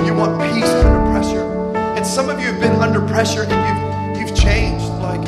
and 0.00 0.06
you 0.06 0.14
want 0.14 0.40
peace 0.40 0.64
under 0.64 1.10
pressure. 1.10 1.44
And 1.76 2.06
some 2.06 2.30
of 2.30 2.40
you 2.40 2.46
have 2.46 2.58
been 2.58 2.72
under 2.80 3.06
pressure 3.06 3.44
and 3.46 4.16
you've 4.16 4.28
you've 4.28 4.34
changed, 4.34 4.88
like 5.04 5.20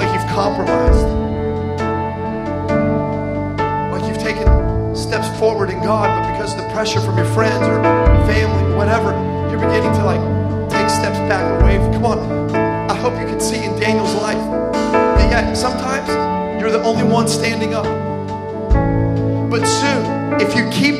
like 0.00 0.12
you've 0.12 0.28
compromised. 0.34 1.06
Like 3.92 4.02
you've 4.08 4.18
taken 4.18 4.96
steps 4.96 5.28
forward 5.38 5.70
in 5.70 5.80
God, 5.80 6.08
but 6.08 6.32
because 6.32 6.54
of 6.54 6.58
the 6.58 6.68
pressure 6.70 7.00
from 7.00 7.16
your 7.16 7.26
friends 7.26 7.64
or 7.68 7.80
family, 8.26 8.74
whatever, 8.74 9.12
you're 9.48 9.60
beginning 9.60 9.92
to 9.92 10.04
like 10.04 10.68
take 10.68 10.90
steps 10.90 11.18
back 11.30 11.46
away. 11.60 11.76
Come 11.94 12.04
on. 12.04 12.50
I 12.90 12.96
hope 12.96 13.12
you 13.20 13.28
can 13.28 13.38
see 13.38 13.62
in 13.62 13.78
Daniel's 13.78 14.14
life 14.16 14.42
that 14.82 15.30
yet 15.30 15.56
sometimes 15.56 16.08
you're 16.60 16.72
the 16.72 16.82
only 16.82 17.04
one 17.04 17.28
standing 17.28 17.74
up. 17.74 17.86
But 19.48 19.64
soon, 19.66 20.40
if 20.40 20.56
you 20.56 20.68
keep 20.70 20.96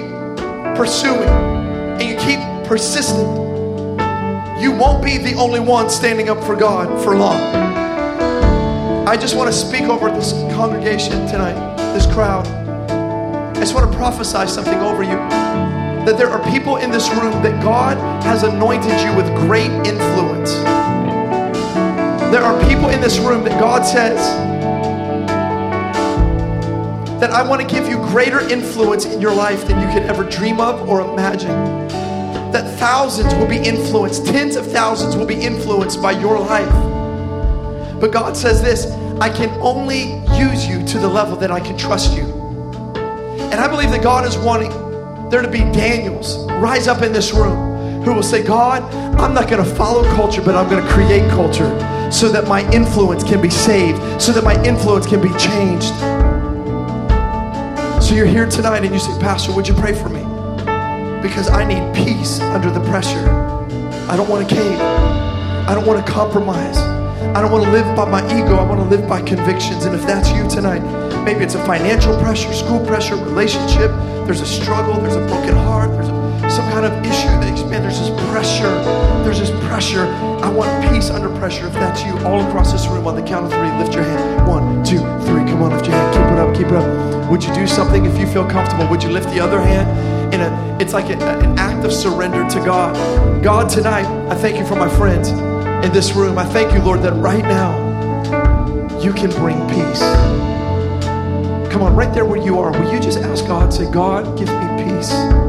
pursuing, 0.76 1.57
and 2.00 2.08
you 2.08 2.16
keep 2.16 2.38
persistent, 2.66 3.26
you 4.60 4.72
won't 4.72 5.02
be 5.02 5.18
the 5.18 5.34
only 5.34 5.60
one 5.60 5.90
standing 5.90 6.28
up 6.28 6.42
for 6.44 6.54
God 6.54 7.02
for 7.02 7.16
long. 7.16 7.40
I 9.06 9.16
just 9.16 9.36
want 9.36 9.50
to 9.50 9.56
speak 9.56 9.84
over 9.84 10.10
this 10.10 10.32
congregation 10.54 11.26
tonight, 11.26 11.76
this 11.94 12.06
crowd. 12.06 12.46
I 12.46 13.54
just 13.54 13.74
want 13.74 13.90
to 13.90 13.96
prophesy 13.96 14.46
something 14.46 14.78
over 14.80 15.02
you 15.02 15.16
that 16.06 16.16
there 16.16 16.30
are 16.30 16.42
people 16.50 16.76
in 16.76 16.90
this 16.90 17.10
room 17.10 17.32
that 17.42 17.62
God 17.62 17.96
has 18.22 18.42
anointed 18.42 19.00
you 19.00 19.14
with 19.16 19.26
great 19.46 19.70
influence. 19.86 20.54
There 22.30 22.42
are 22.42 22.58
people 22.68 22.90
in 22.90 23.00
this 23.00 23.18
room 23.18 23.44
that 23.44 23.58
God 23.58 23.82
says, 23.82 24.18
that 27.20 27.30
I 27.30 27.42
want 27.42 27.60
to 27.60 27.66
give 27.66 27.88
you 27.88 27.96
greater 27.96 28.40
influence 28.48 29.04
in 29.04 29.20
your 29.20 29.34
life 29.34 29.66
than 29.66 29.80
you 29.80 29.92
could 29.92 30.08
ever 30.08 30.22
dream 30.22 30.60
of 30.60 30.88
or 30.88 31.00
imagine 31.00 31.88
that 32.52 32.78
thousands 32.78 33.34
will 33.34 33.48
be 33.48 33.58
influenced, 33.58 34.24
tens 34.26 34.56
of 34.56 34.70
thousands 34.70 35.16
will 35.16 35.26
be 35.26 35.34
influenced 35.34 36.00
by 36.00 36.12
your 36.12 36.38
life. 36.38 38.00
But 38.00 38.12
God 38.12 38.36
says 38.36 38.62
this 38.62 38.86
I 39.20 39.28
can 39.28 39.50
only 39.60 40.14
use 40.38 40.66
you 40.66 40.86
to 40.86 40.98
the 40.98 41.08
level 41.08 41.36
that 41.38 41.50
I 41.50 41.58
can 41.58 41.76
trust 41.76 42.16
you. 42.16 42.22
And 42.22 43.54
I 43.54 43.66
believe 43.66 43.90
that 43.90 44.02
God 44.02 44.24
is 44.24 44.38
wanting 44.38 44.70
there 45.28 45.42
to 45.42 45.50
be 45.50 45.58
Daniels 45.58 46.48
rise 46.52 46.86
up 46.86 47.02
in 47.02 47.12
this 47.12 47.32
room 47.32 48.02
who 48.02 48.14
will 48.14 48.22
say, 48.22 48.42
God, 48.42 48.82
I'm 49.18 49.34
not 49.34 49.50
going 49.50 49.62
to 49.62 49.74
follow 49.74 50.04
culture, 50.14 50.40
but 50.40 50.54
I'm 50.54 50.70
going 50.70 50.82
to 50.82 50.92
create 50.92 51.28
culture 51.30 51.68
so 52.10 52.28
that 52.30 52.46
my 52.46 52.70
influence 52.72 53.24
can 53.24 53.42
be 53.42 53.50
saved, 53.50 54.22
so 54.22 54.32
that 54.32 54.44
my 54.44 54.62
influence 54.64 55.06
can 55.06 55.20
be 55.20 55.30
changed. 55.36 55.92
So 58.08 58.14
you're 58.14 58.24
here 58.24 58.46
tonight 58.46 58.84
and 58.84 58.94
you 58.94 58.98
say, 58.98 59.12
Pastor, 59.20 59.52
would 59.54 59.68
you 59.68 59.74
pray 59.74 59.92
for 59.92 60.08
me? 60.08 60.24
because 61.22 61.48
I 61.50 61.64
need 61.64 61.94
peace 61.94 62.40
under 62.40 62.70
the 62.70 62.80
pressure. 62.88 63.28
I 64.08 64.16
don't 64.16 64.28
want 64.28 64.48
to 64.48 64.54
cave. 64.54 64.80
I 64.80 65.74
don't 65.74 65.86
want 65.86 66.04
to 66.04 66.12
compromise. 66.12 66.78
I 66.78 67.42
don't 67.42 67.52
want 67.52 67.64
to 67.64 67.70
live 67.70 67.96
by 67.96 68.08
my 68.08 68.24
ego. 68.26 68.56
I 68.56 68.62
want 68.62 68.80
to 68.80 68.86
live 68.86 69.08
by 69.08 69.20
convictions. 69.22 69.84
And 69.84 69.94
if 69.94 70.02
that's 70.06 70.30
you 70.30 70.48
tonight, 70.48 70.80
maybe 71.24 71.44
it's 71.44 71.54
a 71.54 71.64
financial 71.64 72.16
pressure, 72.20 72.52
school 72.52 72.84
pressure, 72.86 73.16
relationship, 73.16 73.90
there's 74.24 74.40
a 74.40 74.46
struggle, 74.46 74.94
there's 75.00 75.16
a 75.16 75.26
broken 75.26 75.56
heart, 75.56 75.90
there's 75.90 76.08
a, 76.08 76.50
some 76.50 76.70
kind 76.72 76.86
of 76.86 76.92
issue 77.04 77.28
that, 77.28 77.68
man, 77.68 77.82
there's 77.82 77.98
this 77.98 78.10
pressure. 78.30 78.72
There's 79.24 79.40
this 79.40 79.50
pressure. 79.68 80.06
I 80.42 80.48
want 80.48 80.70
peace 80.90 81.10
under 81.10 81.28
pressure. 81.38 81.66
If 81.66 81.74
that's 81.74 82.02
you, 82.04 82.16
all 82.26 82.40
across 82.48 82.72
this 82.72 82.86
room 82.86 83.06
on 83.06 83.16
the 83.16 83.22
count 83.22 83.44
of 83.44 83.52
three, 83.52 83.70
lift 83.78 83.94
your 83.94 84.04
hand. 84.04 84.48
One, 84.48 84.84
two, 84.84 85.00
three. 85.26 85.44
Come 85.44 85.62
on, 85.62 85.72
lift 85.72 85.86
your 85.86 85.96
hand. 85.96 86.07
It 86.38 86.42
up, 86.42 86.54
keep 86.54 86.68
it 86.68 86.74
up. 86.74 87.30
Would 87.30 87.42
you 87.42 87.52
do 87.52 87.66
something 87.66 88.06
if 88.06 88.16
you 88.16 88.26
feel 88.26 88.48
comfortable? 88.48 88.86
Would 88.88 89.02
you 89.02 89.10
lift 89.10 89.28
the 89.30 89.40
other 89.40 89.60
hand? 89.60 90.08
in 90.32 90.42
a, 90.42 90.78
it's 90.78 90.92
like 90.92 91.08
a, 91.08 91.14
an 91.14 91.58
act 91.58 91.84
of 91.84 91.92
surrender 91.92 92.48
to 92.48 92.58
God. 92.60 93.42
God, 93.42 93.68
tonight, 93.68 94.06
I 94.30 94.34
thank 94.34 94.58
you 94.58 94.66
for 94.66 94.76
my 94.76 94.88
friends 94.88 95.30
in 95.30 95.92
this 95.92 96.12
room. 96.12 96.38
I 96.38 96.44
thank 96.44 96.72
you, 96.72 96.80
Lord, 96.80 97.02
that 97.02 97.14
right 97.14 97.42
now 97.42 97.78
you 99.00 99.12
can 99.12 99.30
bring 99.30 99.58
peace. 99.68 100.00
Come 101.72 101.82
on, 101.82 101.96
right 101.96 102.12
there 102.12 102.24
where 102.26 102.40
you 102.40 102.58
are, 102.60 102.70
will 102.70 102.92
you 102.92 103.00
just 103.00 103.18
ask 103.18 103.46
God, 103.46 103.72
say, 103.72 103.90
God, 103.90 104.38
give 104.38 104.48
me 104.48 104.84
peace. 104.84 105.47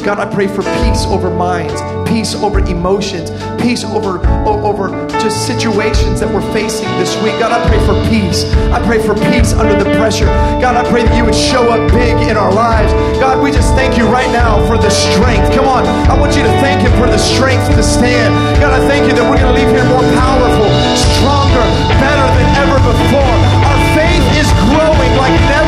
God, 0.00 0.18
I 0.18 0.24
pray 0.32 0.48
for 0.48 0.62
peace 0.80 1.04
over 1.04 1.28
minds, 1.28 1.76
peace 2.08 2.34
over 2.34 2.58
emotions, 2.60 3.30
peace 3.60 3.84
over, 3.84 4.18
over 4.48 4.88
just 5.20 5.46
situations 5.46 6.20
that 6.20 6.32
we're 6.32 6.44
facing 6.52 6.88
this 6.96 7.12
week. 7.20 7.36
God, 7.36 7.52
I 7.52 7.60
pray 7.68 7.80
for 7.84 7.92
peace. 8.08 8.48
I 8.72 8.80
pray 8.80 8.96
for 8.96 9.12
peace 9.30 9.52
under 9.52 9.76
the 9.76 9.88
pressure. 10.00 10.24
God, 10.58 10.74
I 10.74 10.88
pray 10.88 11.04
that 11.04 11.12
you 11.12 11.24
would 11.24 11.36
show 11.36 11.68
up 11.68 11.84
big 11.92 12.16
in 12.28 12.36
our 12.36 12.52
lives. 12.52 12.92
God, 13.20 13.44
we 13.44 13.52
just 13.52 13.76
thank 13.76 14.00
you 14.00 14.08
right 14.08 14.30
now 14.32 14.56
for 14.64 14.80
the 14.80 14.88
strength. 14.88 15.52
Come 15.52 15.68
on, 15.68 15.84
I 16.08 16.16
want 16.18 16.32
you 16.32 16.42
to 16.42 16.54
thank 16.64 16.80
him 16.80 16.92
for 16.96 17.06
the 17.06 17.20
strength 17.20 17.68
to 17.76 17.82
stand. 17.84 18.32
God, 18.58 18.72
I 18.72 18.80
thank 18.88 19.04
you 19.04 19.12
that 19.12 19.24
we're 19.28 19.36
going 19.36 19.52
to 19.52 19.58
leave 19.60 19.68
here 19.68 19.84
more 19.92 20.06
powerful, 20.16 20.68
stronger, 20.96 21.66
better 22.00 22.26
than 22.40 22.48
ever 22.64 22.78
before. 22.80 23.36
Our 23.68 23.80
faith 23.92 24.24
is 24.40 24.48
growing 24.72 25.12
like 25.20 25.36
never 25.52 25.59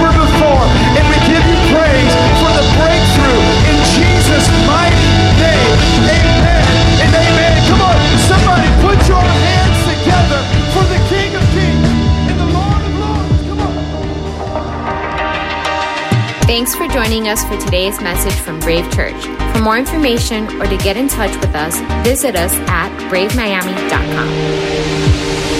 Thanks 16.53 16.75
for 16.75 16.87
joining 16.87 17.29
us 17.29 17.43
for 17.47 17.57
today's 17.57 17.99
message 18.03 18.35
from 18.35 18.61
Brave 18.61 18.85
Church. 18.93 19.25
For 19.55 19.63
more 19.63 19.79
information 19.79 20.47
or 20.61 20.67
to 20.67 20.77
get 20.77 20.99
in 20.99 21.09
touch 21.09 21.35
with 21.41 21.55
us, 21.55 21.81
visit 22.07 22.37
us 22.37 22.53
at 22.69 22.91
bravemiami.com. 23.11 25.52